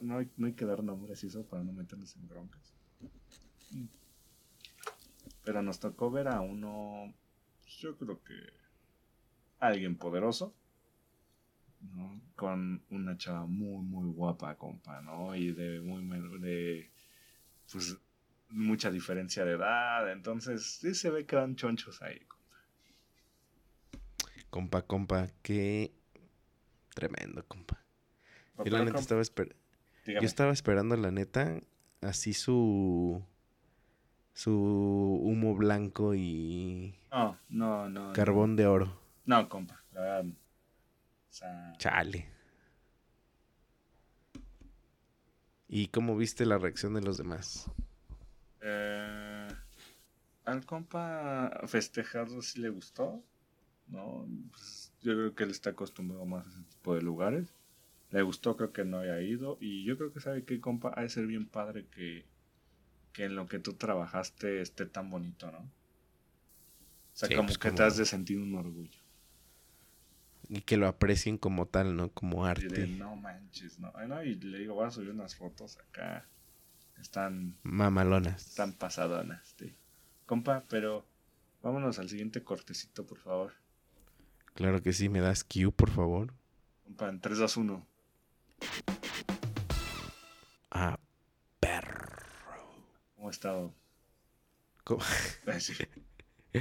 no 0.00 0.18
hay, 0.18 0.30
no 0.36 0.46
hay 0.46 0.54
que 0.54 0.64
dar 0.64 0.82
nombres 0.82 1.22
eso 1.24 1.44
para 1.44 1.62
no 1.62 1.72
meternos 1.72 2.16
en 2.16 2.28
broncas. 2.28 2.74
Pero 5.44 5.62
nos 5.62 5.78
tocó 5.78 6.10
ver 6.10 6.28
a 6.28 6.40
uno, 6.40 7.14
yo 7.80 7.96
creo 7.96 8.22
que 8.24 8.34
alguien 9.60 9.96
poderoso, 9.96 10.54
¿no? 11.94 12.20
Con 12.34 12.82
una 12.90 13.16
chava 13.16 13.46
muy, 13.46 13.84
muy 13.84 14.10
guapa, 14.10 14.56
compa, 14.56 15.00
¿no? 15.02 15.36
Y 15.36 15.52
de 15.52 15.80
muy, 15.80 16.02
de, 16.40 16.90
pues, 17.70 17.96
mucha 18.48 18.90
diferencia 18.90 19.44
de 19.44 19.52
edad, 19.52 20.10
entonces 20.10 20.78
sí 20.80 20.94
se 20.94 21.10
ve 21.10 21.26
que 21.26 21.36
van 21.36 21.54
chonchos 21.54 22.02
ahí. 22.02 22.20
Compa, 24.86 25.28
qué 25.42 25.92
tremendo, 26.94 27.44
compa. 27.46 27.84
Yo 28.64 28.70
la 28.72 28.84
neta 28.84 28.98
estaba 28.98 29.22
Yo 30.06 30.20
estaba 30.20 30.52
esperando 30.52 30.96
la 30.96 31.10
neta 31.10 31.60
así 32.00 32.32
su 32.32 33.22
su 34.32 34.52
humo 34.52 35.54
blanco 35.54 36.14
y 36.14 36.94
no, 37.10 37.38
no, 37.48 37.88
no, 37.88 38.12
carbón 38.12 38.56
de 38.56 38.66
oro. 38.66 39.00
No, 39.24 39.48
compa, 39.48 39.82
la 39.92 40.00
verdad. 40.00 40.24
Chale. 41.78 42.28
¿Y 45.68 45.88
cómo 45.88 46.16
viste 46.16 46.46
la 46.46 46.58
reacción 46.58 46.94
de 46.94 47.02
los 47.02 47.18
demás? 47.18 47.70
Eh, 48.60 49.48
al 50.44 50.64
compa 50.64 51.62
festejado 51.66 52.40
si 52.40 52.60
le 52.60 52.68
gustó, 52.68 53.22
¿no? 53.88 54.26
Pues, 54.50 54.92
yo 55.02 55.12
creo 55.12 55.34
que 55.34 55.44
él 55.44 55.50
está 55.50 55.70
acostumbrado 55.70 56.24
más 56.26 56.46
a 56.46 56.50
ese 56.50 56.62
tipo 56.64 56.94
de 56.94 57.02
lugares. 57.02 57.54
Le 58.10 58.22
gustó, 58.22 58.56
creo 58.56 58.72
que 58.72 58.84
no 58.84 58.98
haya 58.98 59.20
ido. 59.20 59.58
Y 59.60 59.84
yo 59.84 59.96
creo 59.96 60.12
que 60.12 60.20
sabe 60.20 60.44
que 60.44 60.60
compa 60.60 60.92
ha 60.96 61.02
de 61.02 61.08
ser 61.08 61.26
bien 61.26 61.46
padre 61.46 61.86
que, 61.86 62.24
que 63.12 63.24
en 63.24 63.34
lo 63.34 63.46
que 63.46 63.58
tú 63.58 63.74
trabajaste 63.74 64.60
esté 64.60 64.86
tan 64.86 65.10
bonito, 65.10 65.50
¿no? 65.50 65.58
O 65.58 67.18
sea, 67.18 67.28
como 67.28 67.46
pues, 67.46 67.58
que 67.58 67.70
te 67.70 67.82
has 67.82 67.96
de 67.96 68.04
sentir 68.04 68.38
un 68.38 68.54
orgullo. 68.54 69.00
Y 70.48 70.60
que 70.60 70.76
lo 70.76 70.86
aprecien 70.86 71.38
como 71.38 71.66
tal, 71.66 71.96
¿no? 71.96 72.10
Como 72.10 72.46
arte. 72.46 72.86
no 72.86 73.16
manches, 73.16 73.80
¿no? 73.80 73.92
Y 74.22 74.34
le 74.34 74.58
digo, 74.58 74.74
voy 74.74 74.86
a 74.86 74.90
subir 74.90 75.10
unas 75.10 75.34
fotos 75.34 75.78
acá 75.78 76.28
están. 77.00 77.56
Mamalonas. 77.62 78.48
Están 78.48 78.72
pasadonas, 78.72 79.54
sí. 79.58 79.74
Compa, 80.26 80.64
pero 80.68 81.06
vámonos 81.62 81.98
al 81.98 82.08
siguiente 82.08 82.42
cortecito, 82.42 83.06
por 83.06 83.18
favor. 83.18 83.54
Claro 84.56 84.82
que 84.82 84.94
sí, 84.94 85.10
me 85.10 85.20
das 85.20 85.44
Q, 85.44 85.70
por 85.70 85.90
favor. 85.90 86.32
Compa, 86.82 87.10
en 87.10 87.20
3, 87.20 87.38
2, 87.38 87.56
1. 87.58 87.86
Ah, 90.70 90.98
perro. 91.60 92.16
¿Cómo 93.14 93.28
ha 93.28 93.30
estado? 93.30 93.74
¿Cómo? 94.82 95.02
Sí. 95.60 95.74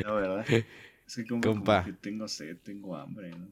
No, 0.03 0.15
¿verdad? 0.15 0.45
Es 1.07 1.15
que 1.15 1.25
como, 1.25 1.63
que 1.85 1.93
tengo 1.93 2.27
sed, 2.27 2.57
tengo 2.57 2.97
hambre, 2.97 3.29
¿no? 3.29 3.47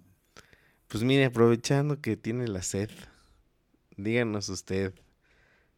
Pues 0.90 1.04
mire, 1.04 1.26
aprovechando 1.26 2.02
que 2.02 2.18
tiene 2.18 2.48
la 2.48 2.64
sed, 2.64 2.90
díganos 3.96 4.50
usted, 4.50 4.94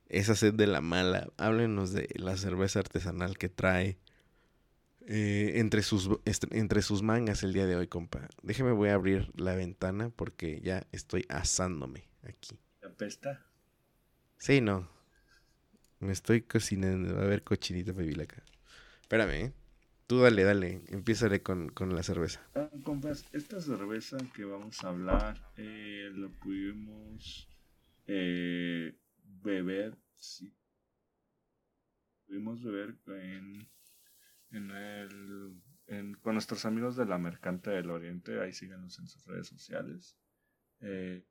esa 0.10 0.34
sed 0.36 0.56
de 0.56 0.66
la 0.66 0.82
mala. 0.82 1.30
Háblenos 1.38 1.94
de 1.94 2.10
la 2.16 2.36
cerveza 2.36 2.80
artesanal 2.80 3.38
que 3.38 3.50
trae 3.50 4.00
eh, 5.08 5.54
entre, 5.56 5.84
sus, 5.84 6.10
entre 6.52 6.82
sus 6.82 7.02
mangas 7.02 7.44
el 7.44 7.54
día 7.54 7.66
de 7.66 7.76
hoy, 7.76 7.88
compa. 7.88 8.28
Déjeme, 8.42 8.72
voy 8.72 8.90
a 8.90 8.96
abrir 8.96 9.32
la 9.36 9.56
ventana 9.56 10.10
porque 10.10 10.62
ya 10.62 10.88
estoy 10.92 11.26
asándome 11.30 12.08
aquí. 12.24 12.58
¿Apesta? 12.84 13.46
Sí, 14.38 14.62
no. 14.62 14.90
Me 16.00 16.12
estoy 16.12 16.42
cocinando. 16.42 17.20
A 17.20 17.26
ver, 17.26 17.44
cochinita 17.44 17.92
acá. 17.92 18.44
Espérame, 19.02 19.32
¿eh? 19.32 19.54
Tú 20.08 20.20
dale, 20.20 20.44
dale. 20.44 20.82
Empiézale 20.88 21.42
con, 21.42 21.70
con 21.70 21.96
la 21.96 22.04
cerveza. 22.04 22.42
Ah, 22.56 22.70
compas, 22.84 23.26
esta 23.32 23.60
cerveza 23.62 24.18
que 24.36 24.46
vamos 24.46 24.84
a 24.84 24.90
hablar 24.90 25.52
eh, 25.58 26.10
lo 26.14 26.32
pudimos 26.32 27.48
eh, 28.08 28.96
beber, 29.42 29.98
sí. 30.16 30.54
Pudimos 32.28 32.64
beber 32.64 32.96
en, 33.08 33.68
en 34.56 34.72
el, 34.72 36.18
con 36.22 36.34
nuestros 36.34 36.66
amigos 36.66 36.96
de 36.96 37.06
la 37.06 37.18
Mercante 37.18 37.70
del 37.72 37.90
Oriente, 37.90 38.42
ahí 38.42 38.54
síganos 38.54 38.98
en 39.00 39.08
sus 39.08 39.26
redes 39.26 39.48
sociales. 39.48 40.18
Eh, 40.80 41.26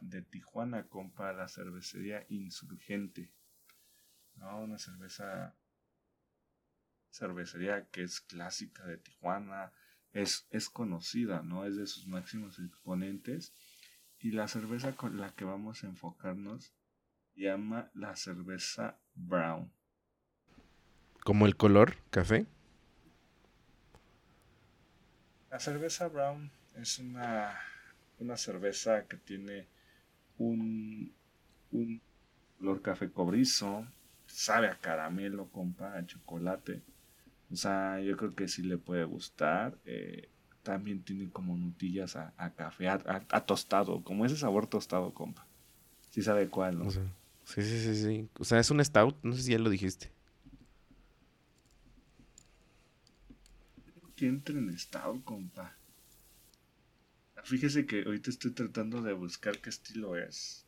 de 0.00 0.22
Tijuana, 0.22 0.88
compa, 0.88 1.32
la 1.32 1.48
cervecería 1.48 2.26
Insurgente. 2.28 3.32
¿no? 4.34 4.62
Una 4.62 4.78
cerveza, 4.78 5.56
cervecería 7.10 7.88
que 7.88 8.02
es 8.02 8.20
clásica 8.20 8.84
de 8.86 8.98
Tijuana, 8.98 9.72
es, 10.12 10.48
es 10.50 10.68
conocida, 10.70 11.42
¿no? 11.42 11.64
Es 11.66 11.76
de 11.76 11.86
sus 11.86 12.06
máximos 12.06 12.58
exponentes. 12.58 13.54
Y 14.18 14.32
la 14.32 14.48
cerveza 14.48 14.96
con 14.96 15.18
la 15.18 15.34
que 15.34 15.44
vamos 15.44 15.84
a 15.84 15.86
enfocarnos 15.86 16.74
llama 17.34 17.90
la 17.94 18.16
cerveza 18.16 19.00
brown. 19.14 19.72
¿Como 21.24 21.46
el 21.46 21.56
color 21.56 21.96
café? 22.10 22.46
La 25.50 25.58
cerveza 25.58 26.08
brown 26.08 26.50
es 26.76 26.98
una 26.98 27.58
una 28.20 28.36
cerveza 28.36 29.06
que 29.06 29.16
tiene 29.16 29.66
un, 30.38 31.12
un 31.72 32.00
olor 32.60 32.82
café 32.82 33.10
cobrizo, 33.10 33.86
sabe 34.26 34.68
a 34.68 34.78
caramelo, 34.78 35.48
compa, 35.50 35.96
a 35.96 36.06
chocolate. 36.06 36.82
O 37.50 37.56
sea, 37.56 38.00
yo 38.00 38.16
creo 38.16 38.34
que 38.34 38.46
sí 38.46 38.62
le 38.62 38.78
puede 38.78 39.04
gustar. 39.04 39.76
Eh, 39.84 40.28
también 40.62 41.02
tiene 41.02 41.30
como 41.30 41.56
nutillas 41.56 42.16
a, 42.16 42.52
café, 42.54 42.88
a, 42.88 43.46
tostado, 43.46 44.04
como 44.04 44.26
ese 44.26 44.36
sabor 44.36 44.66
tostado, 44.66 45.12
compa. 45.12 45.46
Sí 46.10 46.22
sabe 46.22 46.48
cuál, 46.48 46.78
¿no? 46.78 46.90
sí, 46.90 47.00
sí, 47.44 47.62
sí, 47.62 47.94
sí. 47.94 48.28
O 48.38 48.44
sea, 48.44 48.60
es 48.60 48.70
un 48.70 48.84
stout, 48.84 49.16
no 49.22 49.32
sé 49.32 49.42
si 49.42 49.52
ya 49.52 49.58
lo 49.58 49.70
dijiste. 49.70 50.12
Que 54.20 54.26
entre 54.26 54.58
en 54.58 54.78
stout, 54.78 55.24
compa. 55.24 55.74
Fíjese 57.42 57.86
que 57.86 58.02
ahorita 58.02 58.28
estoy 58.28 58.50
tratando 58.50 59.00
de 59.00 59.14
buscar 59.14 59.62
qué 59.62 59.70
estilo 59.70 60.14
es. 60.14 60.66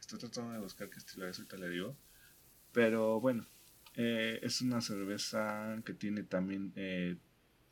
Estoy 0.00 0.18
tratando 0.18 0.54
de 0.54 0.60
buscar 0.60 0.88
qué 0.88 0.96
estilo 0.96 1.28
es, 1.28 1.36
ahorita 1.36 1.58
le 1.58 1.68
digo. 1.68 1.94
Pero 2.72 3.20
bueno, 3.20 3.46
eh, 3.96 4.40
es 4.42 4.62
una 4.62 4.80
cerveza 4.80 5.78
que 5.84 5.92
tiene 5.92 6.22
también 6.22 6.72
eh, 6.74 7.18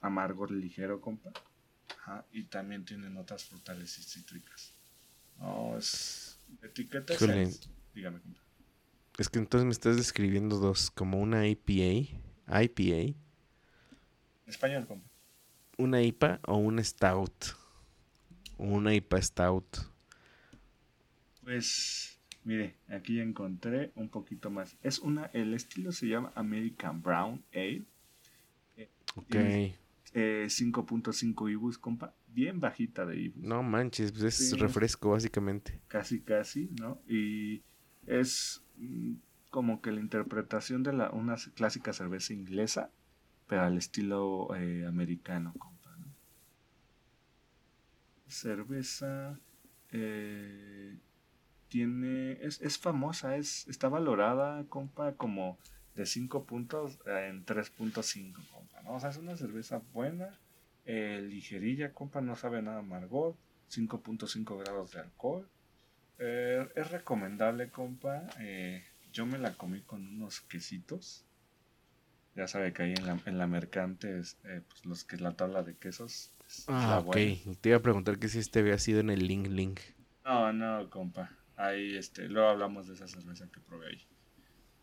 amargor 0.03 0.51
ligero, 0.51 1.01
compa. 1.01 1.33
y 2.31 2.45
también 2.45 2.85
tiene 2.85 3.09
notas 3.09 3.45
frutales 3.45 3.97
y 3.97 4.03
cítricas. 4.03 4.75
No, 5.39 5.79
es. 5.79 6.39
Etiqueta 6.61 7.15
es. 7.15 7.71
Dígame, 7.95 8.21
compa. 8.21 8.43
Es 9.17 9.31
que 9.31 9.39
entonces 9.39 9.65
me 9.65 9.73
estás 9.73 9.97
describiendo 9.97 10.59
dos, 10.59 10.91
como 10.91 11.19
una 11.19 11.49
IPA. 11.49 12.13
IPA. 12.63 13.19
Español, 14.49 14.87
compa. 14.87 15.09
Una 15.77 16.03
IPA 16.03 16.41
o 16.47 16.57
un 16.57 16.83
Stout. 16.83 17.57
Una 18.57 18.95
IPA 18.95 19.23
Stout. 19.23 19.77
Pues, 21.43 22.19
mire, 22.45 22.77
aquí 22.89 23.17
ya 23.17 23.23
encontré 23.23 23.93
un 23.95 24.09
poquito 24.09 24.51
más. 24.51 24.77
Es 24.83 24.99
una, 24.99 25.27
el 25.27 25.55
estilo 25.55 25.93
se 25.93 26.09
llama 26.09 26.33
American 26.35 27.03
Brown 27.03 27.45
Ale. 27.53 27.85
Ok. 29.15 29.35
5.5 30.15 31.49
eh, 31.49 31.53
IBUs, 31.53 31.79
compa. 31.79 32.15
Bien 32.27 32.61
bajita 32.61 33.07
de 33.07 33.17
IBUs. 33.17 33.45
No 33.45 33.63
manches, 33.63 34.13
pues 34.13 34.41
es 34.41 34.59
refresco 34.59 35.11
básicamente. 35.11 35.81
Casi, 35.89 36.21
casi, 36.21 36.71
¿no? 36.79 37.01
Y 37.09 37.63
es 38.07 38.63
mm, 38.77 39.15
como 39.51 39.81
que 39.81 39.93
la 39.93 40.01
interpretación 40.01 40.83
de 40.83 40.93
la, 40.93 41.11
una 41.11 41.37
clásica 41.55 41.93
cerveza 41.93 42.33
inglesa, 42.33 42.91
pero 43.49 43.63
al 43.63 43.79
estilo 43.79 44.55
eh, 44.55 44.87
americano, 44.87 45.55
compa. 45.59 45.97
Cerveza 48.29 49.41
eh, 49.91 50.99
tiene, 51.69 52.33
es, 52.43 52.61
es 52.61 52.79
famosa, 52.79 53.37
es, 53.37 53.67
está 53.69 53.89
valorada, 53.89 54.65
compa, 54.69 55.15
como 55.15 55.59
de 55.95 56.05
5 56.05 56.45
puntos 56.45 56.99
en 57.07 57.47
3.5, 57.47 58.35
compa, 58.53 58.83
¿no? 58.83 58.97
O 58.97 59.01
sea, 59.01 59.09
es 59.11 59.17
una 59.17 59.35
cerveza 59.35 59.81
buena, 59.95 60.39
eh, 60.85 61.27
ligerilla, 61.27 61.95
compa, 61.95 62.21
no 62.21 62.37
sabe 62.37 62.61
nada 62.61 62.81
amargor, 62.81 63.35
5.5 63.71 64.59
grados 64.59 64.93
de 64.93 65.01
alcohol. 65.01 65.49
Es 66.19 66.91
recomendable, 66.91 67.71
compa. 67.71 68.27
Yo 69.13 69.25
me 69.25 69.39
la 69.39 69.55
comí 69.55 69.83
con 69.83 70.05
unos 70.05 70.41
quesitos. 70.41 71.28
Ya 72.39 72.47
sabe 72.47 72.73
que 72.73 72.85
ahí 72.85 72.95
en 72.97 73.05
la, 73.05 73.21
en 73.27 73.37
la 73.37 73.49
mercante, 73.49 74.17
es, 74.17 74.37
pues 74.43 74.87
los 74.87 75.03
que 75.03 75.17
la 75.17 75.33
tabla 75.33 75.65
de 75.65 75.75
quesos. 75.75 76.31
ah, 76.69 77.03
ok. 77.05 77.17
Te 77.61 77.71
iba 77.71 77.79
a 77.79 77.83
preguntar 77.83 78.21
que 78.21 78.29
si 78.29 78.39
este 78.39 78.61
había 78.61 78.79
sido 78.79 79.01
en 79.01 79.11
el 79.11 79.27
link 79.27 79.49
link. 79.49 79.81
No, 80.25 80.53
no, 80.53 80.89
compa. 80.89 81.33
Ahí, 81.57 81.97
este, 81.97 82.29
luego 82.29 82.51
hablamos 82.51 82.87
de 82.87 82.95
esa 82.95 83.09
cerveza 83.09 83.49
que 83.51 83.59
probé 83.59 83.89
ahí. 83.89 84.07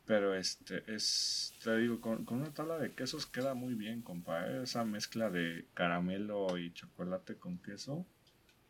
Pero 0.06 0.36
este, 0.36 0.84
es, 0.93 1.53
te 1.64 1.78
digo, 1.78 2.01
con, 2.01 2.26
una 2.28 2.53
tabla 2.53 2.78
de 2.78 2.91
quesos 2.91 3.26
queda 3.26 3.53
muy 3.53 3.74
bien, 3.74 4.01
compa. 4.01 4.45
¿eh? 4.47 4.64
Esa 4.64 4.84
mezcla 4.84 5.30
de 5.30 5.66
caramelo 5.74 6.58
y 6.58 6.74
chocolate 6.74 7.36
con 7.36 7.58
queso 7.60 8.06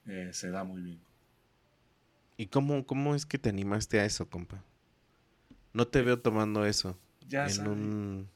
eh, 0.05 0.29
se 0.31 0.51
da 0.51 0.63
muy 0.63 0.83
bien. 0.83 0.99
¿Y 2.37 2.45
cómo, 2.45 2.85
cómo 2.85 3.15
es 3.15 3.25
que 3.25 3.39
te 3.39 3.49
animaste 3.49 3.99
a 3.99 4.05
eso, 4.05 4.29
compa? 4.29 4.63
No 5.73 5.87
te 5.87 6.03
veo 6.03 6.19
tomando 6.19 6.67
eso. 6.67 6.99
Ya 7.27 7.47
en 7.47 7.67
un... 7.67 8.34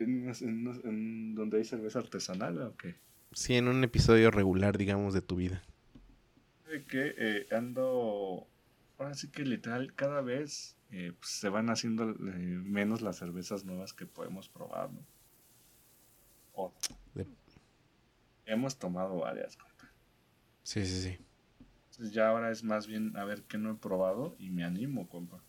¿En, 0.00 1.34
donde 1.34 1.58
hay 1.58 1.64
cerveza 1.64 1.98
artesanal 1.98 2.60
o 2.62 2.76
qué? 2.76 2.96
Sí, 3.32 3.54
en 3.54 3.68
un 3.68 3.84
episodio 3.84 4.30
regular, 4.30 4.78
digamos, 4.78 5.12
de 5.12 5.22
tu 5.22 5.36
vida. 5.36 5.62
De 6.68 6.84
que 6.84 7.14
eh, 7.16 7.46
ando... 7.50 8.46
Ahora 8.98 9.14
sí 9.14 9.28
que 9.30 9.44
literal, 9.44 9.92
cada 9.94 10.20
vez 10.20 10.76
eh, 10.90 11.12
pues, 11.18 11.30
se 11.30 11.48
van 11.48 11.68
haciendo 11.68 12.10
eh, 12.10 12.14
menos 12.14 13.02
las 13.02 13.16
cervezas 13.16 13.64
nuevas 13.64 13.92
que 13.92 14.06
podemos 14.06 14.48
probar, 14.48 14.90
¿no? 14.92 15.04
Hemos 18.46 18.78
tomado 18.78 19.16
varias, 19.16 19.56
compa. 19.56 19.90
Sí, 20.62 20.86
sí, 20.86 21.02
sí. 21.02 21.18
Entonces 21.90 22.14
ya 22.14 22.28
ahora 22.28 22.50
es 22.50 22.62
más 22.62 22.86
bien 22.86 23.16
a 23.16 23.24
ver 23.24 23.42
qué 23.42 23.58
no 23.58 23.72
he 23.72 23.74
probado 23.74 24.36
y 24.38 24.50
me 24.50 24.64
animo, 24.64 25.08
compa. 25.08 25.42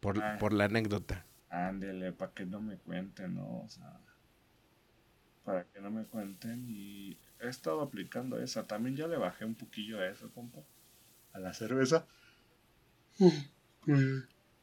Por, 0.00 0.22
ah. 0.22 0.38
por 0.38 0.52
la 0.52 0.64
anécdota. 0.64 1.26
Ándele, 1.54 2.12
para 2.12 2.32
que 2.32 2.44
no 2.44 2.60
me 2.60 2.78
cuenten, 2.78 3.36
¿no? 3.36 3.60
O 3.60 3.68
sea, 3.68 4.00
para 5.44 5.64
que 5.64 5.80
no 5.80 5.88
me 5.88 6.04
cuenten 6.04 6.66
y 6.68 7.16
he 7.38 7.48
estado 7.48 7.80
aplicando 7.80 8.40
esa. 8.40 8.66
También 8.66 8.96
ya 8.96 9.06
le 9.06 9.16
bajé 9.16 9.44
un 9.44 9.54
poquillo 9.54 10.00
a 10.00 10.06
eso, 10.08 10.32
compa. 10.32 10.64
A 11.32 11.38
la 11.38 11.54
cerveza. 11.54 12.06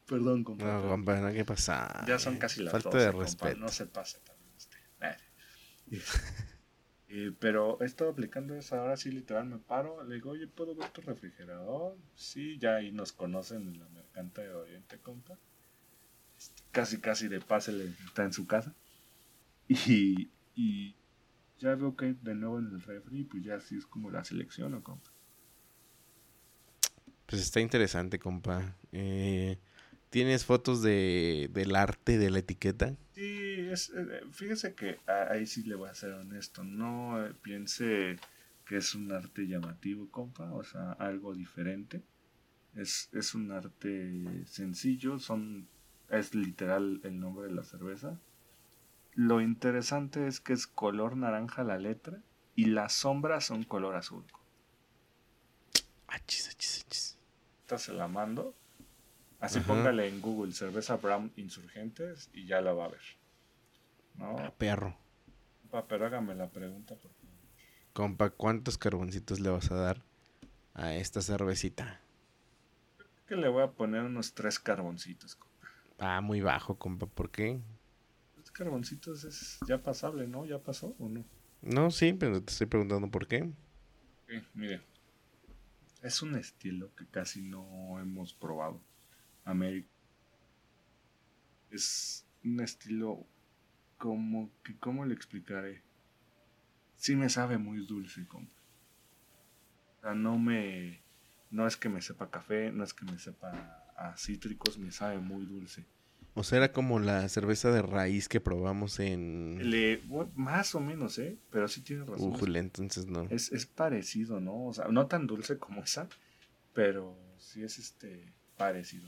Perdón, 0.06 0.44
compa. 0.44 0.64
No, 0.64 0.88
compa, 0.88 1.18
no, 1.20 1.32
¿qué 1.32 1.46
pasa? 1.46 2.04
Ya 2.06 2.18
son 2.18 2.36
casi 2.36 2.62
las 2.62 2.72
Falta 2.72 2.98
de 2.98 3.10
respeto. 3.10 3.58
no 3.58 3.68
se 3.68 3.86
pase 3.86 4.18
también 4.20 4.50
este. 4.54 4.76
pero 7.40 7.80
he 7.80 7.86
estado 7.86 8.10
aplicando 8.10 8.54
eso. 8.54 8.76
Ahora 8.76 8.98
sí, 8.98 9.10
literal, 9.10 9.46
me 9.46 9.58
paro. 9.58 10.04
Le 10.04 10.16
digo, 10.16 10.30
oye, 10.30 10.46
¿puedo 10.46 10.74
ver 10.74 10.90
tu 10.90 11.00
refrigerador? 11.00 11.96
Sí, 12.14 12.58
ya 12.58 12.76
ahí 12.76 12.92
nos 12.92 13.12
conocen 13.12 13.68
en 13.68 13.78
la 13.78 13.88
mercante 13.88 14.42
de 14.42 14.52
Oriente, 14.52 14.98
compa. 14.98 15.38
Casi, 16.72 16.98
casi 16.98 17.28
de 17.28 17.40
pase 17.40 17.72
le 17.72 17.84
está 18.04 18.24
en 18.24 18.32
su 18.32 18.46
casa. 18.46 18.74
Y, 19.68 20.28
y 20.54 20.94
ya 21.58 21.74
veo 21.74 21.96
que 21.96 22.14
de 22.20 22.34
nuevo 22.34 22.58
en 22.58 22.66
el 22.66 22.82
refri, 22.82 23.24
pues 23.24 23.44
ya 23.44 23.54
así 23.56 23.76
es 23.76 23.86
como 23.86 24.10
la 24.10 24.24
selección, 24.24 24.72
¿no, 24.72 24.82
compa? 24.82 25.10
Pues 27.26 27.40
está 27.40 27.60
interesante, 27.60 28.18
compa. 28.18 28.76
Eh, 28.90 29.58
¿Tienes 30.10 30.44
fotos 30.44 30.82
de, 30.82 31.48
del 31.52 31.74
arte 31.74 32.18
de 32.18 32.30
la 32.30 32.40
etiqueta? 32.40 32.94
Sí, 33.14 33.68
es, 33.70 33.90
eh, 33.96 34.20
fíjese 34.30 34.74
que 34.74 34.98
ahí 35.06 35.46
sí 35.46 35.62
le 35.62 35.74
voy 35.74 35.88
a 35.88 35.94
ser 35.94 36.12
honesto. 36.12 36.64
No 36.64 37.24
eh, 37.24 37.32
piense 37.40 38.18
que 38.66 38.76
es 38.76 38.94
un 38.94 39.10
arte 39.12 39.46
llamativo, 39.46 40.10
compa, 40.10 40.52
o 40.52 40.62
sea, 40.64 40.92
algo 40.92 41.34
diferente. 41.34 42.02
Es, 42.74 43.08
es 43.12 43.34
un 43.34 43.50
arte 43.52 44.44
sencillo, 44.46 45.18
son, 45.18 45.66
es 46.12 46.34
literal 46.34 47.00
el 47.04 47.18
nombre 47.18 47.48
de 47.48 47.54
la 47.54 47.64
cerveza. 47.64 48.18
Lo 49.14 49.40
interesante 49.40 50.26
es 50.26 50.40
que 50.40 50.52
es 50.52 50.66
color 50.66 51.16
naranja 51.16 51.64
la 51.64 51.78
letra 51.78 52.20
y 52.54 52.66
las 52.66 52.92
sombras 52.92 53.44
son 53.44 53.64
color 53.64 53.96
azul. 53.96 54.24
Achis, 56.06 56.48
achis, 56.48 56.84
achis 56.86 57.18
se 57.78 57.92
la 57.92 58.08
mando. 58.08 58.54
Así 59.40 59.60
póngale 59.60 60.08
en 60.08 60.20
Google 60.20 60.52
cerveza 60.52 60.96
Brown 60.96 61.32
Insurgentes 61.36 62.30
y 62.32 62.46
ya 62.46 62.60
la 62.60 62.72
va 62.72 62.84
a 62.84 62.88
ver. 62.88 63.00
¿No? 64.14 64.36
Ah, 64.38 64.52
perro. 64.56 64.96
pero 65.88 66.06
hágame 66.06 66.34
la 66.34 66.48
pregunta, 66.48 66.94
por 66.94 67.10
Compa, 67.92 68.30
¿cuántos 68.30 68.78
carboncitos 68.78 69.40
le 69.40 69.50
vas 69.50 69.70
a 69.70 69.74
dar 69.74 70.02
a 70.74 70.94
esta 70.94 71.20
cervecita? 71.20 72.00
que 73.26 73.36
le 73.36 73.48
voy 73.48 73.62
a 73.62 73.70
poner 73.70 74.02
unos 74.02 74.34
tres 74.34 74.58
carboncitos, 74.58 75.36
compa. 75.36 75.51
Ah, 75.98 76.20
muy 76.20 76.40
bajo, 76.40 76.78
compa. 76.78 77.06
¿Por 77.06 77.30
qué? 77.30 77.60
Tres 78.34 78.50
carboncitos 78.50 79.24
es 79.24 79.58
ya 79.66 79.82
pasable, 79.82 80.26
¿no? 80.26 80.44
¿Ya 80.44 80.58
pasó 80.58 80.96
o 80.98 81.08
no? 81.08 81.24
No, 81.62 81.90
sí, 81.90 82.12
pero 82.12 82.42
te 82.42 82.52
estoy 82.52 82.66
preguntando 82.66 83.10
por 83.10 83.26
qué. 83.26 83.52
mire, 84.54 84.82
es 86.02 86.22
un 86.22 86.34
estilo 86.34 86.94
que 86.96 87.06
casi 87.06 87.42
no 87.42 88.00
hemos 88.00 88.34
probado. 88.34 88.82
América. 89.44 89.88
Es 91.70 92.26
un 92.44 92.60
estilo 92.60 93.26
como 93.98 94.50
que, 94.62 94.76
¿cómo 94.78 95.04
le 95.04 95.14
explicaré? 95.14 95.82
Sí 96.96 97.16
me 97.16 97.28
sabe 97.28 97.58
muy 97.58 97.86
dulce, 97.86 98.26
compa. 98.26 98.54
O 99.98 100.00
sea, 100.02 100.14
no 100.14 100.38
me, 100.38 101.02
no 101.50 101.66
es 101.66 101.76
que 101.76 101.88
me 101.88 102.02
sepa 102.02 102.30
café, 102.30 102.72
no 102.72 102.82
es 102.82 102.92
que 102.92 103.04
me 103.04 103.18
sepa 103.18 103.81
a 103.96 104.16
cítricos, 104.16 104.78
me 104.78 104.90
sabe 104.90 105.18
muy 105.18 105.44
dulce. 105.46 105.84
O 106.34 106.44
sea, 106.44 106.58
era 106.58 106.72
como 106.72 106.98
la 106.98 107.28
cerveza 107.28 107.70
de 107.70 107.82
raíz 107.82 108.26
que 108.26 108.40
probamos 108.40 109.00
en... 109.00 109.70
Le, 109.70 110.00
más 110.34 110.74
o 110.74 110.80
menos, 110.80 111.18
¿eh? 111.18 111.38
Pero 111.50 111.68
sí 111.68 111.82
tiene 111.82 112.04
razón. 112.06 112.32
Ujule, 112.32 112.58
entonces 112.58 113.06
no. 113.06 113.24
Es, 113.28 113.52
es 113.52 113.66
parecido, 113.66 114.40
¿no? 114.40 114.66
O 114.66 114.72
sea, 114.72 114.88
no 114.88 115.06
tan 115.08 115.26
dulce 115.26 115.58
como 115.58 115.82
esa, 115.82 116.08
pero 116.72 117.18
sí 117.36 117.62
es 117.62 117.78
este 117.78 118.32
parecido. 118.56 119.06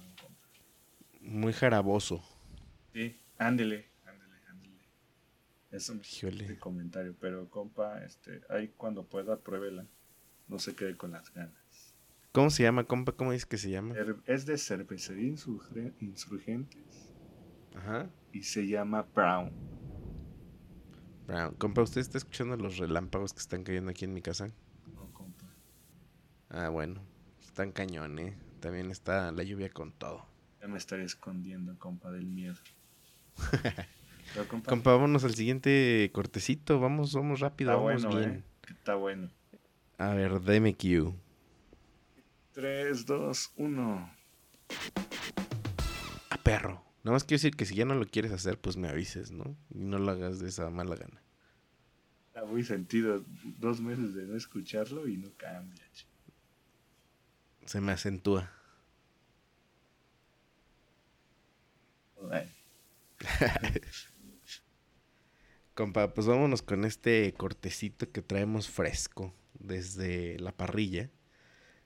Muy 1.23 1.55
jaraboso. 1.55 2.23
Sí, 2.93 3.19
ándele, 3.39 3.89
ándele, 4.05 4.35
ándele. 4.51 4.81
Es 5.71 5.89
un 5.89 6.03
comentario, 6.59 7.17
pero 7.19 7.49
compa, 7.49 8.05
este, 8.05 8.43
ahí 8.51 8.69
cuando 8.77 9.07
pueda, 9.07 9.41
pruébela. 9.41 9.87
No 10.47 10.59
se 10.59 10.75
quede 10.75 10.95
con 10.95 11.13
las 11.13 11.33
ganas. 11.33 11.64
¿Cómo 12.35 12.51
se 12.51 12.65
llama, 12.65 12.83
compa? 12.83 13.13
¿Cómo 13.13 13.31
dice 13.31 13.47
que 13.47 13.57
se 13.57 13.71
llama? 13.71 13.95
Es 14.27 14.45
de 14.45 14.59
cervecería 14.59 15.29
insurgentes. 16.01 17.09
Ajá. 17.77 18.11
Y 18.33 18.43
se 18.43 18.67
llama 18.67 19.07
Brown. 19.15 19.53
Brown. 21.29 21.55
Compa, 21.55 21.83
¿usted 21.83 22.01
está 22.01 22.19
escuchando 22.19 22.57
los 22.57 22.79
relámpagos 22.79 23.33
que 23.33 23.39
están 23.39 23.63
cayendo 23.63 23.93
aquí 23.93 24.05
en 24.05 24.15
mi 24.15 24.21
casa? 24.21 24.51
No, 24.93 25.13
compa. 25.13 25.47
Ah, 26.49 26.71
bueno. 26.71 27.03
Están 27.41 27.71
cañón, 27.71 28.19
¿eh? 28.19 28.37
También 28.59 28.91
está 28.91 29.31
la 29.31 29.45
lluvia 29.45 29.71
con 29.71 29.93
todo. 29.93 30.27
Ya 30.61 30.67
me 30.67 30.79
estaría 30.79 31.05
escondiendo, 31.05 31.79
compa, 31.79 32.11
del 32.11 32.27
miedo. 32.27 32.57
compa, 34.67 34.91
vámonos 34.91 35.23
al 35.23 35.37
siguiente 35.37 36.11
cortecito. 36.13 36.81
Vamos, 36.81 37.15
vamos 37.15 37.39
rápido, 37.39 37.71
está 37.71 37.81
vamos 37.81 38.03
bueno, 38.03 38.19
bien. 38.19 38.33
Eh. 38.33 38.45
Está 38.71 38.97
bueno. 38.97 39.31
A 39.99 40.15
ver, 40.15 40.41
deme 40.41 40.75
Q. 40.75 41.15
3, 42.55 43.05
2, 43.05 43.53
1. 43.57 44.11
A 46.31 46.37
perro. 46.39 46.85
Nada 47.03 47.15
más 47.15 47.25
quiero 47.25 47.41
decir 47.41 47.57
que 47.57 47.67
si 47.67 47.75
ya 47.75 47.85
no 47.85 47.97
lo 47.97 48.07
quieres 48.07 48.33
hacer, 48.33 48.59
pues 48.59 48.77
me 48.77 48.89
avises, 48.89 49.33
¿no? 49.33 49.57
Y 49.71 49.85
no 49.85 49.99
lo 49.99 50.13
hagas 50.13 50.39
de 50.39 50.49
esa 50.49 50.71
mala 50.71 50.95
gana. 50.95 51.21
Está 52.29 52.45
muy 52.45 52.63
sentido. 52.63 53.25
Dos 53.59 53.81
meses 53.81 54.15
de 54.15 54.25
no 54.25 54.37
escucharlo 54.37 55.09
y 55.09 55.17
no 55.17 55.33
cambia. 55.37 55.83
Se 57.67 57.81
me 57.81 57.93
acentúa. 57.93 58.53
Compa, 65.75 66.15
pues 66.15 66.27
vámonos 66.27 66.63
con 66.63 66.85
este 66.85 67.35
cortecito 67.35 68.11
que 68.13 68.23
traemos 68.23 68.71
fresco 68.71 69.35
desde 69.55 70.39
la 70.39 70.53
parrilla. 70.53 71.11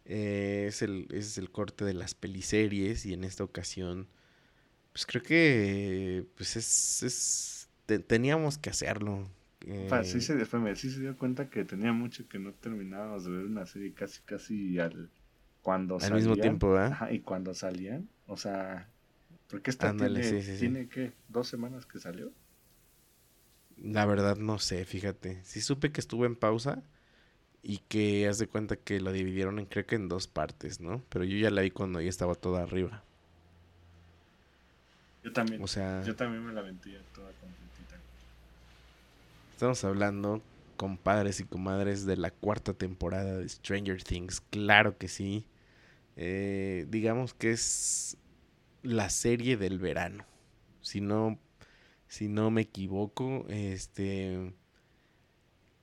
Eh, 0.08 0.64
es, 0.68 0.80
el, 0.80 1.06
es 1.10 1.36
el 1.36 1.50
corte 1.50 1.84
de 1.84 1.92
las 1.94 2.14
peliseries 2.14 3.04
y 3.04 3.12
en 3.12 3.24
esta 3.24 3.44
ocasión, 3.44 4.08
pues 4.92 5.04
creo 5.04 5.22
que 5.22 6.24
pues 6.34 6.56
es, 6.56 7.02
es 7.02 7.68
teníamos 8.06 8.56
que 8.56 8.70
hacerlo. 8.70 9.28
Eh, 9.66 9.88
sí, 10.04 10.20
se, 10.22 10.44
sí 10.76 10.90
se 10.90 11.00
dio 11.00 11.16
cuenta 11.16 11.50
que 11.50 11.64
tenía 11.64 11.92
mucho 11.92 12.26
que 12.26 12.38
no 12.38 12.52
terminábamos 12.54 13.24
de 13.24 13.32
ver 13.32 13.44
una 13.44 13.66
serie 13.66 13.92
casi 13.92 14.22
casi 14.22 14.78
al 14.78 15.10
cuando 15.62 15.98
al 16.00 16.14
mismo 16.14 16.36
tiempo, 16.36 16.80
¿eh? 16.80 16.90
y 17.10 17.20
cuando 17.20 17.52
salían, 17.52 18.08
o 18.26 18.38
sea, 18.38 18.88
porque 19.48 19.70
esta 19.70 19.94
tiene, 19.94 20.42
tiene 20.58 20.88
que 20.88 21.12
dos 21.28 21.48
semanas 21.48 21.84
que 21.84 21.98
salió. 21.98 22.32
La 23.76 24.06
verdad 24.06 24.36
no 24.36 24.58
sé, 24.58 24.84
fíjate. 24.84 25.44
Sí 25.44 25.60
supe 25.60 25.92
que 25.92 26.00
estuvo 26.00 26.24
en 26.24 26.36
pausa, 26.36 26.82
y 27.62 27.78
que 27.88 28.26
haz 28.28 28.38
de 28.38 28.46
cuenta 28.46 28.76
que 28.76 29.00
la 29.00 29.12
dividieron 29.12 29.58
en 29.58 29.66
creo 29.66 29.86
que 29.86 29.96
en 29.96 30.08
dos 30.08 30.26
partes, 30.28 30.80
¿no? 30.80 31.02
Pero 31.08 31.24
yo 31.24 31.36
ya 31.38 31.50
la 31.50 31.62
vi 31.62 31.70
cuando 31.70 32.00
ya 32.00 32.08
estaba 32.08 32.34
toda 32.34 32.62
arriba. 32.62 33.02
Yo 35.24 35.32
también. 35.32 35.62
O 35.62 35.66
sea, 35.66 36.02
yo 36.04 36.14
también 36.14 36.44
me 36.44 36.52
la 36.52 36.62
vendía 36.62 37.00
toda 37.14 37.30
completita. 37.32 37.96
Estamos 39.52 39.82
hablando, 39.84 40.40
compadres 40.76 41.40
y 41.40 41.44
comadres, 41.44 42.06
de 42.06 42.16
la 42.16 42.30
cuarta 42.30 42.74
temporada 42.74 43.38
de 43.38 43.48
Stranger 43.48 44.02
Things. 44.02 44.40
Claro 44.40 44.96
que 44.96 45.08
sí. 45.08 45.44
Eh, 46.16 46.86
digamos 46.88 47.34
que 47.34 47.50
es 47.52 48.16
la 48.82 49.10
serie 49.10 49.56
del 49.56 49.78
verano. 49.78 50.24
Si 50.80 51.00
no, 51.00 51.38
si 52.06 52.28
no 52.28 52.50
me 52.50 52.62
equivoco, 52.62 53.44
este 53.48 54.52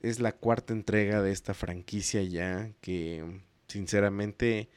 es 0.10 0.20
la 0.20 0.34
cuarta 0.34 0.74
entrega 0.74 1.22
de 1.22 1.32
esta 1.32 1.53
franquicia 1.53 2.22
ya 2.22 2.72
que 2.82 3.41
sinceramente 3.68 4.70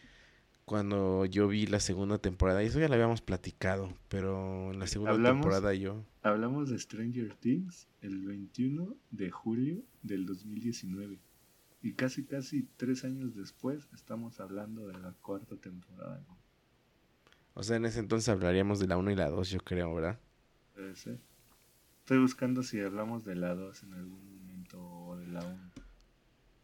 cuando 0.65 1.25
yo 1.25 1.49
vi 1.49 1.67
la 1.67 1.81
segunda 1.81 2.19
temporada, 2.19 2.63
y 2.63 2.67
eso 2.67 2.79
ya 2.79 2.89
lo 2.89 2.95
habíamos 2.95 3.23
platicado, 3.23 3.93
pero 4.09 4.73
en 4.73 4.79
la 4.79 4.87
segunda 4.87 5.31
temporada 5.31 5.75
yo... 5.75 6.05
Hablamos 6.23 6.69
de 6.69 6.79
Stranger 6.79 7.35
Things 7.35 7.89
el 8.03 8.27
21 8.27 8.95
de 9.11 9.31
julio 9.31 9.83
del 10.03 10.27
2019. 10.27 11.19
Y 11.81 11.93
casi, 11.95 12.25
casi 12.25 12.69
tres 12.77 13.05
años 13.05 13.35
después 13.35 13.89
estamos 13.95 14.41
hablando 14.41 14.87
de 14.87 14.99
la 14.99 15.13
cuarta 15.23 15.57
temporada. 15.57 16.23
O 17.55 17.63
sea, 17.63 17.77
en 17.77 17.87
ese 17.87 18.01
entonces 18.01 18.29
hablaríamos 18.29 18.79
de 18.79 18.89
la 18.89 18.99
1 18.99 19.11
y 19.11 19.17
la 19.17 19.31
2, 19.31 19.49
yo 19.51 19.61
creo, 19.61 19.95
¿verdad? 19.95 20.21
Puede 20.75 20.95
ser. 20.97 21.19
Estoy 22.01 22.19
buscando 22.19 22.63
si 22.63 22.81
hablamos 22.81 23.25
de 23.25 23.37
la 23.37 23.55
2 23.55 23.83
en 23.85 23.95
algún 23.95 24.38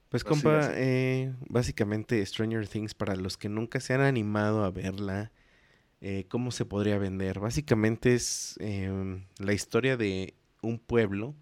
pues, 0.08 0.24
compa, 0.24 0.70
eh, 0.74 1.32
básicamente 1.48 2.24
Stranger 2.24 2.68
Things, 2.68 2.94
para 2.94 3.16
los 3.16 3.36
que 3.36 3.48
nunca 3.48 3.80
se 3.80 3.94
han 3.94 4.00
animado 4.00 4.64
a 4.64 4.70
verla, 4.70 5.32
eh, 6.00 6.26
¿cómo 6.28 6.50
se 6.50 6.64
podría 6.64 6.98
vender? 6.98 7.40
Básicamente 7.40 8.14
es 8.14 8.56
em, 8.60 9.24
la 9.38 9.52
historia 9.52 9.96
de 9.96 10.34
un 10.62 10.78
pueblo 10.78 11.34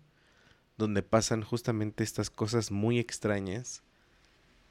donde 0.78 1.02
pasan 1.02 1.42
justamente 1.42 2.02
estas 2.02 2.30
cosas 2.30 2.70
muy 2.70 2.98
extrañas 2.98 3.82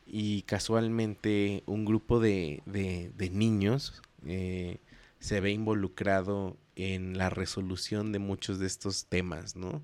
y 0.06 0.42
casualmente 0.44 1.64
un 1.66 1.86
grupo 1.86 2.20
de, 2.20 2.62
de 2.66 3.30
niños 3.30 4.02
eh, 4.26 4.80
se 5.20 5.40
ve 5.40 5.52
involucrado 5.52 6.58
en 6.76 7.18
la 7.18 7.30
resolución 7.30 8.12
de 8.12 8.20
muchos 8.20 8.60
de 8.60 8.68
estos 8.68 9.06
temas, 9.06 9.56
¿no? 9.56 9.84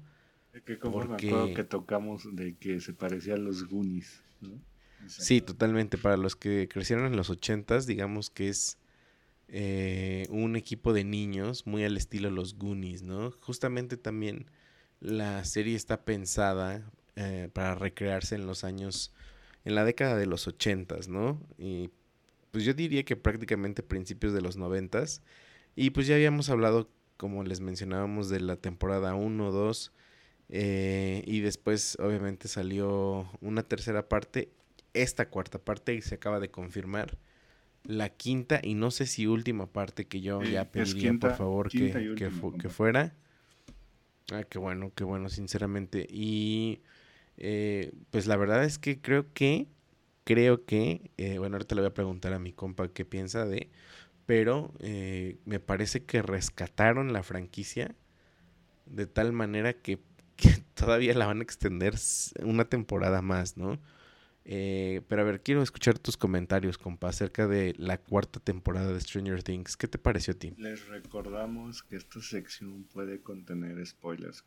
Que 0.65 0.79
como 0.79 1.03
me 1.05 1.15
acuerdo 1.15 1.53
que 1.53 1.63
tocamos 1.63 2.35
de 2.35 2.55
que 2.55 2.79
se 2.79 2.93
parecía 2.93 3.35
a 3.35 3.37
los 3.37 3.67
Goonies, 3.67 4.23
Sí, 5.07 5.41
totalmente. 5.41 5.97
Para 5.97 6.17
los 6.17 6.35
que 6.35 6.67
crecieron 6.67 7.05
en 7.05 7.15
los 7.15 7.29
ochentas, 7.29 7.85
digamos 7.87 8.29
que 8.29 8.49
es 8.49 8.77
eh, 9.47 10.25
un 10.29 10.55
equipo 10.55 10.91
de 10.93 11.03
niños 11.03 11.65
muy 11.65 11.83
al 11.83 11.97
estilo 11.97 12.29
los 12.29 12.57
Goonies, 12.57 13.03
¿no? 13.03 13.31
Justamente 13.41 13.97
también 13.97 14.49
la 14.99 15.45
serie 15.45 15.75
está 15.75 16.03
pensada 16.03 16.91
eh, 17.15 17.49
para 17.53 17.75
recrearse 17.75 18.35
en 18.35 18.47
los 18.47 18.63
años, 18.63 19.13
en 19.63 19.75
la 19.75 19.85
década 19.85 20.17
de 20.17 20.25
los 20.25 20.47
ochentas, 20.47 21.07
¿no? 21.07 21.41
Y 21.57 21.89
pues 22.51 22.63
yo 22.63 22.73
diría 22.73 23.03
que 23.03 23.15
prácticamente 23.15 23.83
principios 23.83 24.33
de 24.33 24.41
los 24.41 24.57
noventas. 24.57 25.21
Y 25.75 25.91
pues 25.91 26.07
ya 26.07 26.15
habíamos 26.15 26.49
hablado, 26.49 26.89
como 27.17 27.43
les 27.43 27.61
mencionábamos, 27.61 28.29
de 28.29 28.39
la 28.39 28.57
temporada 28.57 29.15
1, 29.15 29.51
2 29.51 29.93
eh, 30.49 31.23
y 31.25 31.41
después, 31.41 31.97
obviamente, 31.99 32.47
salió 32.47 33.29
una 33.41 33.63
tercera 33.63 34.07
parte, 34.07 34.49
esta 34.93 35.29
cuarta 35.29 35.59
parte, 35.59 35.93
y 35.93 36.01
se 36.01 36.15
acaba 36.15 36.39
de 36.39 36.49
confirmar. 36.49 37.17
La 37.83 38.09
quinta 38.09 38.59
y 38.61 38.73
no 38.73 38.91
sé 38.91 39.05
si 39.05 39.27
última 39.27 39.67
parte 39.67 40.05
que 40.05 40.19
yo 40.19 40.43
ya 40.43 40.65
pediría, 40.65 41.13
por 41.13 41.35
favor, 41.35 41.69
que, 41.69 42.15
que, 42.17 42.29
fuera. 42.69 43.15
Ah, 44.31 44.43
qué 44.43 44.59
bueno, 44.59 44.91
qué 44.93 45.05
bueno, 45.05 45.29
sinceramente. 45.29 46.05
Y 46.09 46.81
eh, 47.37 47.93
pues 48.11 48.27
la 48.27 48.35
verdad 48.35 48.65
es 48.65 48.77
que 48.77 48.99
creo 48.99 49.31
que, 49.33 49.67
creo 50.25 50.65
que, 50.65 51.11
eh, 51.15 51.37
bueno, 51.37 51.55
ahorita 51.55 51.75
le 51.75 51.81
voy 51.81 51.89
a 51.91 51.93
preguntar 51.93 52.33
a 52.33 52.39
mi 52.39 52.51
compa 52.51 52.89
qué 52.89 53.05
piensa 53.05 53.45
de, 53.45 53.69
pero 54.25 54.73
me 55.45 55.61
parece 55.61 56.03
que 56.03 56.21
rescataron 56.21 57.13
la 57.13 57.23
franquicia 57.23 57.95
de 58.85 59.07
tal 59.07 59.31
manera 59.31 59.73
que 59.73 59.97
que 60.37 60.49
todavía 60.75 61.13
la 61.13 61.25
van 61.25 61.39
a 61.39 61.43
extender 61.43 61.95
una 62.43 62.65
temporada 62.65 63.21
más, 63.21 63.57
¿no? 63.57 63.79
Eh, 64.49 65.01
pero 65.09 65.23
a 65.23 65.25
ver, 65.25 65.41
quiero 65.41 65.61
escuchar 65.61 65.99
tus 65.99 66.15
comentarios, 66.15 66.77
compa, 66.77 67.09
acerca 67.09 67.47
de 67.47 67.75
la 67.77 67.97
cuarta 67.97 68.39
temporada 68.39 68.93
de 68.93 69.01
Stranger 69.01 69.43
Things. 69.43 69.75
¿Qué 69.75 69.89
te 69.89 69.97
pareció 69.97 70.33
a 70.33 70.37
ti? 70.37 70.53
Les 70.57 70.87
recordamos 70.87 71.83
que 71.83 71.97
esta 71.97 72.21
sección 72.21 72.85
puede 72.85 73.19
contener 73.19 73.85
spoilers. 73.85 74.45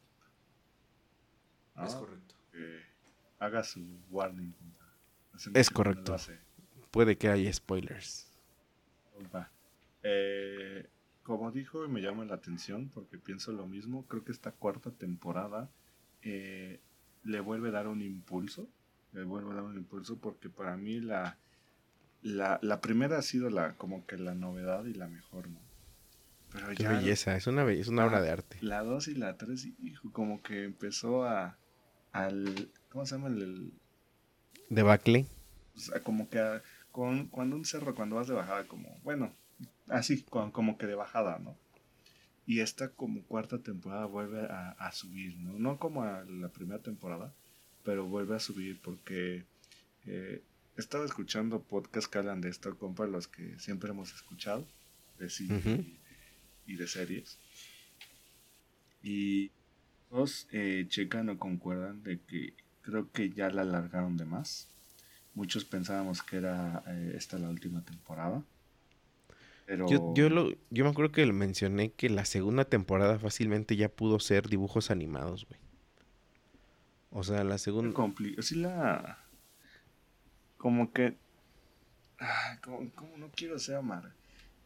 Es 1.85 1.95
correcto. 1.95 2.35
haga 3.39 3.63
su 3.63 3.81
warning, 4.09 4.53
compa. 4.53 4.87
Es 5.55 5.69
correcto. 5.69 6.17
puede 6.91 7.19
que 7.19 7.29
haya 7.29 7.53
spoilers. 7.53 8.33
Compa. 9.15 9.51
Eh, 10.03 10.89
como 11.23 11.53
dijo, 11.53 11.85
y 11.85 11.89
me 11.89 12.01
llama 12.01 12.25
la 12.25 12.35
atención 12.35 12.89
porque 12.89 13.19
pienso 13.19 13.53
lo 13.53 13.67
mismo. 13.67 14.07
Creo 14.07 14.25
que 14.25 14.33
esta 14.33 14.53
cuarta 14.53 14.91
temporada 14.91 15.71
eh, 16.23 16.81
le 17.25 17.41
vuelve 17.41 17.69
a 17.69 17.73
dar 17.73 17.87
un 17.89 18.03
impulso. 18.03 18.69
Le 19.13 19.25
vuelve 19.25 19.51
a 19.51 19.55
dar 19.55 19.65
un 19.65 19.77
impulso 19.77 20.19
porque 20.19 20.49
para 20.49 20.77
mí 20.77 21.01
la, 21.01 21.37
la, 22.23 22.81
primera 22.81 23.19
ha 23.19 23.23
sido 23.23 23.51
la, 23.51 23.75
como 23.77 24.07
que 24.07 24.17
la 24.17 24.35
novedad 24.35 24.85
y 24.85 24.95
la 24.95 25.09
mejor, 25.09 25.49
¿no? 25.49 25.61
Pero 26.53 26.69
Qué 26.69 26.83
ya 26.83 26.91
belleza, 26.91 27.37
es 27.37 27.47
una, 27.47 27.65
be- 27.65 27.79
es 27.81 27.89
una 27.89 28.03
Ah, 28.03 28.07
obra 28.07 28.21
de 28.23 28.31
arte. 28.31 28.59
la 28.61 28.83
2 28.83 29.09
y 29.09 29.15
la 29.15 29.37
3, 29.37 29.69
hijo, 29.83 30.13
como 30.13 30.43
que 30.43 30.65
empezó 30.65 31.25
a. 31.25 31.57
al. 32.13 32.71
¿Cómo 32.91 33.07
se 33.07 33.15
llama? 33.17 33.29
El, 33.29 33.43
el- 33.43 33.73
De 34.69 34.83
Bacle. 34.83 35.27
o 35.77 35.79
sea, 35.79 36.03
como 36.03 36.29
que 36.29 36.39
a- 36.41 36.63
con, 36.91 37.29
cuando 37.29 37.55
un 37.57 37.65
cerro, 37.65 37.95
cuando 37.95 38.17
vas 38.17 38.27
de 38.29 38.35
bajada, 38.35 38.67
como. 38.67 38.89
Bueno, 39.05 39.33
así, 39.89 40.23
con- 40.25 40.51
como 40.51 40.77
que 40.77 40.87
de 40.87 40.97
bajada, 40.97 41.39
¿no? 41.39 41.57
Y 42.51 42.59
esta 42.63 42.89
como 42.89 43.23
cuarta 43.23 43.61
temporada 43.61 44.07
vuelve 44.07 44.41
a, 44.41 44.71
a 44.73 44.91
subir, 44.91 45.37
¿no? 45.37 45.57
No 45.61 45.79
como 45.79 46.03
a 46.03 46.25
la 46.25 46.49
primera 46.49 46.83
temporada, 46.83 47.33
pero 47.85 48.07
vuelve 48.07 48.35
a 48.35 48.41
subir 48.41 48.81
porque 48.83 49.45
eh, 50.05 50.43
he 50.77 50.81
estado 50.81 51.05
escuchando 51.05 51.63
podcasts 51.63 52.11
que 52.11 52.19
hablan 52.19 52.41
de 52.41 52.49
esto, 52.49 52.77
compa, 52.77 53.07
los 53.07 53.29
que 53.29 53.57
siempre 53.61 53.91
hemos 53.91 54.13
escuchado, 54.13 54.67
de 55.21 55.31
cine 55.31 55.97
y 56.67 56.75
de 56.75 56.89
series. 56.89 57.39
Y 59.01 59.53
todos 60.09 60.49
eh, 60.51 60.87
checan 60.89 61.29
o 61.29 61.39
concuerdan 61.39 62.03
de 62.03 62.19
que 62.19 62.55
creo 62.83 63.13
que 63.13 63.31
ya 63.31 63.49
la 63.51 63.63
alargaron 63.63 64.17
de 64.17 64.25
más. 64.25 64.67
Muchos 65.35 65.65
pensábamos 65.65 66.25
que 66.25 66.39
era 66.39 66.83
eh, 66.89 67.13
esta 67.15 67.39
la 67.39 67.49
última 67.49 67.85
temporada. 67.85 68.43
Pero 69.71 69.87
Yo, 69.89 70.13
yo, 70.17 70.29
lo, 70.31 70.51
yo 70.71 70.83
me 70.85 70.91
acuerdo 70.91 71.13
que 71.13 71.25
le 71.25 71.33
mencioné 71.33 71.93
que 71.93 72.11
la 72.11 72.25
segunda 72.25 72.65
temporada 72.65 73.21
fácilmente 73.21 73.77
ya 73.77 73.89
pudo 73.89 74.19
ser 74.19 74.49
dibujos 74.49 74.91
animados, 74.91 75.47
güey. 75.47 75.61
O 77.13 77.23
sea, 77.23 77.45
la 77.45 77.57
segunda... 77.57 77.95
compli- 77.95 78.35
sí 78.43 78.57
la 78.57 79.25
como 80.57 80.93
que 80.93 81.17
ah, 82.19 82.59
como, 82.65 82.91
como 82.97 83.17
no 83.17 83.31
quiero 83.31 83.61
ser 83.61 83.77
amarga 83.77 84.13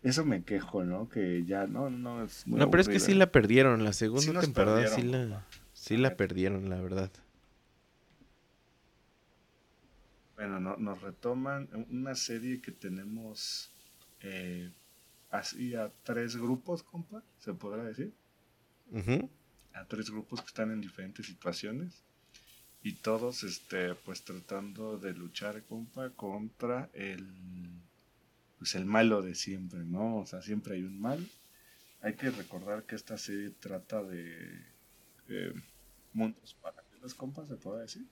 eso 0.02 0.24
me 0.24 0.42
quejo 0.42 0.84
no 0.84 1.11
que 1.11 1.44
ya 1.44 1.66
no 1.66 1.90
no 1.90 2.24
es 2.24 2.46
muy 2.46 2.59
No, 2.59 2.70
pero 2.70 2.80
es 2.80 2.88
que 2.88 2.98
sí 2.98 3.12
la 3.12 3.30
perdieron. 3.30 3.84
La 3.84 3.92
segunda 3.92 4.40
temporada 4.40 4.86
sí 4.86 5.02
la, 5.02 5.46
sí 5.74 5.98
La 5.98 6.16
perdieron, 6.16 6.70
la 6.70 6.80
verdad. 6.80 7.11
bueno 10.36 10.61
no, 10.61 10.76
nos 10.78 11.02
retoman 11.02 11.68
una 11.90 12.14
serie 12.14 12.61
que 12.62 12.72
tenemos 12.72 13.70
eh, 14.20 14.70
así 15.35 15.74
a 15.74 15.91
tres 16.03 16.37
grupos 16.37 16.82
compa 16.82 17.22
se 17.39 17.53
podrá 17.55 17.85
decir. 17.85 18.12
A 19.72 19.85
tres 19.87 20.11
grupos 20.11 20.41
que 20.41 20.47
están 20.47 20.70
en 20.70 20.80
diferentes 20.80 21.26
situaciones. 21.26 22.03
Y 22.82 22.93
todos 22.93 23.43
este 23.43 23.95
pues 23.95 24.22
tratando 24.24 24.99
de 24.99 25.12
luchar 25.14 25.62
compa 25.64 26.11
contra 26.11 26.91
el 26.95 27.26
pues 28.59 28.74
el 28.74 28.85
malo 28.85 29.22
de 29.22 29.35
siempre 29.35 29.80
no 29.80 30.18
o 30.18 30.26
sea 30.26 30.43
siempre 30.43 30.74
hay 30.76 30.85
un 30.85 31.01
mal. 31.01 31.26
Hay 32.03 32.14
que 32.14 32.30
recordar 32.30 32.85
que 32.85 32.95
esta 32.95 33.16
serie 33.16 33.51
trata 33.51 34.03
de 34.03 34.66
eh, 35.28 35.55
mundos 36.12 36.55
paralelos 36.61 37.14
compa 37.14 37.47
se 37.47 37.57
puede 37.57 37.82
decir 37.82 38.07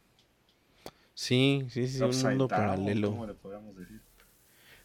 Sí, 1.15 1.67
sí, 1.69 1.87
sí, 1.87 2.03
un 2.03 2.23
mundo 2.23 2.49
paralelo. 2.49 3.11
¿cómo 3.11 3.27
le 3.27 3.35
podríamos 3.35 3.77
decir 3.77 4.01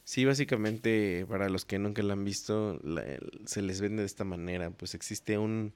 Sí, 0.07 0.23
básicamente, 0.23 1.25
para 1.27 1.49
los 1.49 1.65
que 1.65 1.79
nunca 1.79 2.01
la 2.01 2.13
han 2.13 2.23
visto, 2.23 2.79
la- 2.81 3.03
se 3.45 3.61
les 3.61 3.81
vende 3.81 4.01
de 4.03 4.05
esta 4.05 4.23
manera. 4.23 4.69
Pues 4.71 4.93
existe 4.95 5.37
un, 5.37 5.73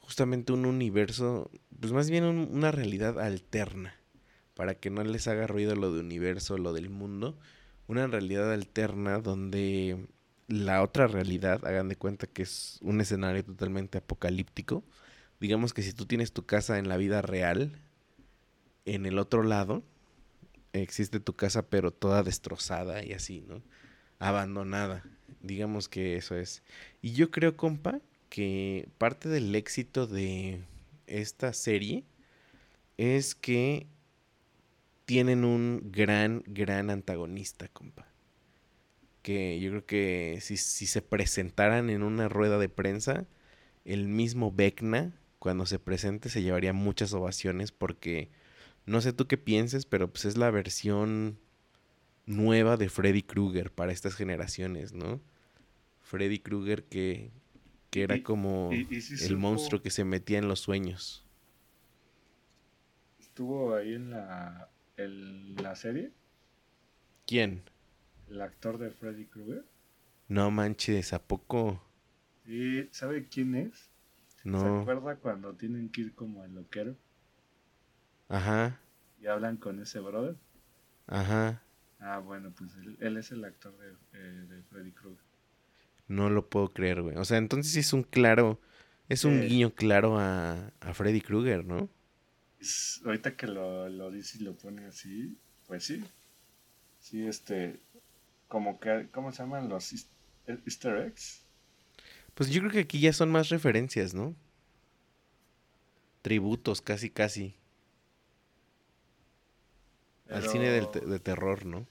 justamente 0.00 0.52
un 0.52 0.66
universo, 0.66 1.50
pues 1.80 1.92
más 1.92 2.10
bien 2.10 2.24
un- 2.24 2.48
una 2.52 2.72
realidad 2.72 3.20
alterna, 3.20 3.96
para 4.54 4.74
que 4.76 4.90
no 4.90 5.04
les 5.04 5.28
haga 5.28 5.46
ruido 5.48 5.76
lo 5.76 5.92
de 5.94 6.00
universo, 6.00 6.58
lo 6.58 6.72
del 6.74 6.90
mundo. 6.90 7.38
Una 7.88 8.06
realidad 8.08 8.52
alterna 8.52 9.18
donde 9.20 10.06
la 10.48 10.82
otra 10.82 11.06
realidad, 11.08 11.64
hagan 11.66 11.88
de 11.88 11.96
cuenta 11.96 12.26
que 12.28 12.42
es 12.44 12.78
un 12.82 13.00
escenario 13.00 13.44
totalmente 13.44 13.98
apocalíptico. 13.98 14.84
Digamos 15.40 15.74
que 15.74 15.82
si 15.82 15.92
tú 15.94 16.06
tienes 16.06 16.32
tu 16.34 16.46
casa 16.46 16.78
en 16.78 16.88
la 16.88 16.96
vida 16.98 17.22
real, 17.22 17.80
en 18.84 19.06
el 19.06 19.18
otro 19.18 19.42
lado, 19.42 19.82
existe 20.82 21.20
tu 21.20 21.34
casa 21.34 21.68
pero 21.68 21.92
toda 21.92 22.22
destrozada 22.22 23.04
y 23.04 23.12
así, 23.12 23.40
¿no? 23.48 23.62
Abandonada. 24.18 25.04
Digamos 25.42 25.88
que 25.88 26.16
eso 26.16 26.36
es. 26.36 26.62
Y 27.02 27.12
yo 27.12 27.30
creo, 27.30 27.56
compa, 27.56 28.00
que 28.28 28.88
parte 28.98 29.28
del 29.28 29.54
éxito 29.54 30.06
de 30.06 30.60
esta 31.06 31.52
serie 31.52 32.04
es 32.96 33.34
que 33.34 33.86
tienen 35.04 35.44
un 35.44 35.90
gran, 35.92 36.42
gran 36.46 36.90
antagonista, 36.90 37.68
compa. 37.68 38.06
Que 39.22 39.60
yo 39.60 39.70
creo 39.70 39.86
que 39.86 40.38
si, 40.40 40.56
si 40.56 40.86
se 40.86 41.02
presentaran 41.02 41.90
en 41.90 42.02
una 42.02 42.28
rueda 42.28 42.58
de 42.58 42.68
prensa, 42.68 43.26
el 43.84 44.08
mismo 44.08 44.52
Vecna, 44.52 45.12
cuando 45.38 45.66
se 45.66 45.78
presente, 45.78 46.28
se 46.28 46.42
llevaría 46.42 46.72
muchas 46.72 47.12
ovaciones 47.12 47.70
porque 47.72 48.30
no 48.86 49.00
sé 49.00 49.12
tú 49.12 49.26
qué 49.26 49.38
pienses, 49.38 49.86
pero 49.86 50.12
pues 50.12 50.24
es 50.26 50.36
la 50.36 50.50
versión 50.50 51.38
nueva 52.26 52.76
de 52.76 52.88
Freddy 52.88 53.22
Krueger 53.22 53.70
para 53.72 53.92
estas 53.92 54.14
generaciones, 54.14 54.92
¿no? 54.92 55.20
Freddy 56.02 56.38
Krueger 56.38 56.84
que, 56.84 57.30
que 57.90 58.02
era 58.02 58.16
Y- 58.16 58.22
como 58.22 58.70
y- 58.72 58.86
y 58.94 59.00
sí 59.00 59.14
el 59.14 59.30
supo- 59.32 59.38
monstruo 59.40 59.82
que 59.82 59.90
se 59.90 60.04
metía 60.04 60.38
en 60.38 60.48
los 60.48 60.60
sueños. 60.60 61.24
estuvo 63.20 63.74
ahí 63.74 63.94
en 63.94 64.10
la 64.10 64.68
en 64.96 65.56
la 65.56 65.74
serie 65.74 66.12
¿Quién? 67.26 67.62
el 68.28 68.40
actor 68.40 68.78
de 68.78 68.90
Freddy 68.90 69.26
Krueger 69.26 69.64
No 70.28 70.50
manches, 70.50 71.12
¿a 71.12 71.22
poco? 71.22 71.82
y 72.46 72.84
sabe 72.92 73.26
quién 73.28 73.54
es 73.54 73.90
¿Se 74.42 74.48
No. 74.50 74.82
acuerda 74.82 75.16
cuando 75.16 75.54
tienen 75.54 75.88
que 75.88 76.02
ir 76.02 76.14
como 76.14 76.42
al 76.42 76.54
loquero 76.54 76.94
Ajá, 78.28 78.78
y 79.18 79.26
hablan 79.26 79.56
con 79.56 79.80
ese 79.80 79.98
brother? 79.98 80.36
ajá. 81.06 81.62
Ah, 81.98 82.18
bueno, 82.20 82.52
pues 82.56 82.72
él, 82.76 82.96
él 83.00 83.16
es 83.16 83.32
el 83.32 83.44
actor 83.44 83.76
de, 83.78 83.96
eh, 84.12 84.46
de 84.46 84.62
Freddy 84.62 84.92
Krueger. 84.92 85.24
No 86.08 86.30
lo 86.30 86.48
puedo 86.48 86.72
creer, 86.72 87.02
güey. 87.02 87.16
O 87.16 87.24
sea, 87.24 87.38
entonces 87.38 87.76
es 87.76 87.92
un 87.92 88.02
claro, 88.02 88.60
es 89.08 89.24
un 89.24 89.40
guiño 89.40 89.74
claro 89.74 90.18
a, 90.18 90.72
a 90.80 90.94
Freddy 90.94 91.20
Krueger, 91.20 91.64
¿no? 91.64 91.88
Es- 92.58 93.00
ahorita 93.04 93.36
que 93.36 93.46
lo, 93.46 93.88
lo 93.88 94.10
dice 94.10 94.38
y 94.38 94.42
lo 94.42 94.56
pone 94.56 94.86
así, 94.86 95.38
pues 95.66 95.84
sí. 95.84 96.04
Sí, 96.98 97.26
este. 97.26 97.80
Como 98.48 98.80
que. 98.80 99.08
¿Cómo 99.12 99.32
se 99.32 99.42
llaman 99.44 99.68
los 99.68 99.92
eh, 100.46 100.58
Easter 100.66 100.96
eggs? 100.98 101.46
Pues 102.34 102.50
yo 102.50 102.60
creo 102.60 102.72
que 102.72 102.80
aquí 102.80 103.00
ya 103.00 103.12
son 103.12 103.30
más 103.30 103.48
referencias, 103.48 104.14
¿no? 104.14 104.34
Tributos, 106.22 106.80
casi, 106.82 107.08
casi. 107.10 107.54
Al 110.28 110.42
cine 110.44 110.66
del 110.68 110.90
te- 110.90 111.00
de 111.00 111.18
terror, 111.18 111.64
¿no? 111.64 111.86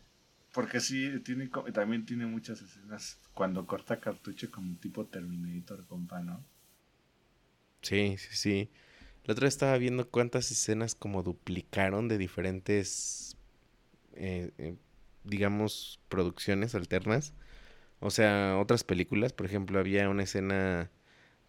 Porque 0.54 0.80
sí, 0.80 1.20
tiene, 1.20 1.50
también 1.74 2.06
tiene 2.06 2.26
muchas 2.26 2.62
escenas 2.62 3.20
cuando 3.34 3.68
corta 3.68 4.00
cartucho 4.00 4.50
como 4.50 4.78
tipo 4.78 5.06
Terminator, 5.06 5.86
compa, 5.86 6.22
¿no? 6.22 6.46
Sí, 7.82 8.18
sí, 8.18 8.30
sí. 8.36 8.72
La 9.26 9.34
otra 9.34 9.46
vez 9.46 9.56
estaba 9.56 9.78
viendo 9.78 10.10
cuántas 10.10 10.52
escenas 10.52 10.96
como 10.96 11.24
duplicaron 11.24 12.08
de 12.08 12.18
diferentes, 12.18 13.38
eh, 14.16 14.52
eh, 14.60 14.76
digamos, 15.26 16.02
producciones 16.10 16.76
alternas. 16.76 17.34
O 18.02 18.12
sea, 18.12 18.58
otras 18.60 18.84
películas, 18.86 19.34
por 19.34 19.48
ejemplo, 19.48 19.80
había 19.80 20.10
una 20.10 20.24
escena 20.24 20.92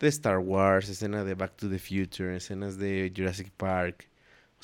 de 0.01 0.09
Star 0.09 0.39
Wars, 0.39 0.89
escena 0.91 1.25
de 1.25 1.35
Back 1.35 1.57
to 1.57 1.71
the 1.71 1.79
Future, 1.81 2.37
escenas 2.37 2.79
de 2.79 3.13
Jurassic 3.17 3.51
Park. 3.53 4.09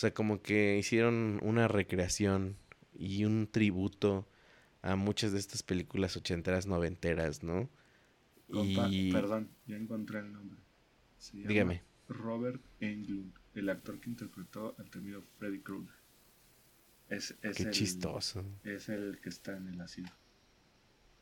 O 0.01 0.07
sea, 0.09 0.15
como 0.15 0.41
que 0.41 0.79
hicieron 0.79 1.39
una 1.43 1.69
recreación 1.69 2.57
y 2.95 3.27
un 3.27 3.47
tributo 3.47 4.27
a 4.81 4.97
muchas 4.97 5.33
de 5.33 5.39
estas 5.39 5.63
películas 5.63 6.17
ochenteras, 6.17 6.67
noventeras, 6.67 7.43
¿no? 7.43 7.69
Compa, 8.51 8.89
Y 8.89 9.13
Perdón, 9.13 9.51
ya 9.67 9.77
encontré 9.77 10.21
el 10.21 10.33
nombre. 10.33 10.59
Se 11.19 11.37
llama 11.37 11.49
dígame. 11.49 11.83
Robert 12.09 12.63
Englund, 12.81 13.35
el 13.55 13.69
actor 13.69 14.01
que 14.01 14.09
interpretó 14.09 14.75
al 14.79 14.89
temido 14.89 15.23
Freddy 15.39 15.61
Krueger. 15.61 15.95
Es, 17.11 17.37
es 17.43 17.59
Qué 17.59 17.65
el, 17.65 17.71
chistoso. 17.71 18.43
Es 18.65 18.89
el 18.89 19.21
que 19.21 19.29
está 19.29 19.55
en 19.55 19.69
el 19.69 19.83
asilo. 19.83 20.09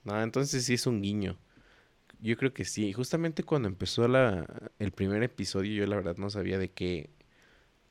No, 0.05 0.23
entonces 0.23 0.65
sí 0.65 0.75
es 0.75 0.87
un 0.87 1.03
guiño. 1.03 1.37
Yo 2.21 2.37
creo 2.37 2.55
que 2.55 2.65
sí. 2.65 2.93
Justamente 2.93 3.43
cuando 3.43 3.67
empezó 3.67 4.07
la, 4.07 4.71
el 4.79 4.93
primer 4.93 5.25
episodio, 5.25 5.75
yo 5.75 5.87
la 5.89 5.97
verdad 5.97 6.17
no 6.17 6.31
sabía 6.31 6.59
de 6.59 6.71
qué, 6.71 7.11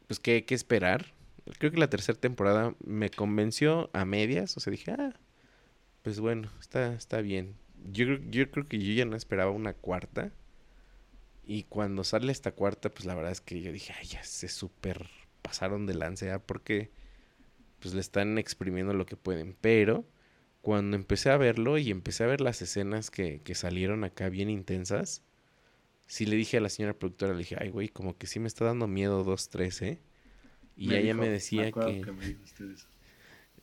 pues 0.07 0.19
qué, 0.19 0.45
qué 0.45 0.55
esperar. 0.55 1.13
Creo 1.59 1.71
que 1.71 1.77
la 1.77 1.89
tercera 1.89 2.19
temporada 2.19 2.75
me 2.83 3.09
convenció 3.09 3.89
a 3.93 4.05
medias. 4.05 4.57
O 4.57 4.59
sea, 4.59 4.71
dije, 4.71 4.91
ah, 4.91 5.13
pues 6.01 6.19
bueno, 6.19 6.49
está, 6.59 6.93
está 6.93 7.21
bien. 7.21 7.55
Yo, 7.91 8.05
yo 8.29 8.49
creo 8.51 8.65
que 8.65 8.79
yo 8.79 8.93
ya 8.93 9.05
no 9.05 9.15
esperaba 9.15 9.51
una 9.51 9.73
cuarta. 9.73 10.31
Y 11.45 11.63
cuando 11.63 12.03
sale 12.03 12.31
esta 12.31 12.51
cuarta, 12.51 12.89
pues 12.89 13.05
la 13.05 13.15
verdad 13.15 13.31
es 13.31 13.41
que 13.41 13.61
yo 13.61 13.71
dije, 13.71 13.93
ay, 13.97 14.07
ya 14.07 14.23
se 14.23 14.49
super 14.49 15.07
pasaron 15.41 15.85
de 15.85 15.93
lance, 15.93 16.29
¿ah? 16.31 16.39
porque 16.39 16.91
pues 17.79 17.93
le 17.93 18.01
están 18.01 18.37
exprimiendo 18.37 18.93
lo 18.93 19.05
que 19.05 19.15
pueden. 19.15 19.55
Pero 19.61 20.05
cuando 20.61 20.97
empecé 20.97 21.29
a 21.29 21.37
verlo 21.37 21.77
y 21.77 21.89
empecé 21.89 22.23
a 22.25 22.27
ver 22.27 22.41
las 22.41 22.61
escenas 22.61 23.09
que, 23.11 23.41
que 23.41 23.55
salieron 23.55 24.03
acá 24.03 24.29
bien 24.29 24.49
intensas, 24.49 25.23
sí 26.07 26.25
le 26.25 26.35
dije 26.35 26.57
a 26.57 26.61
la 26.61 26.69
señora 26.69 26.97
productora, 26.97 27.33
le 27.33 27.39
dije, 27.39 27.57
ay, 27.59 27.69
güey, 27.69 27.89
como 27.89 28.17
que 28.17 28.27
sí 28.27 28.39
me 28.39 28.47
está 28.47 28.65
dando 28.65 28.87
miedo 28.87 29.23
dos, 29.23 29.49
tres, 29.49 29.81
¿eh? 29.81 29.99
Y 30.75 30.93
ella 30.93 31.13
me 31.13 31.29
decía 31.29 31.71
que... 31.71 32.03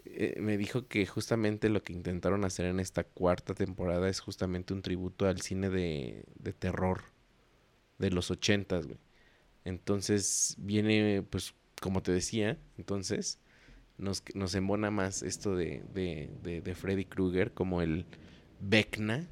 Eh, 0.07 0.37
me, 0.39 0.59
dijo 0.59 0.87
que 0.87 1.07
justamente 1.07 1.71
lo 1.71 1.83
que 1.83 1.95
intentaron 1.95 2.45
hacer 2.45 2.67
en 2.67 2.79
esta 2.79 3.05
cuarta 3.05 3.55
temporada 3.55 4.09
es 4.09 4.21
justamente 4.21 4.75
un 4.75 4.83
tributo 4.83 5.27
al 5.27 5.41
cine 5.41 5.71
de, 5.71 6.25
de 6.39 6.53
terror 6.53 7.05
de 7.99 8.11
los 8.11 8.31
ochentas, 8.31 8.87
güey. 8.87 8.99
Entonces 9.65 10.57
viene, 10.59 11.23
pues, 11.23 11.55
como 11.81 12.03
te 12.03 12.13
decía, 12.13 12.59
entonces 12.77 13.41
nos, 13.99 14.23
nos 14.35 14.55
embona 14.55 14.91
más 14.91 15.23
esto 15.23 15.57
de, 15.57 15.83
de, 15.95 16.61
de, 16.61 16.75
Freddy 16.75 17.05
Krueger 17.05 17.53
como 17.53 17.81
el 17.81 18.05
Vecna, 18.61 19.29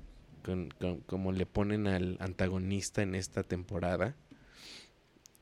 como 1.07 1.33
le 1.33 1.47
ponen 1.47 1.87
al 1.87 2.17
antagonista 2.21 3.03
en 3.03 3.15
esta 3.15 3.43
temporada. 3.43 4.17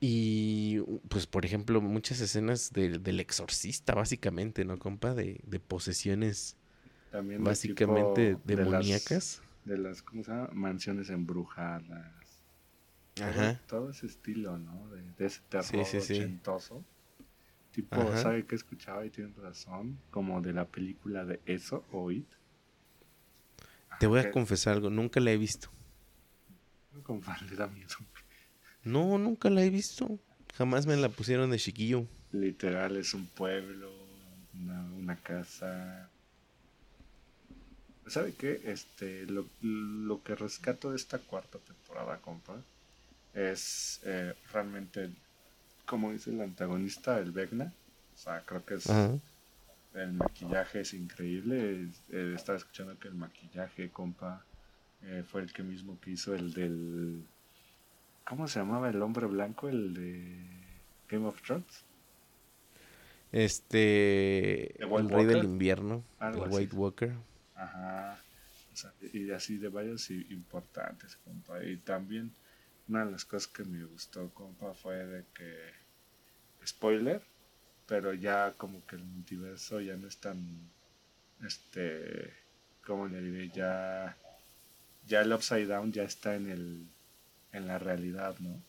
Y, 0.01 0.81
pues, 1.09 1.27
por 1.27 1.45
ejemplo, 1.45 1.81
muchas 1.83 2.21
escenas 2.21 2.73
del 2.73 3.21
exorcista, 3.21 3.95
básicamente, 3.95 4.65
¿no, 4.65 4.79
compa? 4.79 5.15
De, 5.15 5.41
de 5.47 5.61
posesiones 5.61 6.57
También 7.11 7.45
básicamente 7.45 8.39
demoníacas. 8.45 9.43
De 9.67 9.77
las, 9.77 10.03
¿cómo 10.03 10.25
se 10.25 10.31
llama? 10.31 10.49
Mansiones 10.55 11.11
embrujadas. 11.11 12.15
Ajá. 13.21 13.61
Todo, 13.67 13.91
ese 13.91 14.07
estilo, 14.07 14.59
¿no? 14.59 14.89
De, 14.89 15.27
ese 15.27 15.43
terror 15.51 15.83
ochentoso. 15.83 16.83
Tipo, 17.73 18.17
¿sabe 18.17 18.47
qué 18.47 18.55
escuchaba 18.55 19.05
y 19.05 19.11
tiene 19.11 19.33
razón? 19.41 19.99
Como 20.11 20.41
de 20.41 20.53
la 20.53 20.67
película 20.67 21.25
de 21.25 21.41
Eso 21.45 21.85
o 21.93 22.11
It. 22.11 22.27
Te 23.99 24.07
voy 24.07 24.21
a 24.21 24.31
confesar 24.31 24.75
algo, 24.75 24.91
nunca 24.91 25.21
la 25.21 25.33
he 25.33 25.37
visto. 25.37 25.71
Le 27.49 27.57
da 27.57 27.67
miedo. 27.67 27.97
No, 28.85 29.19
nunca 29.19 29.51
la 29.51 29.63
he 29.63 29.71
visto. 29.71 30.19
Jamás 30.57 30.87
me 30.87 30.97
la 30.97 31.09
pusieron 31.09 31.51
de 31.51 31.59
chiquillo. 31.59 32.07
Literal, 32.33 32.97
es 32.97 33.15
un 33.15 33.27
pueblo, 33.27 33.91
una, 34.99 35.17
casa. 35.17 36.09
¿Sabe 38.07 38.35
qué? 38.35 38.61
Este, 38.65 39.27
lo, 39.27 39.47
lo, 39.61 40.23
que 40.23 40.35
rescato 40.35 40.91
de 40.91 40.97
esta 40.97 41.19
cuarta 41.19 41.59
temporada, 41.59 42.19
compa, 42.19 42.57
es 43.35 44.01
eh, 44.05 44.35
realmente, 44.53 45.11
como 45.87 46.13
dice 46.13 46.31
el 46.31 46.41
antagonista, 46.41 47.19
el 47.19 47.33
Vecna. 47.33 47.73
O 48.15 48.19
sea, 48.19 48.43
creo 48.45 48.65
que 48.65 48.75
es. 48.75 48.89
El 49.95 50.13
maquillaje 50.13 50.81
es 50.81 50.95
increíble. 50.95 51.89
Eh, 52.11 52.33
estaba 52.35 52.59
escuchando 52.59 52.99
que 52.99 53.09
el 53.09 53.15
maquillaje, 53.15 53.91
compa, 53.91 54.45
eh, 55.03 55.25
fue 55.27 55.43
el 55.43 55.53
que 55.53 55.63
mismo 55.63 55.99
que 56.01 56.13
hizo 56.13 56.35
el 56.35 56.53
del 56.53 57.25
¿Cómo 58.31 58.47
se 58.47 58.61
llamaba 58.61 58.89
el 58.89 59.03
hombre 59.03 59.27
blanco, 59.27 59.69
el 59.69 59.93
de 59.93 60.47
Game 61.09 61.27
of 61.27 61.43
Thrones? 61.43 61.85
Este. 63.33 64.81
El 64.81 65.09
Rey 65.09 65.25
del 65.25 65.43
Invierno. 65.43 66.05
el 66.21 66.37
White 66.49 66.77
Walker. 66.77 67.13
Ajá. 67.57 68.23
y 69.13 69.33
así 69.33 69.59
de 69.59 69.69
varios 69.69 70.11
importantes, 70.11 71.17
compa. 71.17 71.61
Y 71.65 71.79
también 71.79 72.33
una 72.87 73.05
de 73.05 73.11
las 73.11 73.25
cosas 73.25 73.49
que 73.49 73.65
me 73.65 73.85
gustó, 73.85 74.33
compa, 74.33 74.75
fue 74.75 75.05
de 75.05 75.25
que. 75.35 75.53
Spoiler, 76.65 77.21
pero 77.91 78.15
ya 78.15 78.55
como 78.57 78.87
que 78.87 78.95
el 78.95 79.03
multiverso 79.03 79.81
ya 79.81 79.97
no 79.97 80.07
es 80.07 80.17
tan. 80.19 80.39
Este. 81.45 82.33
¿Cómo 82.87 83.09
le 83.09 83.21
diré? 83.21 83.51
Ya. 83.51 84.17
Ya 85.09 85.23
el 85.23 85.33
Upside 85.33 85.67
Down 85.67 85.91
ya 85.91 86.05
está 86.05 86.37
en 86.37 86.49
el 86.49 86.87
en 87.53 87.67
la 87.67 87.81
realidad, 87.81 88.37
¿no? 88.39 88.63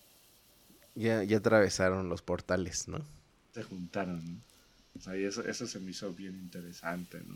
Ya, 0.95 1.23
ya 1.23 1.37
atravesaron 1.37 2.09
los 2.09 2.23
portales, 2.23 2.87
¿no? 2.87 3.05
Se 3.53 3.61
juntaron, 3.61 4.25
¿no? 4.25 4.41
O 4.97 4.99
sea, 4.99 5.15
y 5.15 5.23
eso, 5.23 5.45
eso 5.45 5.67
se 5.67 5.79
me 5.79 5.91
hizo 5.91 6.11
bien 6.13 6.35
interesante, 6.35 7.21
¿no? 7.23 7.35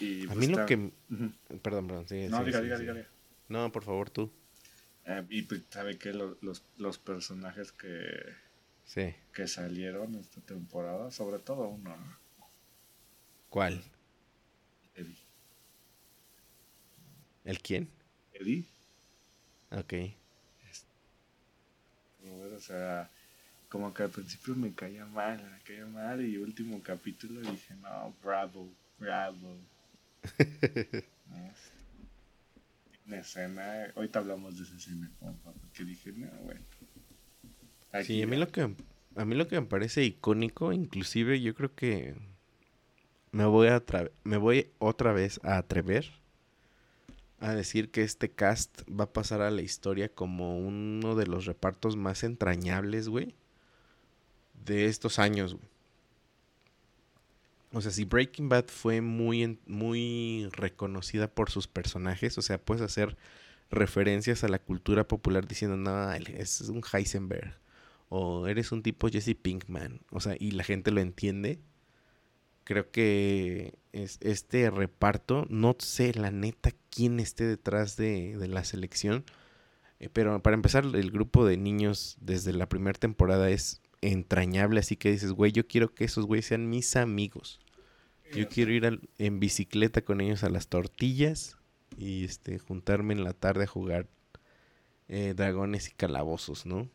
Y 0.00 0.24
a 0.24 0.26
pues 0.26 0.38
mí 0.38 0.48
lo 0.48 0.66
que... 0.66 0.90
Perdón, 1.62 1.86
perdón, 1.86 2.08
sí, 2.08 2.26
No, 2.28 2.44
diga, 2.44 2.60
diga, 2.60 2.78
diga, 2.78 3.06
No, 3.48 3.70
por 3.70 3.84
favor, 3.84 4.10
tú. 4.10 4.28
Eh, 5.04 5.24
y 5.30 5.42
pues, 5.42 5.62
¿sabe 5.70 5.96
qué? 5.96 6.12
Los, 6.12 6.42
los, 6.42 6.64
los 6.78 6.98
personajes 6.98 7.70
que... 7.70 8.34
Sí. 8.86 9.14
Que 9.34 9.46
salieron 9.48 10.14
esta 10.14 10.40
temporada, 10.40 11.10
sobre 11.10 11.38
todo 11.40 11.68
uno, 11.68 11.94
¿no? 11.96 12.16
¿Cuál? 13.50 13.82
Eddie. 14.94 15.18
¿El 17.44 17.60
quién? 17.60 17.90
Eddie. 18.32 18.64
Ok. 19.72 19.92
o 22.54 22.60
sea, 22.60 23.10
como 23.68 23.92
que 23.92 24.04
al 24.04 24.10
principio 24.10 24.54
me 24.54 24.72
caía 24.72 25.04
mal, 25.04 25.42
me 25.42 25.60
caía 25.60 25.86
mal 25.86 26.24
y 26.24 26.38
último 26.38 26.80
capítulo 26.82 27.40
dije, 27.40 27.74
no, 27.76 28.14
bravo, 28.22 28.72
bravo. 28.98 29.58
Una 33.06 33.18
escena, 33.18 33.92
ahorita 33.94 34.20
hablamos 34.20 34.56
de 34.56 34.64
esa 34.64 34.76
escena, 34.76 35.10
porque 35.20 35.84
dije, 35.84 36.12
no, 36.12 36.28
bueno. 36.42 36.64
Sí, 38.04 38.22
a 38.22 38.26
mí 38.26 38.36
lo 38.36 38.48
que 38.48 38.74
a 39.16 39.24
mí 39.24 39.34
lo 39.34 39.48
que 39.48 39.60
me 39.60 39.66
parece 39.66 40.04
icónico, 40.04 40.72
inclusive 40.72 41.40
yo 41.40 41.54
creo 41.54 41.74
que 41.74 42.14
me 43.32 43.44
voy 43.44 43.68
a 43.68 43.82
me 44.24 44.36
voy 44.36 44.68
otra 44.78 45.12
vez 45.12 45.40
a 45.42 45.56
atrever 45.56 46.10
a 47.40 47.54
decir 47.54 47.90
que 47.90 48.02
este 48.02 48.30
cast 48.30 48.82
va 48.88 49.04
a 49.04 49.12
pasar 49.12 49.40
a 49.42 49.50
la 49.50 49.62
historia 49.62 50.08
como 50.08 50.58
uno 50.58 51.14
de 51.16 51.26
los 51.26 51.44
repartos 51.44 51.96
más 51.96 52.24
entrañables, 52.24 53.08
güey, 53.08 53.34
de 54.64 54.86
estos 54.86 55.18
años, 55.18 55.54
güey. 55.54 55.68
O 57.72 57.80
sea, 57.82 57.90
si 57.90 58.04
Breaking 58.04 58.48
Bad 58.48 58.66
fue 58.68 59.02
muy, 59.02 59.58
muy 59.66 60.48
reconocida 60.52 61.28
por 61.28 61.50
sus 61.50 61.66
personajes, 61.66 62.38
o 62.38 62.42
sea, 62.42 62.58
puedes 62.58 62.82
hacer 62.82 63.16
referencias 63.70 64.44
a 64.44 64.48
la 64.48 64.58
cultura 64.58 65.06
popular 65.06 65.46
diciendo, 65.46 65.76
no, 65.76 66.12
es 66.12 66.60
un 66.62 66.82
Heisenberg, 66.90 67.54
o 68.08 68.46
eres 68.46 68.72
un 68.72 68.82
tipo 68.82 69.08
Jesse 69.08 69.34
Pinkman, 69.40 70.00
o 70.10 70.20
sea, 70.20 70.36
y 70.38 70.52
la 70.52 70.64
gente 70.64 70.90
lo 70.90 71.00
entiende 71.00 71.60
creo 72.66 72.90
que 72.90 73.78
es, 73.92 74.18
este 74.20 74.68
reparto, 74.70 75.46
no 75.48 75.76
sé 75.78 76.12
la 76.14 76.32
neta 76.32 76.72
quién 76.90 77.20
esté 77.20 77.44
detrás 77.44 77.96
de, 77.96 78.36
la 78.48 78.64
selección, 78.64 79.24
eh, 80.00 80.08
pero 80.12 80.42
para 80.42 80.54
empezar 80.54 80.84
el 80.84 81.10
grupo 81.12 81.46
de 81.46 81.56
niños 81.56 82.16
desde 82.20 82.52
la 82.52 82.68
primera 82.68 82.98
temporada 82.98 83.48
es 83.50 83.80
entrañable, 84.02 84.80
así 84.80 84.96
que 84.96 85.12
dices, 85.12 85.30
güey, 85.30 85.52
yo 85.52 85.68
quiero 85.68 85.94
que 85.94 86.04
esos 86.04 86.26
güeyes 86.26 86.46
sean 86.46 86.68
mis 86.68 86.96
amigos. 86.96 87.60
Yo 88.34 88.48
quiero 88.48 88.72
ir 88.72 89.00
en 89.18 89.38
bicicleta 89.38 90.02
con 90.02 90.20
ellos 90.20 90.42
a 90.42 90.48
las 90.48 90.66
tortillas 90.66 91.56
y 91.96 92.24
este 92.24 92.58
juntarme 92.58 93.14
en 93.14 93.22
la 93.22 93.34
tarde 93.34 93.64
a 93.64 93.68
jugar 93.68 94.08
eh, 95.06 95.32
dragones 95.36 95.88
y 95.88 95.92
calabozos, 95.92 96.66
¿no? 96.66 96.90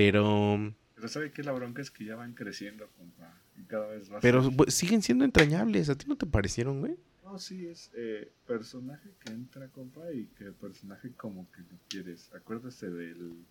Pero... 0.00 0.74
Pero 0.94 1.08
¿sabe 1.08 1.30
qué? 1.30 1.42
La 1.42 1.52
bronca 1.52 1.82
es 1.82 1.90
que 1.90 2.06
ya 2.06 2.16
van 2.16 2.32
creciendo, 2.32 2.88
compa 2.96 3.38
cada 3.66 3.88
vez 3.88 4.08
más. 4.08 4.22
Pero 4.22 4.50
siguen 4.68 5.02
siendo 5.02 5.26
entrañables. 5.26 5.90
¿A 5.90 5.94
ti 5.94 6.06
no 6.08 6.16
te 6.16 6.24
parecieron, 6.24 6.80
güey? 6.80 6.96
No, 7.22 7.38
sí, 7.38 7.66
es 7.66 7.90
eh, 7.94 8.32
personaje 8.46 9.10
que 9.22 9.30
entra, 9.30 9.68
compa, 9.68 10.10
y 10.10 10.24
que 10.38 10.52
personaje 10.52 11.12
como 11.12 11.50
que 11.52 11.60
lo 11.60 11.78
quieres. 11.88 12.30
Acuérdese 12.34 12.88
del. 12.88 13.44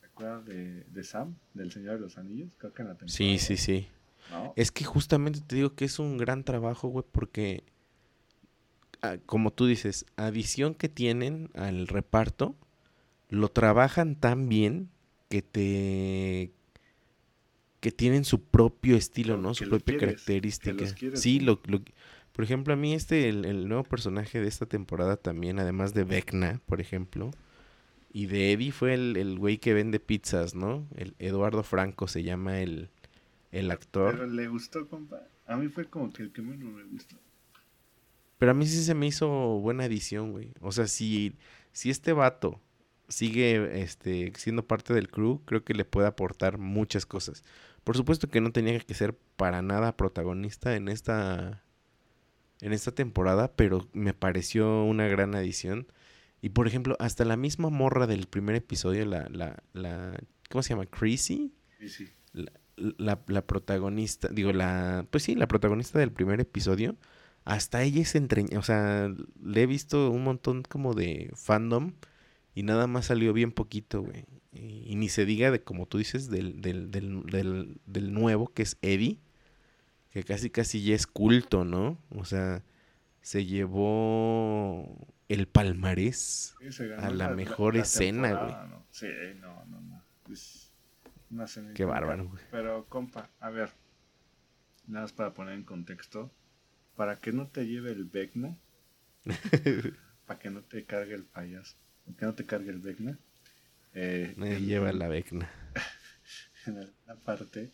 ¿Se 0.00 0.06
acuerda 0.06 0.40
de, 0.40 0.82
de 0.82 1.04
Sam, 1.04 1.36
del 1.54 1.70
Señor 1.70 1.94
de 1.94 2.00
los 2.00 2.18
Anillos? 2.18 2.50
Creo 2.58 2.72
que 2.72 2.82
en 2.82 2.88
la 2.88 2.94
temporada. 2.94 3.16
Sí, 3.16 3.38
sí, 3.38 3.56
sí. 3.56 3.88
Es 4.56 4.72
que 4.72 4.84
justamente 4.84 5.40
te 5.40 5.54
digo 5.54 5.76
que 5.76 5.84
es 5.84 6.00
un 6.00 6.18
gran 6.18 6.42
trabajo, 6.42 6.88
güey, 6.88 7.04
porque. 7.12 7.62
Ah, 9.02 9.18
como 9.24 9.52
tú 9.52 9.66
dices, 9.66 10.04
adición 10.16 10.74
que 10.74 10.88
tienen 10.88 11.50
al 11.54 11.86
reparto, 11.86 12.56
lo 13.28 13.50
trabajan 13.50 14.16
tan 14.16 14.48
bien 14.48 14.90
que 15.28 15.42
te 15.42 16.52
que 17.80 17.92
tienen 17.92 18.24
su 18.24 18.42
propio 18.42 18.96
estilo, 18.96 19.36
¿no? 19.36 19.52
Su 19.52 19.68
propia 19.68 19.98
característica. 19.98 20.86
sí, 21.14 21.38
lo, 21.38 21.60
por 21.60 22.42
ejemplo, 22.42 22.72
a 22.72 22.76
mí 22.76 22.94
este, 22.94 23.28
el, 23.28 23.68
nuevo 23.68 23.84
personaje 23.84 24.40
de 24.40 24.48
esta 24.48 24.64
temporada 24.64 25.18
también, 25.18 25.58
además 25.58 25.92
de 25.92 26.04
Vecna, 26.04 26.62
por 26.64 26.80
ejemplo, 26.80 27.30
y 28.10 28.24
de 28.24 28.52
Eddie 28.52 28.72
fue 28.72 28.94
el, 28.94 29.38
güey 29.38 29.58
que 29.58 29.74
vende 29.74 30.00
pizzas, 30.00 30.54
¿no? 30.54 30.88
El 30.96 31.14
Eduardo 31.18 31.62
Franco 31.62 32.08
se 32.08 32.22
llama 32.22 32.60
el, 32.60 32.88
el 33.52 33.70
actor. 33.70 34.14
Pero 34.14 34.28
le 34.28 34.48
gustó, 34.48 34.88
compa. 34.88 35.20
A 35.46 35.56
mí 35.56 35.68
fue 35.68 35.84
como 35.84 36.10
que 36.10 36.22
el 36.22 36.32
que 36.32 36.40
menos 36.40 36.72
me 36.72 36.84
gustó. 36.84 37.16
Pero 38.38 38.52
a 38.52 38.54
mí 38.54 38.66
sí 38.66 38.82
se 38.82 38.94
me 38.94 39.06
hizo 39.06 39.28
buena 39.60 39.84
edición, 39.84 40.32
güey. 40.32 40.52
O 40.60 40.72
sea, 40.72 40.86
si, 40.86 41.36
si 41.72 41.90
este 41.90 42.14
vato 42.14 42.60
sigue 43.14 43.80
este, 43.80 44.32
siendo 44.36 44.66
parte 44.66 44.92
del 44.92 45.08
crew, 45.08 45.42
creo 45.44 45.64
que 45.64 45.74
le 45.74 45.84
puede 45.84 46.08
aportar 46.08 46.58
muchas 46.58 47.06
cosas. 47.06 47.44
Por 47.84 47.96
supuesto 47.96 48.28
que 48.28 48.40
no 48.40 48.52
tenía 48.52 48.78
que 48.80 48.94
ser 48.94 49.16
para 49.36 49.62
nada 49.62 49.96
protagonista 49.96 50.76
en 50.76 50.88
esta 50.88 51.62
en 52.60 52.72
esta 52.72 52.92
temporada, 52.92 53.52
pero 53.56 53.88
me 53.92 54.14
pareció 54.14 54.84
una 54.84 55.06
gran 55.06 55.34
adición. 55.34 55.86
Y 56.40 56.50
por 56.50 56.66
ejemplo, 56.66 56.96
hasta 56.98 57.24
la 57.24 57.36
misma 57.36 57.68
morra 57.68 58.06
del 58.06 58.26
primer 58.26 58.56
episodio, 58.56 59.04
la, 59.04 59.28
la, 59.30 59.62
la 59.72 60.18
¿cómo 60.50 60.62
se 60.62 60.70
llama? 60.70 60.86
Chrissy. 60.86 61.52
La, 62.32 62.52
la, 62.76 63.20
la 63.26 63.46
protagonista, 63.46 64.28
digo, 64.28 64.52
la, 64.52 65.06
pues 65.10 65.24
sí, 65.24 65.34
la 65.34 65.46
protagonista 65.46 65.98
del 65.98 66.10
primer 66.12 66.40
episodio, 66.40 66.96
hasta 67.44 67.82
ella 67.82 68.00
es 68.00 68.14
entreña, 68.14 68.58
o 68.58 68.62
sea, 68.62 69.12
le 69.42 69.62
he 69.62 69.66
visto 69.66 70.10
un 70.10 70.24
montón 70.24 70.62
como 70.62 70.94
de 70.94 71.30
fandom 71.34 71.92
y 72.54 72.62
nada 72.62 72.86
más 72.86 73.06
salió 73.06 73.32
bien 73.32 73.52
poquito, 73.52 74.02
güey. 74.02 74.24
Y, 74.52 74.84
y 74.86 74.94
ni 74.94 75.08
se 75.08 75.24
diga 75.24 75.50
de, 75.50 75.62
como 75.62 75.86
tú 75.86 75.98
dices, 75.98 76.30
del, 76.30 76.60
del, 76.60 76.90
del, 76.90 77.24
del, 77.26 77.80
del 77.86 78.12
nuevo, 78.12 78.52
que 78.52 78.62
es 78.62 78.78
Eddie, 78.82 79.18
que 80.10 80.22
casi 80.22 80.50
casi 80.50 80.82
ya 80.84 80.94
es 80.94 81.06
culto, 81.06 81.64
¿no? 81.64 81.98
O 82.10 82.24
sea, 82.24 82.62
se 83.20 83.44
llevó 83.46 85.08
el 85.28 85.48
palmarés. 85.48 86.54
Sí, 86.70 86.84
A 86.98 87.10
la 87.10 87.30
mejor 87.30 87.76
escena, 87.76 88.28
temporada, 88.28 88.66
¿no? 88.68 88.86
Sí, 88.90 89.08
no, 89.40 89.64
no, 89.64 89.80
no. 89.80 90.04
Es 90.30 90.72
una 91.30 91.44
escena 91.44 91.74
Qué 91.74 91.84
bárbaro, 91.84 92.28
güey. 92.28 92.42
Pero, 92.50 92.86
compa, 92.88 93.30
a 93.40 93.50
ver. 93.50 93.70
Nada 94.86 95.06
más 95.06 95.12
para 95.12 95.34
poner 95.34 95.54
en 95.54 95.64
contexto. 95.64 96.30
Para 96.94 97.16
que 97.16 97.32
no 97.32 97.48
te 97.48 97.66
lleve 97.66 97.90
el 97.90 98.04
Vecna. 98.04 98.56
para 100.26 100.38
que 100.38 100.50
no 100.50 100.62
te 100.62 100.84
cargue 100.84 101.14
el 101.14 101.24
payaso. 101.24 101.76
Que 102.18 102.26
no 102.26 102.34
te 102.34 102.44
cargue 102.46 102.70
el 102.70 102.78
Vecna. 102.78 103.18
Eh, 103.94 104.34
en- 104.36 104.66
lleva 104.66 104.92
la 104.92 105.08
vecna. 105.08 105.50
en 106.66 106.78
alguna 106.78 107.14
parte 107.24 107.70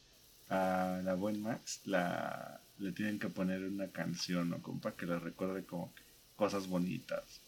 a 0.49 1.01
la 1.05 1.15
buen 1.15 1.41
Max 1.43 1.81
la 1.85 2.61
le 2.79 2.93
tienen 2.93 3.19
que 3.19 3.29
poner 3.29 3.63
una 3.63 3.89
canción, 3.89 4.51
¿no? 4.51 4.63
Como 4.63 4.81
para 4.81 4.97
que 4.97 5.07
le 5.07 5.19
recuerde 5.19 5.65
como 5.65 5.95
que 5.95 6.03
cosas 6.37 6.67
bonitas, 6.67 7.41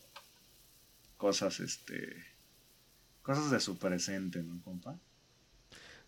cosas 1.16 1.60
este, 1.60 2.14
cosas 3.22 3.50
de 3.50 3.60
su 3.60 3.78
presente, 3.78 4.42
¿no, 4.42 4.60
compa? 4.62 4.98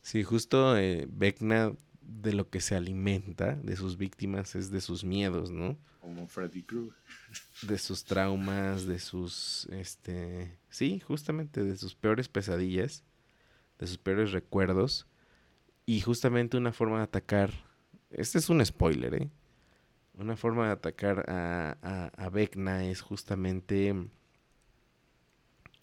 Sí, 0.02 0.22
justo 0.22 0.76
eh, 0.76 1.06
Vecna 1.10 1.72
de 2.06 2.32
lo 2.32 2.48
que 2.50 2.60
se 2.60 2.74
alimenta 2.74 3.56
de 3.56 3.76
sus 3.76 3.96
víctimas 3.96 4.54
es 4.54 4.70
de 4.70 4.80
sus 4.80 5.04
miedos, 5.04 5.50
¿no? 5.50 5.78
Como 6.00 6.26
Freddy 6.28 6.62
Krueger. 6.62 6.94
De 7.62 7.78
sus 7.78 8.04
traumas, 8.04 8.86
de 8.86 8.98
sus, 8.98 9.66
este, 9.72 10.58
sí, 10.68 11.00
justamente 11.00 11.64
de 11.64 11.76
sus 11.76 11.94
peores 11.94 12.28
pesadillas, 12.28 13.02
de 13.78 13.86
sus 13.86 13.98
peores 13.98 14.32
recuerdos. 14.32 15.06
Y 15.86 16.00
justamente 16.00 16.56
una 16.56 16.72
forma 16.72 16.98
de 16.98 17.04
atacar, 17.04 17.50
este 18.10 18.38
es 18.38 18.48
un 18.48 18.64
spoiler, 18.64 19.14
¿eh? 19.14 19.30
Una 20.16 20.36
forma 20.36 20.66
de 20.66 20.72
atacar 20.72 21.28
a, 21.28 21.76
a, 21.82 22.06
a 22.24 22.28
Vecna 22.28 22.84
es 22.88 23.00
justamente 23.00 23.94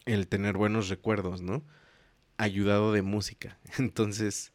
el 0.05 0.28
tener 0.28 0.57
buenos 0.57 0.89
recuerdos, 0.89 1.41
¿no? 1.41 1.63
Ayudado 2.38 2.93
de 2.93 3.01
música. 3.01 3.59
Entonces, 3.78 4.53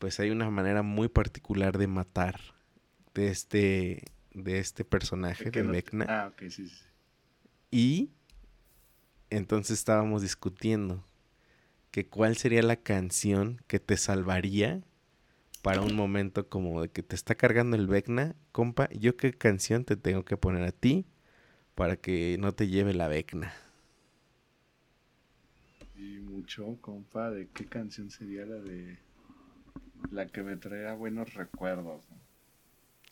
pues 0.00 0.18
hay 0.18 0.30
una 0.30 0.50
manera 0.50 0.82
muy 0.82 1.08
particular 1.08 1.76
de 1.76 1.86
matar 1.86 2.40
de 3.12 3.28
este, 3.28 4.04
de 4.32 4.58
este 4.58 4.82
personaje, 4.82 5.50
de 5.50 5.62
Vecna. 5.62 6.06
Ah, 6.08 6.28
ok, 6.32 6.40
sí, 6.48 6.50
sí. 6.50 6.68
sí. 6.68 6.84
Y 7.70 8.10
entonces 9.28 9.78
estábamos 9.78 10.22
discutiendo 10.22 11.06
que 11.90 12.08
cuál 12.08 12.38
sería 12.38 12.62
la 12.62 12.76
canción 12.76 13.60
que 13.66 13.78
te 13.78 13.98
salvaría 13.98 14.82
para 15.60 15.82
un 15.82 15.94
momento 15.94 16.48
como 16.48 16.80
de 16.80 16.88
que 16.88 17.02
te 17.02 17.14
está 17.14 17.34
cargando 17.34 17.76
el 17.76 17.86
Vecna. 17.86 18.34
Compa, 18.52 18.88
¿yo 18.92 19.18
qué 19.18 19.34
canción 19.34 19.84
te 19.84 19.96
tengo 19.96 20.24
que 20.24 20.38
poner 20.38 20.64
a 20.64 20.72
ti 20.72 21.04
para 21.74 21.96
que 21.96 22.38
no 22.40 22.52
te 22.52 22.68
lleve 22.68 22.94
la 22.94 23.08
Vecna? 23.08 23.52
Y 25.94 26.20
mucho, 26.20 26.78
compa, 26.80 27.30
de 27.30 27.48
qué 27.48 27.66
canción 27.66 28.10
sería 28.10 28.46
la 28.46 28.56
de 28.56 29.09
la 30.10 30.26
que 30.26 30.42
me 30.42 30.56
traía 30.56 30.94
buenos 30.94 31.34
recuerdos, 31.34 32.08
¿no? 32.10 32.18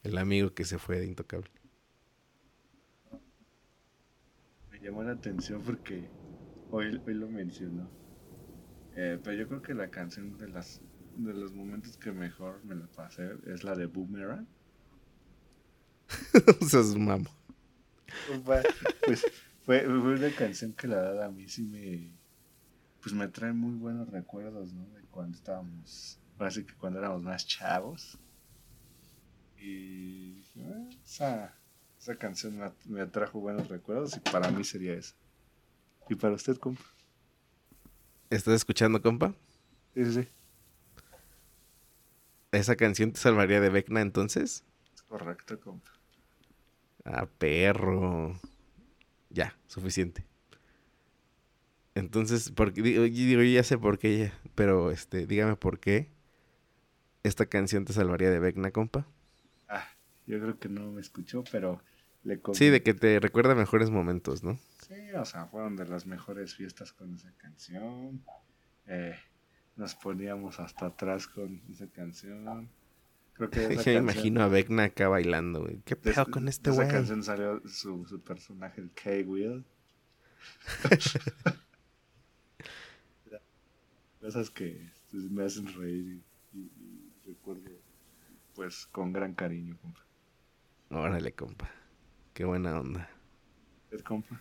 El 0.02 0.18
amigo 0.18 0.54
que 0.54 0.64
se 0.64 0.78
fue 0.78 0.98
de 0.98 1.06
Intocable. 1.06 1.50
Me 4.70 4.80
llamó 4.80 5.02
la 5.02 5.12
atención 5.12 5.62
porque 5.62 6.08
hoy, 6.70 7.00
hoy 7.06 7.14
lo 7.14 7.28
mencionó. 7.28 7.90
Eh, 8.94 9.18
pero 9.22 9.36
yo 9.36 9.48
creo 9.48 9.62
que 9.62 9.74
la 9.74 9.90
canción 9.90 10.38
de 10.38 10.48
las 10.48 10.80
de 11.16 11.34
los 11.34 11.52
momentos 11.52 11.96
que 11.96 12.12
mejor 12.12 12.64
me 12.64 12.76
la 12.76 12.86
pasé 12.86 13.32
es 13.46 13.64
la 13.64 13.74
de 13.74 13.86
Boomerang. 13.86 14.46
o 16.60 16.64
sea, 16.64 16.80
es 16.80 16.96
mamo. 16.96 17.30
Pues 18.44 18.66
fue, 19.64 19.84
fue 19.84 20.14
una 20.14 20.30
canción 20.30 20.72
que 20.72 20.86
la 20.86 20.96
verdad 20.96 21.24
a 21.24 21.30
mí 21.30 21.48
sí 21.48 21.62
me 21.62 22.18
pues 23.02 23.14
me 23.14 23.28
trae 23.28 23.52
muy 23.52 23.74
buenos 23.74 24.08
recuerdos, 24.08 24.72
¿no? 24.72 24.86
De 24.90 25.02
cuando 25.10 25.36
estábamos, 25.36 26.18
parece 26.38 26.64
que 26.64 26.74
cuando 26.74 27.00
éramos 27.00 27.22
más 27.22 27.46
chavos. 27.46 28.16
Y 29.58 30.44
"Ah, 30.60 30.88
esa, 31.04 31.58
esa 31.98 32.16
canción 32.16 32.56
me, 32.56 32.70
me 32.84 33.06
trajo 33.06 33.40
buenos 33.40 33.68
recuerdos 33.68 34.16
y 34.16 34.20
para 34.20 34.50
mí 34.50 34.64
sería 34.64 34.94
esa. 34.94 35.14
¿Y 36.08 36.14
para 36.14 36.34
usted, 36.34 36.56
compa? 36.56 36.82
¿Estás 38.30 38.54
escuchando, 38.54 39.02
compa? 39.02 39.34
Sí, 39.94 40.04
sí, 40.04 40.12
sí. 40.22 40.28
¿Esa 42.52 42.76
canción 42.76 43.12
te 43.12 43.20
salvaría 43.20 43.60
de 43.60 43.68
Vecna 43.68 44.00
entonces? 44.00 44.64
Es 44.94 45.02
correcto, 45.02 45.60
compa. 45.60 45.90
Ah, 47.04 47.26
perro. 47.26 48.40
Ya, 49.30 49.58
suficiente. 49.66 50.24
Entonces, 51.94 52.52
porque 52.52 52.80
digo, 52.80 53.42
ya 53.42 53.64
sé 53.64 53.76
por 53.76 53.98
qué, 53.98 54.32
pero 54.54 54.90
este, 54.90 55.26
dígame 55.26 55.56
por 55.56 55.80
qué 55.80 56.10
esta 57.22 57.46
canción 57.46 57.84
te 57.84 57.92
salvaría 57.92 58.30
de 58.30 58.38
Vecna, 58.38 58.70
compa. 58.70 59.06
Ah, 59.68 59.86
yo 60.26 60.38
creo 60.40 60.58
que 60.58 60.68
no 60.68 60.92
me 60.92 61.00
escuchó, 61.00 61.44
pero 61.50 61.82
le 62.24 62.40
Sí, 62.54 62.68
de 62.70 62.82
que 62.82 62.94
te 62.94 63.20
recuerda 63.20 63.54
mejores 63.54 63.90
momentos, 63.90 64.42
¿no? 64.42 64.58
Sí, 64.86 64.94
o 65.12 65.24
sea, 65.24 65.46
fueron 65.46 65.76
de 65.76 65.86
las 65.86 66.06
mejores 66.06 66.54
fiestas 66.54 66.92
con 66.92 67.14
esa 67.14 67.30
canción. 67.38 68.22
Eh, 68.86 69.14
nos 69.76 69.94
poníamos 69.94 70.58
hasta 70.60 70.86
atrás 70.86 71.26
con 71.28 71.62
esa 71.70 71.86
canción. 71.88 72.68
Creo 73.34 73.50
que 73.50 73.60
esa 73.64 73.68
Yo 73.68 73.68
me 73.70 73.74
canción- 73.76 74.02
imagino 74.02 74.42
a 74.42 74.48
Vecna 74.48 74.84
acá 74.84 75.08
bailando, 75.08 75.60
güey. 75.62 75.80
¿Qué 75.84 75.94
pedo 75.96 76.12
esa- 76.12 76.24
con 76.26 76.48
este 76.48 76.70
esa 76.70 76.82
güey? 76.82 76.88
canción 76.92 77.22
salió 77.22 77.62
su, 77.68 78.04
su 78.06 78.20
personaje, 78.20 78.80
el 78.80 78.90
K-Will. 78.92 79.64
Cosas 84.20 84.50
que 84.50 84.90
pues, 85.10 85.24
me 85.30 85.44
hacen 85.44 85.72
reír 85.74 86.20
y 86.52 86.68
recuerdo 87.28 87.70
pues 88.54 88.86
con 88.90 89.12
gran 89.12 89.34
cariño, 89.34 89.76
compa. 89.80 90.00
Órale, 90.90 91.32
compa. 91.32 91.70
Qué 92.34 92.44
buena 92.44 92.80
onda. 92.80 93.08
¿Es 93.90 94.02
compa? 94.02 94.40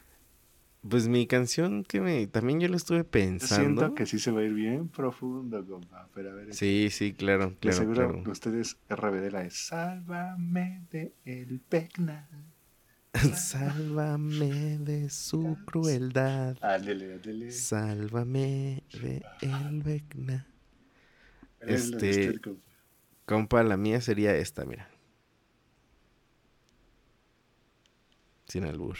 Pues 0.87 1.07
mi 1.07 1.27
canción 1.27 1.83
que 1.83 1.99
me 2.01 2.25
también 2.27 2.59
yo 2.59 2.67
lo 2.69 2.77
estuve 2.77 3.03
pensando. 3.03 3.81
siento 3.81 3.95
que 3.95 4.05
sí 4.05 4.19
se 4.19 4.31
va 4.31 4.39
a 4.39 4.43
ir 4.43 4.53
bien 4.53 4.87
profundo, 4.87 5.65
compa. 5.65 6.07
Pero 6.13 6.31
a 6.31 6.33
ver, 6.33 6.53
Sí, 6.53 6.89
sí, 6.89 7.13
claro, 7.13 7.55
claro, 7.59 7.77
seguro 7.77 8.11
claro. 8.13 8.31
ustedes 8.31 8.77
RBD 8.89 9.31
la 9.31 9.43
de 9.43 9.49
Sálvame 9.51 10.85
de 10.89 11.13
el 11.25 11.61
Vecna. 11.69 12.27
Sálvame 13.35 14.77
de 14.79 15.09
su 15.09 15.57
crueldad. 15.65 16.57
Ándele, 16.61 17.13
ándele. 17.15 17.51
Sálvame 17.51 18.83
de 19.01 19.23
el 19.41 19.81
Vecna. 19.83 20.47
¿Cuál 21.59 21.69
es 21.69 21.89
la 21.89 21.97
de 21.97 22.09
este- 22.09 22.55
compa? 23.27 23.61
La 23.63 23.77
mía 23.77 24.01
sería 24.01 24.35
esta, 24.35 24.65
mira. 24.65 24.89
Sin 28.45 28.63
albur. 28.63 28.97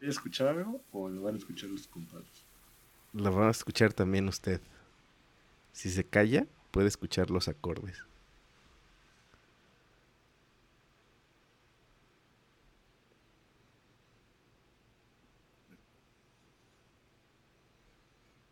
¿Voy 0.00 0.08
a 0.08 0.10
escuchar 0.10 0.48
algo 0.48 0.82
o 0.90 1.08
lo 1.08 1.22
van 1.22 1.34
a 1.34 1.38
escuchar 1.38 1.70
los 1.70 1.86
compadres? 1.86 2.44
La 3.12 3.30
va 3.30 3.46
a 3.46 3.50
escuchar 3.50 3.92
también 3.92 4.26
usted. 4.26 4.60
Si 5.72 5.90
se 5.90 6.04
calla, 6.04 6.46
puede 6.72 6.88
escuchar 6.88 7.30
los 7.30 7.46
acordes. 7.48 8.02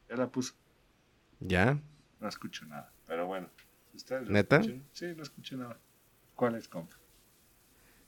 Ya 0.09 0.17
la 0.17 0.31
puse, 0.31 0.53
¿Ya? 1.41 1.79
no 2.21 2.29
escucho 2.29 2.67
nada. 2.67 2.93
Pero 3.07 3.27
bueno, 3.27 3.49
ustedes 3.95 4.29
¿Neta? 4.29 4.61
escuchan- 4.61 4.83
Sí, 4.93 5.07
no 5.17 5.23
escuché 5.23 5.57
nada. 5.57 5.79
¿Cuál 6.35 6.55
es, 6.57 6.69
compa? 6.69 6.97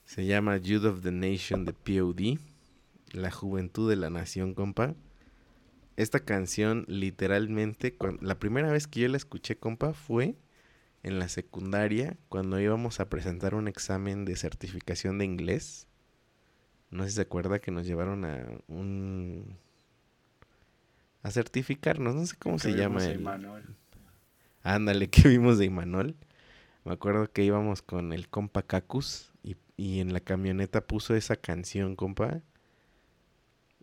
Se 0.05 0.27
llama 0.27 0.57
Youth 0.59 0.85
of 0.85 1.03
the 1.03 1.13
Nation 1.13 1.65
de 1.65 1.73
POD. 1.73 2.39
La 3.13 3.31
juventud 3.31 3.89
de 3.89 3.97
la 3.97 4.11
nación, 4.11 4.55
compa. 4.55 4.95
Esta 5.97 6.21
canción, 6.21 6.85
literalmente, 6.89 7.97
la 8.21 8.39
primera 8.39 8.71
vez 8.73 8.87
que 8.89 9.01
yo 9.01 9.09
la 9.09 9.17
escuché, 9.17 9.57
compa, 9.57 9.93
fue 9.95 10.35
en 11.05 11.19
la 11.21 11.29
secundaria 11.29 12.17
cuando 12.29 12.59
íbamos 12.59 12.99
a 12.99 13.09
presentar 13.09 13.55
un 13.55 13.69
examen 13.69 14.25
de 14.25 14.35
certificación 14.37 15.19
de 15.19 15.25
inglés. 15.27 15.87
No 16.91 17.05
sé 17.05 17.11
si 17.11 17.15
se 17.17 17.23
acuerda 17.23 17.61
que 17.61 17.71
nos 17.71 17.87
llevaron 17.87 18.25
a 18.25 18.45
un... 18.67 19.57
a 21.23 21.31
certificarnos, 21.31 22.15
no 22.15 22.27
sé 22.27 22.37
cómo 22.37 22.59
se 22.59 22.73
llama. 22.75 23.05
El... 23.07 23.25
Ándale, 24.65 25.09
que 25.11 25.29
vimos 25.29 25.59
de 25.59 25.67
Imanol. 25.67 26.17
Me 26.85 26.93
acuerdo 26.93 27.31
que 27.33 27.45
íbamos 27.45 27.83
con 27.83 28.13
el 28.13 28.29
compa 28.29 28.63
Cacus 28.63 29.33
y, 29.43 29.57
y 29.77 30.01
en 30.01 30.13
la 30.13 30.21
camioneta 30.21 30.87
puso 30.87 31.15
esa 31.15 31.37
canción, 31.37 31.97
compa. 31.97 32.43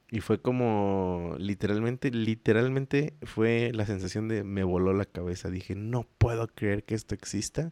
Y 0.09 0.19
fue 0.19 0.41
como, 0.41 1.35
literalmente, 1.39 2.11
literalmente 2.11 3.13
fue 3.23 3.71
la 3.73 3.85
sensación 3.85 4.27
de 4.27 4.43
me 4.43 4.63
voló 4.63 4.93
la 4.93 5.05
cabeza. 5.05 5.49
Dije, 5.49 5.75
no 5.75 6.05
puedo 6.17 6.47
creer 6.47 6.83
que 6.83 6.95
esto 6.95 7.15
exista. 7.15 7.71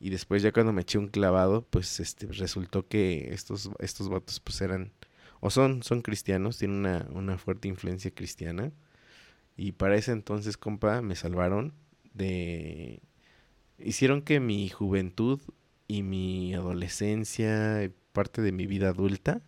Y 0.00 0.10
después 0.10 0.42
ya 0.42 0.52
cuando 0.52 0.72
me 0.72 0.82
eché 0.82 0.98
un 0.98 1.08
clavado, 1.08 1.62
pues 1.70 2.00
este 2.00 2.26
resultó 2.28 2.86
que 2.88 3.32
estos, 3.32 3.70
estos 3.80 4.10
vatos 4.10 4.40
pues 4.40 4.60
eran, 4.60 4.92
o 5.40 5.50
son, 5.50 5.82
son 5.82 6.02
cristianos, 6.02 6.58
tienen 6.58 6.78
una, 6.78 7.08
una 7.12 7.38
fuerte 7.38 7.68
influencia 7.68 8.10
cristiana. 8.12 8.72
Y 9.56 9.72
para 9.72 9.96
ese 9.96 10.12
entonces, 10.12 10.56
compa, 10.58 11.02
me 11.02 11.16
salvaron 11.16 11.74
de... 12.16 13.00
Hicieron 13.78 14.22
que 14.22 14.40
mi 14.40 14.68
juventud 14.68 15.40
y 15.86 16.02
mi 16.02 16.54
adolescencia, 16.54 17.90
parte 18.12 18.42
de 18.42 18.52
mi 18.52 18.66
vida 18.66 18.88
adulta, 18.88 19.42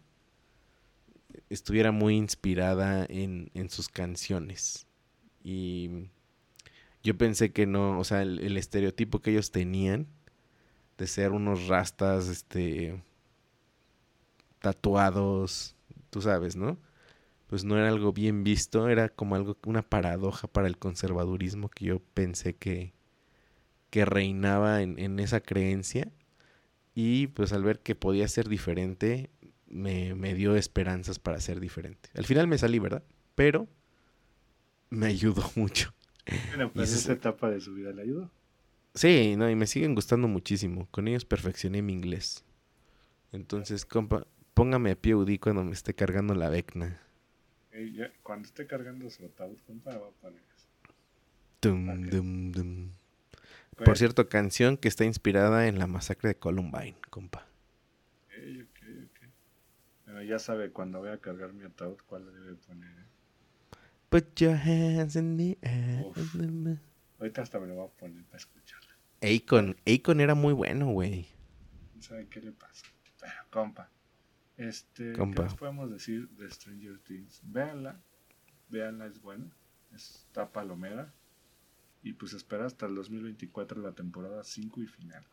estuviera 1.49 1.93
muy 1.93 2.17
inspirada 2.17 3.07
en, 3.09 3.51
en 3.55 3.71
sus 3.71 3.89
canciones. 3.89 4.87
Y 5.43 6.09
yo 7.03 7.17
pensé 7.17 7.53
que 7.53 7.67
no, 7.67 7.99
o 7.99 8.05
sea, 8.05 8.23
el, 8.23 8.57
estereotipo 8.57 9.21
que 9.21 9.31
ellos 9.31 9.51
tenían 9.51 10.07
de 10.99 11.07
ser 11.07 11.33
unos 11.33 11.69
rastas, 11.69 12.29
este, 12.29 13.03
tatuados, 14.61 15.77
tú 16.11 16.21
sabes, 16.21 16.57
¿no? 16.57 16.79
Pues 17.49 17.65
no 17.65 17.77
era 17.77 17.89
algo 17.89 18.13
bien 18.13 18.45
visto, 18.45 18.89
era 18.89 19.09
como 19.09 19.35
algo, 19.35 19.57
una 19.67 19.83
paradoja 19.83 20.49
para 20.49 20.69
el 20.69 20.79
conservadurismo 20.79 21.71
que 21.71 21.87
yo 21.87 22.01
pensé 22.15 22.55
que, 22.55 22.93
que 23.91 24.05
reinaba 24.05 24.83
en, 24.83 24.99
en 24.99 25.19
esa 25.19 25.41
creencia. 25.41 26.13
Y 26.95 27.29
pues 27.29 27.53
al 27.53 27.65
ver 27.65 27.81
que 27.81 27.95
podía 27.95 28.29
ser 28.29 28.49
diferente, 28.49 29.31
me, 29.67 30.15
me 30.15 30.35
dio 30.35 30.57
esperanzas 30.57 31.19
para 31.19 31.41
ser 31.41 31.61
diferente. 31.61 32.11
Al 32.15 32.25
final 32.25 32.47
me 32.49 32.59
salí, 32.59 32.79
¿verdad? 32.79 33.03
Pero 33.35 33.69
me 34.91 35.07
ayudó 35.07 35.51
mucho. 35.57 35.95
Bueno, 36.49 36.71
pues 36.73 36.93
esa 36.93 37.13
etapa 37.13 37.51
de 37.51 37.61
su 37.61 37.75
vida 37.75 37.93
le 37.93 38.03
ayudó. 38.03 38.31
Sí, 38.95 39.35
no, 39.37 39.49
y 39.49 39.55
me 39.55 39.67
siguen 39.67 39.95
gustando 39.95 40.29
muchísimo. 40.29 40.89
Con 40.91 41.09
ellos 41.09 41.25
perfeccioné 41.25 41.83
mi 41.83 41.93
inglés. 41.93 42.45
Entonces, 43.33 43.85
compa, 43.87 44.27
póngame 44.55 44.91
a 44.91 44.97
pie 44.97 45.15
UDI 45.15 45.39
cuando 45.39 45.65
me 45.65 45.73
esté 45.73 45.95
cargando 45.95 46.35
la 46.35 46.49
Vecna. 46.51 47.01
Cuando 48.23 48.47
esté 48.47 48.67
cargando 48.67 49.09
su 49.11 49.25
ataúd, 49.25 49.59
compa, 49.67 49.97
va 49.97 50.09
a 50.09 50.11
poner 50.11 50.43
eso. 50.57 50.69
Por 53.77 53.85
pues 53.85 53.99
cierto, 53.99 54.29
canción 54.29 54.77
que 54.77 54.89
está 54.89 55.05
inspirada 55.05 55.69
en 55.69 55.79
la 55.79 55.87
masacre 55.87 56.31
de 56.31 56.35
Columbine, 56.37 56.97
compa 57.11 57.49
ya 60.23 60.39
sabe 60.39 60.71
cuando 60.71 60.99
voy 60.99 61.11
a 61.11 61.19
cargar 61.19 61.53
mi 61.53 61.65
ataúd 61.65 61.97
cuál 62.07 62.27
le 62.27 62.33
debe 62.33 62.55
poner. 62.57 62.91
¿eh? 62.91 63.05
Put 64.09 64.41
your 64.41 64.55
hands 64.55 65.17
in 65.17 65.37
the 65.37 65.59
air. 65.63 66.05
Ahorita 67.19 67.43
hasta 67.43 67.59
me 67.59 67.67
lo 67.67 67.75
voy 67.75 67.87
a 67.87 67.89
poner 67.89 68.25
para 68.25 68.39
escucharla. 68.39 68.97
Akon, 69.21 69.77
Akon 69.87 70.21
era 70.21 70.35
muy 70.35 70.53
bueno, 70.53 70.93
güey. 70.93 71.29
Sabe 72.01 72.27
qué 72.29 72.41
le 72.41 72.53
pasa. 72.53 72.87
Pero, 73.21 73.33
compa. 73.51 73.91
Este, 74.59 75.13
¿qué 75.13 75.25
les 75.25 75.55
podemos 75.55 75.89
decir 75.89 76.29
de 76.31 76.51
Stranger 76.51 76.99
Things? 76.99 77.41
Véanla. 77.45 78.01
Véanla, 78.69 79.07
es 79.07 79.23
buena. 79.23 79.57
Está 79.95 80.53
palomera. 80.53 81.15
Y 82.03 82.13
pues 82.13 82.33
espera 82.33 82.67
hasta 82.67 82.87
el 82.87 82.97
2024 82.97 83.81
la 83.81 83.93
temporada 83.93 84.43
5 84.43 84.83
y 84.83 84.87
final. 84.87 85.25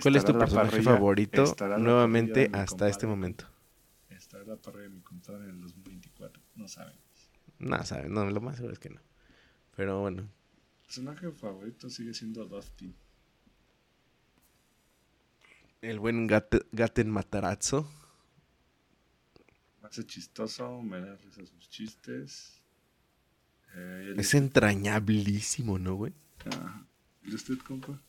¿Cuál 0.00 0.16
es 0.16 0.24
tu 0.24 0.38
personaje 0.38 0.80
favorito 0.80 1.44
nuevamente 1.78 2.48
hasta 2.52 2.88
este 2.88 3.06
momento? 3.06 3.46
Estará 4.08 4.44
la 4.44 4.56
parrilla 4.56 4.84
de 4.84 4.90
mi 4.90 5.00
compadre 5.00 5.44
en 5.44 5.50
el 5.50 5.60
2024. 5.60 6.42
No 6.54 6.68
sabemos. 6.68 7.02
No 7.58 7.82
saben, 7.84 8.12
no, 8.12 8.24
lo 8.30 8.40
más 8.40 8.56
seguro 8.56 8.72
es 8.72 8.78
que 8.78 8.90
no. 8.90 9.00
Pero 9.76 10.00
bueno. 10.00 10.22
Mi 10.22 10.84
personaje 10.84 11.30
favorito 11.32 11.90
sigue 11.90 12.14
siendo 12.14 12.44
Dustin. 12.46 12.94
El 15.82 15.98
buen 15.98 16.28
Gaten 16.28 17.10
Matarazzo. 17.10 17.90
Me 19.82 19.88
hace 19.88 20.06
chistoso, 20.06 20.80
me 20.80 21.00
da 21.00 21.16
risa 21.16 21.44
sus 21.44 21.68
chistes. 21.68 22.62
Eh, 23.74 24.14
es 24.16 24.34
entrañablísimo, 24.34 25.80
¿no, 25.80 25.96
güey? 25.96 26.12
¿Y 27.24 27.34
usted, 27.34 27.58
compa? 27.58 28.00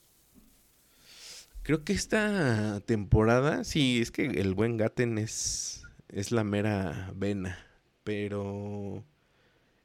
Creo 1.63 1.83
que 1.83 1.93
esta 1.93 2.79
temporada, 2.81 3.63
sí, 3.63 4.01
es 4.01 4.11
que 4.11 4.25
el 4.25 4.53
buen 4.53 4.77
Gaten 4.77 5.17
es, 5.17 5.81
es 6.09 6.31
la 6.31 6.43
mera 6.43 7.11
vena. 7.15 7.57
Pero 8.03 9.03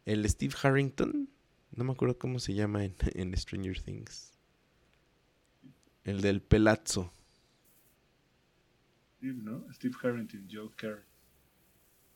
el 0.05 0.29
Steve 0.29 0.55
Harrington, 0.63 1.31
no 1.75 1.85
me 1.85 1.93
acuerdo 1.93 2.19
cómo 2.19 2.39
se 2.39 2.53
llama 2.53 2.85
en, 2.85 2.95
en 3.15 3.35
Stranger 3.35 3.81
Things. 3.81 4.35
El 6.05 6.21
del 6.21 6.43
pelazo. 6.43 7.15
Steve, 9.19 9.43
¿no? 9.43 9.67
Steve 9.73 9.95
Harrington, 10.01 10.49
Joker. 10.51 11.05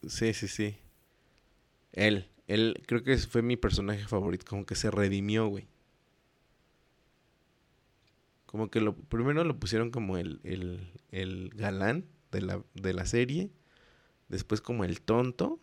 Sí, 0.06 0.32
sí, 0.32 0.46
sí. 0.46 0.76
Él, 1.92 2.28
él, 2.46 2.80
creo 2.86 3.02
que 3.02 3.16
fue 3.18 3.42
mi 3.42 3.56
personaje 3.56 4.06
favorito, 4.06 4.46
como 4.48 4.64
que 4.64 4.76
se 4.76 4.90
redimió, 4.90 5.48
güey. 5.48 5.66
Como 8.46 8.70
que 8.70 8.80
lo 8.80 8.94
primero 8.94 9.42
lo 9.42 9.58
pusieron 9.58 9.90
como 9.90 10.16
el, 10.16 10.40
el, 11.10 11.50
galán 11.54 12.06
de 12.30 12.42
la, 12.42 12.62
de 12.74 12.94
la 12.94 13.04
serie. 13.04 13.50
Después 14.28 14.60
como 14.60 14.84
el 14.84 15.00
tonto. 15.00 15.58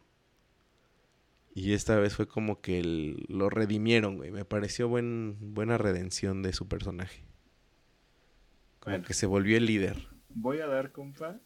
Y 1.53 1.73
esta 1.73 1.97
vez 1.97 2.15
fue 2.15 2.27
como 2.27 2.61
que 2.61 3.15
lo 3.29 3.49
redimieron, 3.49 4.17
güey. 4.17 4.31
Me 4.31 4.43
pareció 4.43 4.89
buen, 4.89 5.37
buena 5.53 5.77
redención 5.77 6.41
de 6.41 6.51
su 6.51 6.67
personaje. 6.67 7.23
Como 8.79 9.03
que 9.03 9.13
se 9.13 9.25
volvió 9.25 9.55
el 9.57 9.65
líder. 9.65 10.18
Voy 10.29 10.59
a 10.59 10.67
dar, 10.67 10.91
compa, 10.91 11.39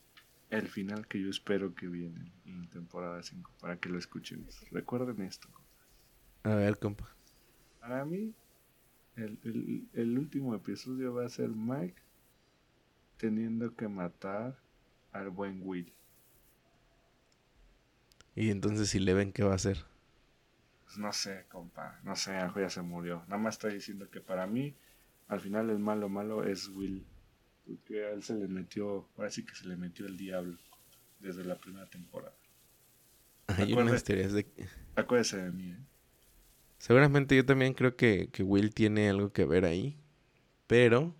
el 0.49 0.67
final 0.67 1.07
que 1.07 1.21
yo 1.21 1.29
espero 1.29 1.73
que 1.73 1.87
viene 1.87 2.31
en 2.45 2.69
temporada 2.69 3.23
5 3.23 3.51
para 3.59 3.77
que 3.77 3.89
lo 3.89 3.97
escuchen. 3.97 4.45
Recuerden 4.71 5.21
esto, 5.21 5.47
compa. 5.51 6.51
A 6.51 6.55
ver, 6.55 6.77
compa. 6.77 7.09
Para 7.79 8.05
mí, 8.05 8.33
el, 9.15 9.87
el, 9.93 10.17
último 10.17 10.53
episodio 10.55 11.13
va 11.13 11.25
a 11.25 11.29
ser 11.29 11.49
Mike 11.49 12.01
teniendo 13.17 13.75
que 13.75 13.87
matar 13.87 14.57
al 15.11 15.29
buen 15.29 15.61
Will. 15.63 15.91
Y 18.35 18.49
entonces 18.49 18.89
si 18.89 18.99
le 18.99 19.13
ven 19.13 19.31
qué 19.31 19.43
va 19.43 19.51
a 19.53 19.55
hacer. 19.55 19.85
Pues 20.85 20.97
no 20.97 21.13
sé, 21.13 21.45
compa, 21.49 21.99
no 22.03 22.15
sé, 22.15 22.33
ya 22.55 22.69
se 22.69 22.81
murió. 22.81 23.23
Nada 23.27 23.37
más 23.37 23.55
estoy 23.55 23.75
diciendo 23.75 24.09
que 24.09 24.21
para 24.21 24.47
mí, 24.47 24.75
al 25.27 25.39
final 25.39 25.69
el 25.69 25.79
malo 25.79 26.09
malo 26.09 26.43
es 26.43 26.67
Will. 26.67 27.05
Porque 27.65 28.05
a 28.05 28.11
él 28.11 28.23
se 28.23 28.35
le 28.35 28.47
metió, 28.47 29.07
sí 29.29 29.43
que 29.45 29.55
se 29.55 29.67
le 29.67 29.75
metió 29.77 30.05
el 30.05 30.17
diablo 30.17 30.57
desde 31.19 31.45
la 31.45 31.57
primera 31.57 31.89
temporada. 31.89 32.35
Hay 33.47 33.73
unas 33.73 34.03
teorías 34.03 34.33
de... 34.33 34.47
Acuérdese 34.95 35.37
de 35.37 35.51
mí, 35.51 35.71
¿eh? 35.71 35.77
Seguramente 36.77 37.37
yo 37.37 37.45
también 37.45 37.73
creo 37.73 37.95
que, 37.95 38.29
Will 38.39 38.73
tiene 38.73 39.09
algo 39.09 39.31
que 39.31 39.45
ver 39.45 39.63
ahí. 39.63 39.97
Pero 40.67 41.15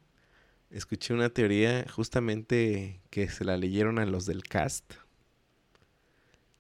escuché 0.70 1.14
una 1.14 1.30
teoría 1.30 1.86
justamente 1.90 3.02
que 3.10 3.30
se 3.30 3.46
la 3.46 3.56
leyeron 3.56 3.98
a 3.98 4.06
los 4.06 4.26
del 4.26 4.44
cast. 4.44 4.96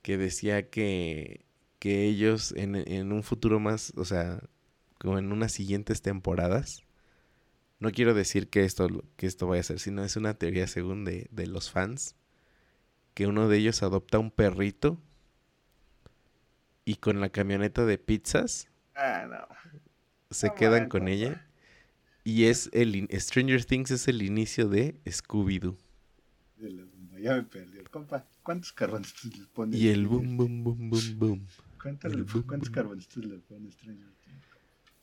Que 0.02 0.18
decía 0.18 0.70
que, 0.70 1.46
que 1.80 2.06
ellos 2.06 2.54
en, 2.56 2.76
en 2.76 3.12
un 3.12 3.24
futuro 3.24 3.60
más, 3.60 3.92
o 3.98 4.06
sea, 4.06 4.42
como 5.00 5.18
en 5.20 5.34
unas 5.34 5.52
siguientes 5.52 6.02
temporadas. 6.02 6.83
No 7.84 7.92
quiero 7.92 8.14
decir 8.14 8.48
que 8.48 8.64
esto, 8.64 8.88
que 9.18 9.28
esto 9.28 9.46
vaya 9.46 9.60
a 9.60 9.64
ser, 9.64 9.78
sino 9.78 10.06
es 10.06 10.16
una 10.16 10.36
teoría 10.36 10.68
según 10.68 11.04
de, 11.04 11.28
de 11.32 11.48
los 11.48 11.70
fans. 11.70 12.16
Que 13.14 13.28
uno 13.28 13.50
de 13.50 13.58
ellos 13.58 13.84
adopta 13.84 14.20
un 14.20 14.32
perrito 14.32 15.02
y 16.86 16.96
con 16.96 17.20
la 17.20 17.28
camioneta 17.28 17.86
de 17.86 17.98
pizzas 17.98 18.70
Ah, 18.96 19.28
no. 19.30 19.82
Se 20.32 20.54
quedan 20.54 20.88
con 20.88 21.10
ella. 21.10 21.46
Y 22.24 22.46
es 22.46 22.70
el 22.72 23.10
Stranger 23.20 23.66
Things 23.66 23.92
es 23.92 24.08
el 24.08 24.22
inicio 24.22 24.70
de 24.70 25.02
Scooby-Doo. 25.04 25.76
Ya 27.20 27.36
me 27.36 27.44
perdió. 27.44 27.84
Compa, 27.92 28.26
¿cuántos 28.44 28.72
carboncitos 28.72 29.38
le 29.38 29.46
pones? 29.48 29.78
Y 29.78 29.90
el 29.90 30.08
boom, 30.08 30.38
boom, 30.38 30.64
boom, 30.64 30.90
boom, 30.90 31.20
boom. 31.20 31.48
¿Cuántos, 31.82 32.14
¿cuántos 32.46 32.70
carboncitos 32.70 33.26
le 33.26 33.40
pones 33.40 33.74
Stranger 33.74 34.08
Things? 34.08 34.23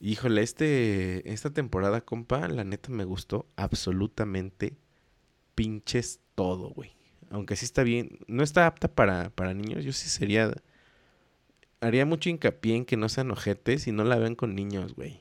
Híjole, 0.01 0.43
este, 0.43 1.31
esta 1.31 1.51
temporada, 1.51 2.01
compa, 2.01 2.48
la 2.48 2.64
neta 2.64 2.90
me 2.90 3.05
gustó 3.05 3.47
absolutamente 3.56 4.78
pinches 5.55 6.20
todo, 6.35 6.70
güey. 6.70 6.97
Aunque 7.28 7.55
sí 7.55 7.66
está 7.66 7.82
bien, 7.82 8.18
no 8.27 8.43
está 8.43 8.66
apta 8.66 8.89
para, 8.89 9.28
para 9.31 9.52
niños, 9.52 9.85
yo 9.85 9.93
sí 9.93 10.09
sería, 10.09 10.52
haría 11.81 12.06
mucho 12.06 12.31
hincapié 12.31 12.77
en 12.77 12.86
que 12.86 12.97
no 12.97 13.10
sean 13.10 13.31
ojetes 13.31 13.86
y 13.86 13.93
no 13.93 14.05
la 14.05 14.16
vean 14.16 14.35
con 14.35 14.55
niños, 14.55 14.94
güey. 14.94 15.20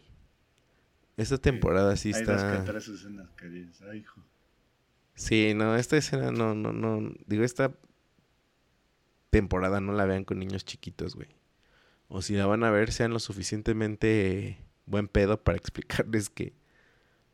Esta 1.17 1.37
temporada 1.37 1.97
sí, 1.97 2.13
Hay 2.13 2.21
está... 2.21 2.53
dos 2.53 2.59
que 2.59 2.71
tres 2.71 2.87
escenas 2.87 3.29
que 3.31 3.49
dices, 3.49 3.81
ay, 3.91 3.99
hijo. 3.99 4.21
Sí, 5.13 5.51
no, 5.53 5.75
esta 5.75 5.97
escena 5.97 6.31
no, 6.31 6.55
no, 6.55 6.71
no. 6.71 7.13
Digo, 7.25 7.43
esta 7.43 7.75
temporada 9.29 9.81
no 9.81 9.91
la 9.91 10.05
vean 10.05 10.23
con 10.23 10.39
niños 10.39 10.63
chiquitos, 10.63 11.15
güey. 11.15 11.27
O 12.07 12.21
si 12.21 12.35
la 12.35 12.45
van 12.45 12.63
a 12.63 12.71
ver, 12.71 12.93
sean 12.93 13.11
lo 13.11 13.19
suficientemente 13.19 14.57
buen 14.89 15.07
pedo 15.07 15.41
para 15.41 15.57
explicarles 15.57 16.29
que 16.29 16.53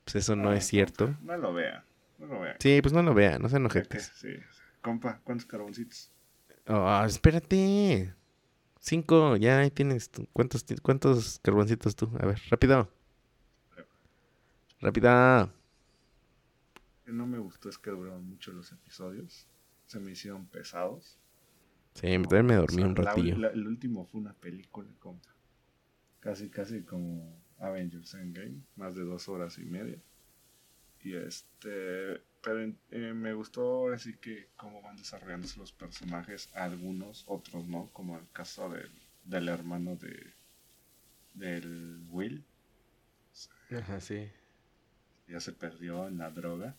pues 0.04 0.16
eso 0.18 0.36
no 0.36 0.54
es 0.54 0.66
cierto. 0.68 1.06
compa, 1.08 1.22
No 1.24 1.38
lo 1.38 1.54
vean, 1.54 1.84
no 2.20 2.28
lo 2.28 2.40
vean. 2.42 2.56
Sí, 2.60 2.80
pues 2.82 2.94
no 2.94 3.02
lo 3.02 3.14
vean, 3.14 3.42
no 3.42 3.50
sean 3.50 3.64
que- 3.64 3.68
ojetes. 3.80 4.12
Sí. 4.16 4.30
Compa, 4.82 5.20
¿cuántos 5.24 5.48
carboncitos? 5.48 6.12
Oh, 6.68 7.04
espérate. 7.06 8.14
Cinco, 8.80 9.36
ya 9.38 9.60
ahí 9.60 9.72
tienes. 9.72 10.12
¿Cuántos, 10.32 10.64
¿Cuántos 10.84 11.40
carboncitos 11.40 11.96
tú? 11.96 12.12
A 12.20 12.26
ver, 12.28 12.40
rápido. 12.52 12.92
Rápido. 14.82 15.52
que 17.06 17.12
no 17.12 17.26
me 17.28 17.38
gustó 17.38 17.70
es 17.70 17.78
que 17.78 17.92
duraron 17.92 18.28
mucho 18.28 18.52
los 18.52 18.72
episodios. 18.72 19.48
Se 19.86 20.00
me 20.00 20.12
hicieron 20.12 20.46
pesados. 20.48 21.20
Sí, 21.94 22.02
también 22.02 22.46
me 22.46 22.56
dormí 22.56 22.78
O 22.78 22.80
sea, 22.80 22.88
un 22.88 22.96
la- 22.96 23.02
ratillo. 23.04 23.38
la- 23.38 23.48
el 23.50 23.68
último 23.68 24.06
fue 24.06 24.22
una 24.22 24.34
película, 24.34 24.90
compa. 25.00 25.30
Casi, 26.20 26.50
casi 26.50 26.82
como 26.84 27.40
Avengers 27.60 28.14
Endgame. 28.14 28.62
Más 28.76 28.96
de 28.96 29.04
dos 29.04 29.28
horas 29.28 29.58
y 29.58 29.66
media. 29.66 29.98
Y 31.02 31.16
este... 31.16 32.22
Pero 32.42 32.62
eh, 32.92 33.14
me 33.14 33.34
gustó 33.34 33.92
así 33.92 34.14
que 34.18 34.50
cómo 34.56 34.82
van 34.82 34.98
desarrollándose 34.98 35.60
los 35.60 35.72
personajes. 35.72 36.50
Algunos, 36.54 37.24
otros 37.28 37.68
no. 37.68 37.90
Como 37.92 38.18
el 38.18 38.28
caso 38.32 38.70
del, 38.70 38.92
del 39.24 39.50
hermano 39.50 39.96
de... 39.96 40.34
Del 41.34 42.06
Will. 42.10 42.46
Ajá, 43.78 44.00
sí. 44.00 44.30
ya 45.28 45.40
se 45.40 45.52
perdió 45.52 46.08
en 46.08 46.20
la 46.20 46.30
droga. 46.30 46.76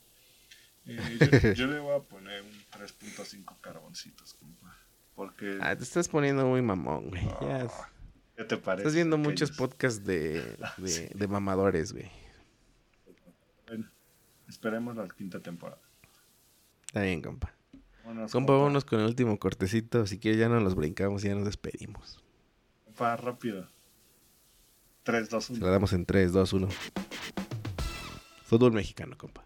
Eh, 0.86 1.18
yo, 1.20 1.52
yo 1.54 1.66
le 1.66 1.78
voy 1.80 1.96
a 1.96 2.00
poner 2.00 2.42
un 2.42 2.80
3.5 2.80 3.60
carboncitos, 3.60 4.34
compa. 4.34 4.74
Porque. 5.16 5.58
Ah, 5.60 5.74
te 5.74 5.82
estás 5.82 6.08
poniendo 6.08 6.46
muy 6.46 6.62
mamón, 6.62 7.08
güey. 7.08 7.24
Ya, 7.40 7.62
Ah, 7.64 7.90
¿Qué 8.36 8.44
te 8.44 8.56
parece? 8.56 8.82
estás 8.82 8.94
viendo 8.94 9.16
muchos 9.18 9.50
aquellos? 9.50 9.56
podcasts 9.58 10.04
de, 10.04 10.56
de, 10.76 10.88
Sí. 10.88 11.08
de 11.14 11.28
mamadores, 11.28 11.92
güey. 11.92 12.10
Bueno, 13.66 13.88
esperemos 14.48 14.96
la 14.96 15.08
quinta 15.08 15.40
temporada. 15.40 15.80
Está 16.86 17.02
bien, 17.02 17.22
compa. 17.22 17.52
Vámonos, 18.04 18.30
Compa, 18.30 18.52
vámonos 18.52 18.84
con 18.84 19.00
el 19.00 19.06
último 19.06 19.36
cortecito. 19.38 20.06
Si 20.06 20.18
quieres, 20.20 20.38
ya 20.38 20.48
nos 20.48 20.62
los 20.62 20.74
brincamos 20.76 21.24
y 21.24 21.28
ya 21.28 21.34
nos 21.34 21.44
despedimos. 21.44 22.22
Compa, 22.84 23.16
rápido. 23.16 23.68
3, 25.02 25.28
2, 25.28 25.44
Se 25.44 25.52
1. 25.54 25.64
la 25.66 25.72
damos 25.72 25.92
en 25.92 26.04
3, 26.06 26.32
2, 26.32 26.52
1. 26.52 26.68
Fútbol 28.44 28.72
mexicano, 28.72 29.16
compa. 29.18 29.44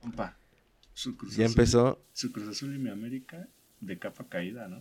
Compa. 0.00 0.36
Su 0.94 1.16
Cruz 1.16 1.36
Ya 1.36 1.44
Azul- 1.46 1.50
empezó. 1.50 2.02
Su 2.12 2.32
Cruz 2.32 2.48
Azul 2.48 2.74
y 2.74 2.78
mi 2.78 2.90
América 2.90 3.46
de 3.80 3.98
capa 3.98 4.24
caída, 4.28 4.68
¿no? 4.68 4.80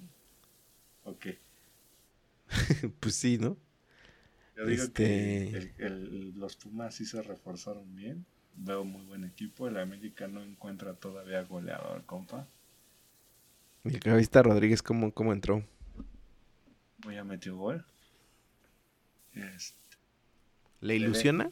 Ok. 1.03 1.27
pues 2.99 3.15
sí, 3.15 3.37
¿no? 3.37 3.57
Yo 4.55 4.65
digo 4.65 4.83
Este- 4.83 5.03
que 5.03 5.57
el- 5.57 5.73
el- 5.85 6.31
los 6.39 6.55
Pumas 6.57 6.95
sí 6.95 7.05
se 7.05 7.21
reforzaron 7.21 7.95
bien. 7.95 8.25
Veo 8.55 8.83
muy 8.83 9.05
buen 9.05 9.23
equipo. 9.23 9.67
El 9.67 9.77
América 9.77 10.27
no 10.27 10.41
encuentra 10.43 10.93
todavía 10.93 11.41
goleador, 11.43 12.05
compa. 12.05 12.47
Y 13.85 13.95
acá 13.95 14.15
viste 14.15 14.43
Rodríguez 14.43 14.83
cómo, 14.83 15.13
cómo 15.13 15.33
entró. 15.33 15.65
Voy 16.99 17.15
a 17.17 17.23
meter 17.23 17.53
gol. 17.53 17.85
Este, 19.33 19.97
¿Le 20.81 20.97
ilusiona? 20.97 21.49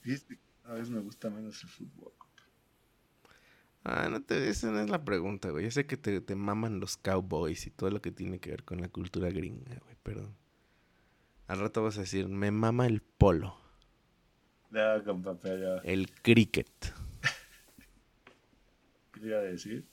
fíjate 0.00 0.36
que 0.36 0.40
cada 0.62 0.74
vez 0.76 0.88
me 0.88 1.00
gusta 1.00 1.28
menos 1.28 1.62
el 1.62 1.68
fútbol. 1.68 2.12
Ah, 3.84 4.08
no 4.10 4.22
te, 4.22 4.48
esa 4.48 4.70
no 4.70 4.80
es 4.80 4.90
la 4.90 5.04
pregunta, 5.04 5.50
güey. 5.50 5.64
Yo 5.64 5.70
sé 5.70 5.86
que 5.86 5.96
te, 5.96 6.20
te 6.20 6.34
maman 6.34 6.80
los 6.80 6.96
cowboys 6.96 7.66
y 7.66 7.70
todo 7.70 7.90
lo 7.90 8.02
que 8.02 8.12
tiene 8.12 8.38
que 8.38 8.50
ver 8.50 8.64
con 8.64 8.80
la 8.80 8.88
cultura 8.88 9.30
gringa, 9.30 9.78
güey, 9.84 9.96
pero... 10.02 10.34
Al 11.46 11.58
rato 11.58 11.82
vas 11.82 11.96
a 11.98 12.02
decir, 12.02 12.28
me 12.28 12.52
mama 12.52 12.86
el 12.86 13.00
polo, 13.02 13.56
Ya, 14.70 15.02
compa, 15.02 15.34
pero 15.34 15.82
el 15.82 16.08
cricket. 16.12 16.70
quería 19.12 19.38
decir. 19.38 19.84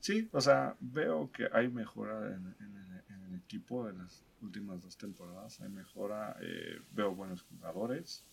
Sí, 0.00 0.28
o 0.32 0.42
sea, 0.42 0.76
veo 0.80 1.32
que 1.32 1.48
hay 1.52 1.68
mejora 1.68 2.26
en, 2.26 2.54
en 2.60 2.76
el, 2.76 3.14
en 3.14 3.22
el 3.28 3.34
equipo 3.36 3.88
en 3.88 3.96
las 3.96 4.22
últimas 4.42 4.82
dos 4.82 4.98
temporadas. 4.98 5.60
Hay 5.62 5.70
mejora, 5.70 6.36
eh, 6.42 6.82
veo 6.92 7.14
buenos 7.14 7.42
jugadores. 7.44 8.24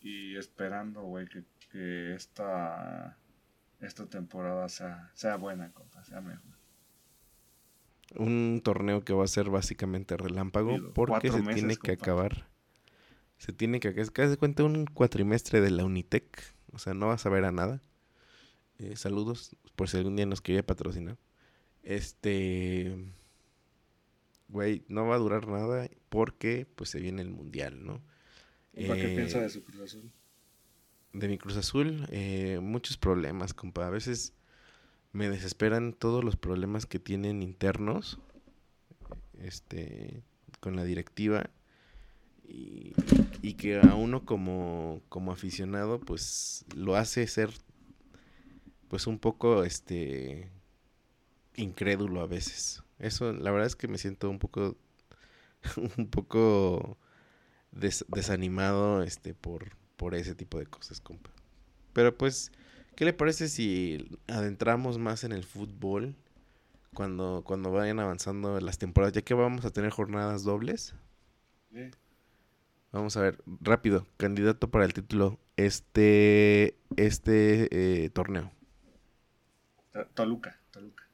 Y 0.00 0.36
esperando, 0.36 1.02
güey, 1.02 1.26
que, 1.26 1.42
que 1.72 2.14
esta, 2.14 3.16
esta 3.80 4.06
temporada 4.06 4.68
sea, 4.68 5.10
sea 5.14 5.36
buena, 5.36 5.72
compa, 5.72 6.02
sea 6.04 6.20
mejor. 6.20 6.56
Un 8.14 8.60
torneo 8.62 9.02
que 9.04 9.12
va 9.12 9.24
a 9.24 9.28
ser 9.28 9.50
básicamente 9.50 10.16
relámpago 10.16 10.72
Digo, 10.72 10.92
porque 10.94 11.30
se 11.30 11.42
meses, 11.42 11.54
tiene 11.56 11.76
que 11.76 11.96
compa. 11.96 12.02
acabar. 12.04 12.48
Se 13.38 13.52
tiene 13.52 13.80
que 13.80 13.88
acabar. 13.88 14.06
Es 14.16 14.30
de 14.30 14.36
cuenta 14.36 14.64
un 14.64 14.86
cuatrimestre 14.86 15.60
de 15.60 15.70
la 15.70 15.84
Unitec. 15.84 16.54
O 16.72 16.78
sea, 16.78 16.94
no 16.94 17.08
vas 17.08 17.26
a 17.26 17.30
ver 17.30 17.44
a 17.44 17.52
nada. 17.52 17.82
Eh, 18.78 18.96
saludos, 18.96 19.56
por 19.74 19.88
si 19.88 19.96
algún 19.96 20.16
día 20.16 20.26
nos 20.26 20.40
quería 20.40 20.64
patrocinar. 20.64 21.18
Este. 21.82 22.96
Güey, 24.48 24.84
no 24.88 25.06
va 25.06 25.16
a 25.16 25.18
durar 25.18 25.48
nada 25.48 25.88
porque 26.08 26.66
pues 26.76 26.90
se 26.90 27.00
viene 27.00 27.22
el 27.22 27.30
mundial, 27.30 27.84
¿no? 27.84 28.00
¿Qué 28.72 29.12
Eh, 29.12 29.16
piensa 29.16 29.40
de 29.40 29.50
su 29.50 29.64
Cruz 29.64 29.80
Azul? 29.82 30.12
De 31.18 31.28
mi 31.28 31.38
Cruz 31.38 31.56
Azul, 31.56 32.06
eh, 32.10 32.58
muchos 32.62 32.96
problemas, 32.96 33.54
compa. 33.54 33.86
A 33.86 33.90
veces 33.90 34.34
me 35.12 35.30
desesperan 35.30 35.92
todos 35.94 36.24
los 36.24 36.36
problemas 36.36 36.86
que 36.86 36.98
tienen 37.00 37.42
internos, 37.42 38.18
este, 39.38 40.22
con 40.60 40.76
la 40.76 40.84
directiva 40.84 41.50
y, 42.48 42.94
y 43.42 43.54
que 43.54 43.80
a 43.80 43.94
uno 43.94 44.24
como, 44.24 45.02
como 45.08 45.32
aficionado, 45.32 46.00
pues 46.00 46.64
lo 46.76 46.96
hace 46.96 47.26
ser, 47.26 47.50
pues 48.88 49.06
un 49.06 49.18
poco, 49.18 49.64
este, 49.64 50.50
incrédulo 51.56 52.20
a 52.20 52.26
veces. 52.26 52.82
Eso, 52.98 53.32
la 53.32 53.50
verdad 53.50 53.66
es 53.66 53.76
que 53.76 53.88
me 53.88 53.98
siento 53.98 54.30
un 54.30 54.38
poco, 54.38 54.76
un 55.98 56.08
poco 56.08 56.98
des- 57.72 58.06
desanimado, 58.08 59.02
este, 59.02 59.34
por, 59.34 59.76
por 59.96 60.14
ese 60.14 60.34
tipo 60.34 60.58
de 60.58 60.66
cosas, 60.66 61.00
compa. 61.00 61.30
Pero 61.92 62.16
pues, 62.16 62.52
¿qué 62.96 63.04
le 63.04 63.12
parece 63.12 63.48
si 63.48 64.18
adentramos 64.28 64.98
más 64.98 65.24
en 65.24 65.32
el 65.32 65.44
fútbol 65.44 66.14
cuando, 66.94 67.42
cuando 67.46 67.72
vayan 67.72 68.00
avanzando 68.00 68.60
las 68.60 68.78
temporadas? 68.78 69.14
Ya 69.14 69.22
que 69.22 69.34
vamos 69.34 69.64
a 69.64 69.70
tener 69.70 69.90
jornadas 69.90 70.44
dobles. 70.44 70.94
Sí. 71.72 71.90
Vamos 72.92 73.16
a 73.16 73.20
ver, 73.22 73.38
rápido, 73.60 74.06
candidato 74.16 74.70
para 74.70 74.84
el 74.84 74.92
título 74.94 75.38
este, 75.56 76.76
este 76.96 77.68
eh, 78.04 78.10
torneo. 78.10 78.52
To- 79.92 80.06
Toluca, 80.14 80.58
Toluca. 80.70 81.04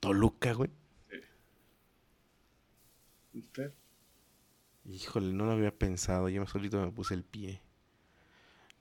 Toluca, 0.00 0.52
güey. 0.54 0.70
¿Usted? 3.34 3.72
Híjole, 4.86 5.32
no 5.34 5.44
lo 5.46 5.52
había 5.52 5.76
pensado, 5.76 6.28
yo 6.28 6.46
solito 6.46 6.80
me 6.80 6.90
puse 6.92 7.14
el 7.14 7.24
pie. 7.24 7.60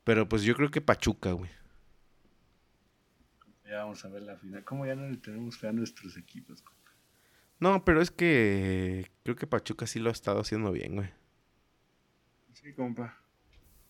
Pero 0.03 0.27
pues 0.30 0.43
yo 0.43 0.55
creo 0.55 0.71
que 0.71 0.81
Pachuca, 0.81 1.31
güey. 1.34 1.49
Ya 3.65 3.80
vamos 3.84 4.03
a 4.05 4.09
ver 4.09 4.21
la 4.23 4.38
final. 4.38 4.63
¿Cómo 4.63 4.85
ya 4.85 4.95
no 4.95 5.09
le 5.09 5.17
tenemos 5.17 5.57
fe 5.57 5.67
a 5.67 5.73
nuestros 5.73 6.15
equipos? 6.17 6.61
compa? 6.61 6.91
No, 7.59 7.84
pero 7.85 8.01
es 8.01 8.11
que 8.11 9.11
creo 9.23 9.35
que 9.35 9.47
Pachuca 9.47 9.88
sí 9.88 9.99
lo 9.99 10.09
ha 10.09 10.11
estado 10.11 10.41
haciendo 10.41 10.71
bien, 10.71 10.95
güey. 10.95 11.09
Sí, 12.53 12.73
compa. 12.73 13.17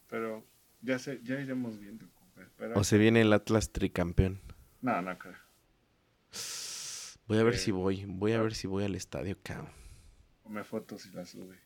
Pero 0.07 0.45
ya 0.81 0.99
sé, 0.99 1.22
ya 1.23 1.40
iremos 1.40 1.80
viendo, 1.80 2.10
compa. 2.14 2.41
Espera. 2.44 2.77
O 2.77 2.84
se 2.84 2.98
viene 2.98 3.22
el 3.22 3.34
Atlas 3.34 3.72
tricampeón. 3.72 4.41
No, 4.81 5.02
no 5.02 5.18
creo. 5.18 5.38
Voy 7.27 7.38
a 7.38 7.44
ver 7.44 7.56
Eh, 7.56 7.57
si 7.57 7.72
voy, 7.72 8.06
voy 8.07 8.31
a 8.34 8.41
ver 8.41 8.53
si 8.53 8.68
voy 8.68 8.84
al 8.85 8.95
estadio, 8.95 9.38
cabrón. 9.44 9.72
Tome 10.44 10.64
fotos 10.64 11.06
y 11.07 11.11
las 11.11 11.30
sube. 11.31 11.60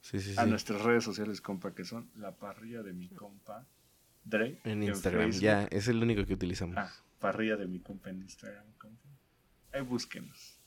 Sí, 0.00 0.18
sí, 0.20 0.34
A 0.36 0.44
sí. 0.44 0.50
nuestras 0.50 0.82
redes 0.82 1.04
sociales, 1.04 1.40
compa, 1.40 1.74
que 1.74 1.84
son 1.84 2.10
la 2.16 2.34
parrilla 2.34 2.82
de 2.82 2.92
mi 2.92 3.08
compa 3.08 3.66
Dre. 4.24 4.60
En 4.64 4.82
Instagram, 4.82 5.30
ya, 5.30 5.64
es 5.64 5.88
el 5.88 6.02
único 6.02 6.24
que 6.24 6.34
utilizamos. 6.34 6.76
Ah, 6.78 6.92
parrilla 7.18 7.56
de 7.56 7.66
mi 7.66 7.80
compa 7.80 8.10
en 8.10 8.22
Instagram, 8.22 8.66
compa. 8.78 9.08
Ahí 9.72 9.82
búsquenos. 9.82 10.58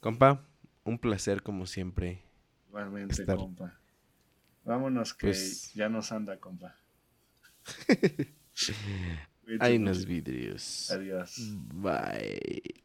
Compa, 0.00 0.46
un 0.84 0.98
placer 0.98 1.42
como 1.42 1.66
siempre 1.66 2.22
Igualmente, 2.68 3.24
compa. 3.24 3.78
Vámonos 4.64 5.14
que 5.14 5.28
pues 5.28 5.72
ya 5.74 5.88
nos 5.88 6.12
anda, 6.12 6.38
compa. 6.38 6.76
Hay 9.60 9.76
unos 9.76 10.04
vidrios. 10.04 10.90
Adiós. 10.90 11.36
Bye. 11.74 12.84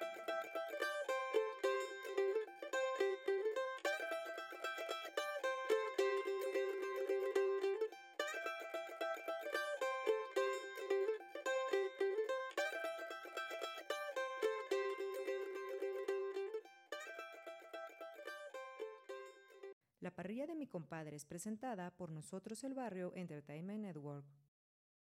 La 21.01 21.05
parrilla 21.05 21.15
de 21.15 21.15
mi 21.15 21.15
compadre 21.15 21.15
es 21.15 21.25
presentada 21.25 21.91
por 21.97 22.11
Nosotros 22.11 22.63
el 22.63 22.75
Barrio 22.75 23.11
Entertainment 23.15 23.81
Network. 23.81 24.40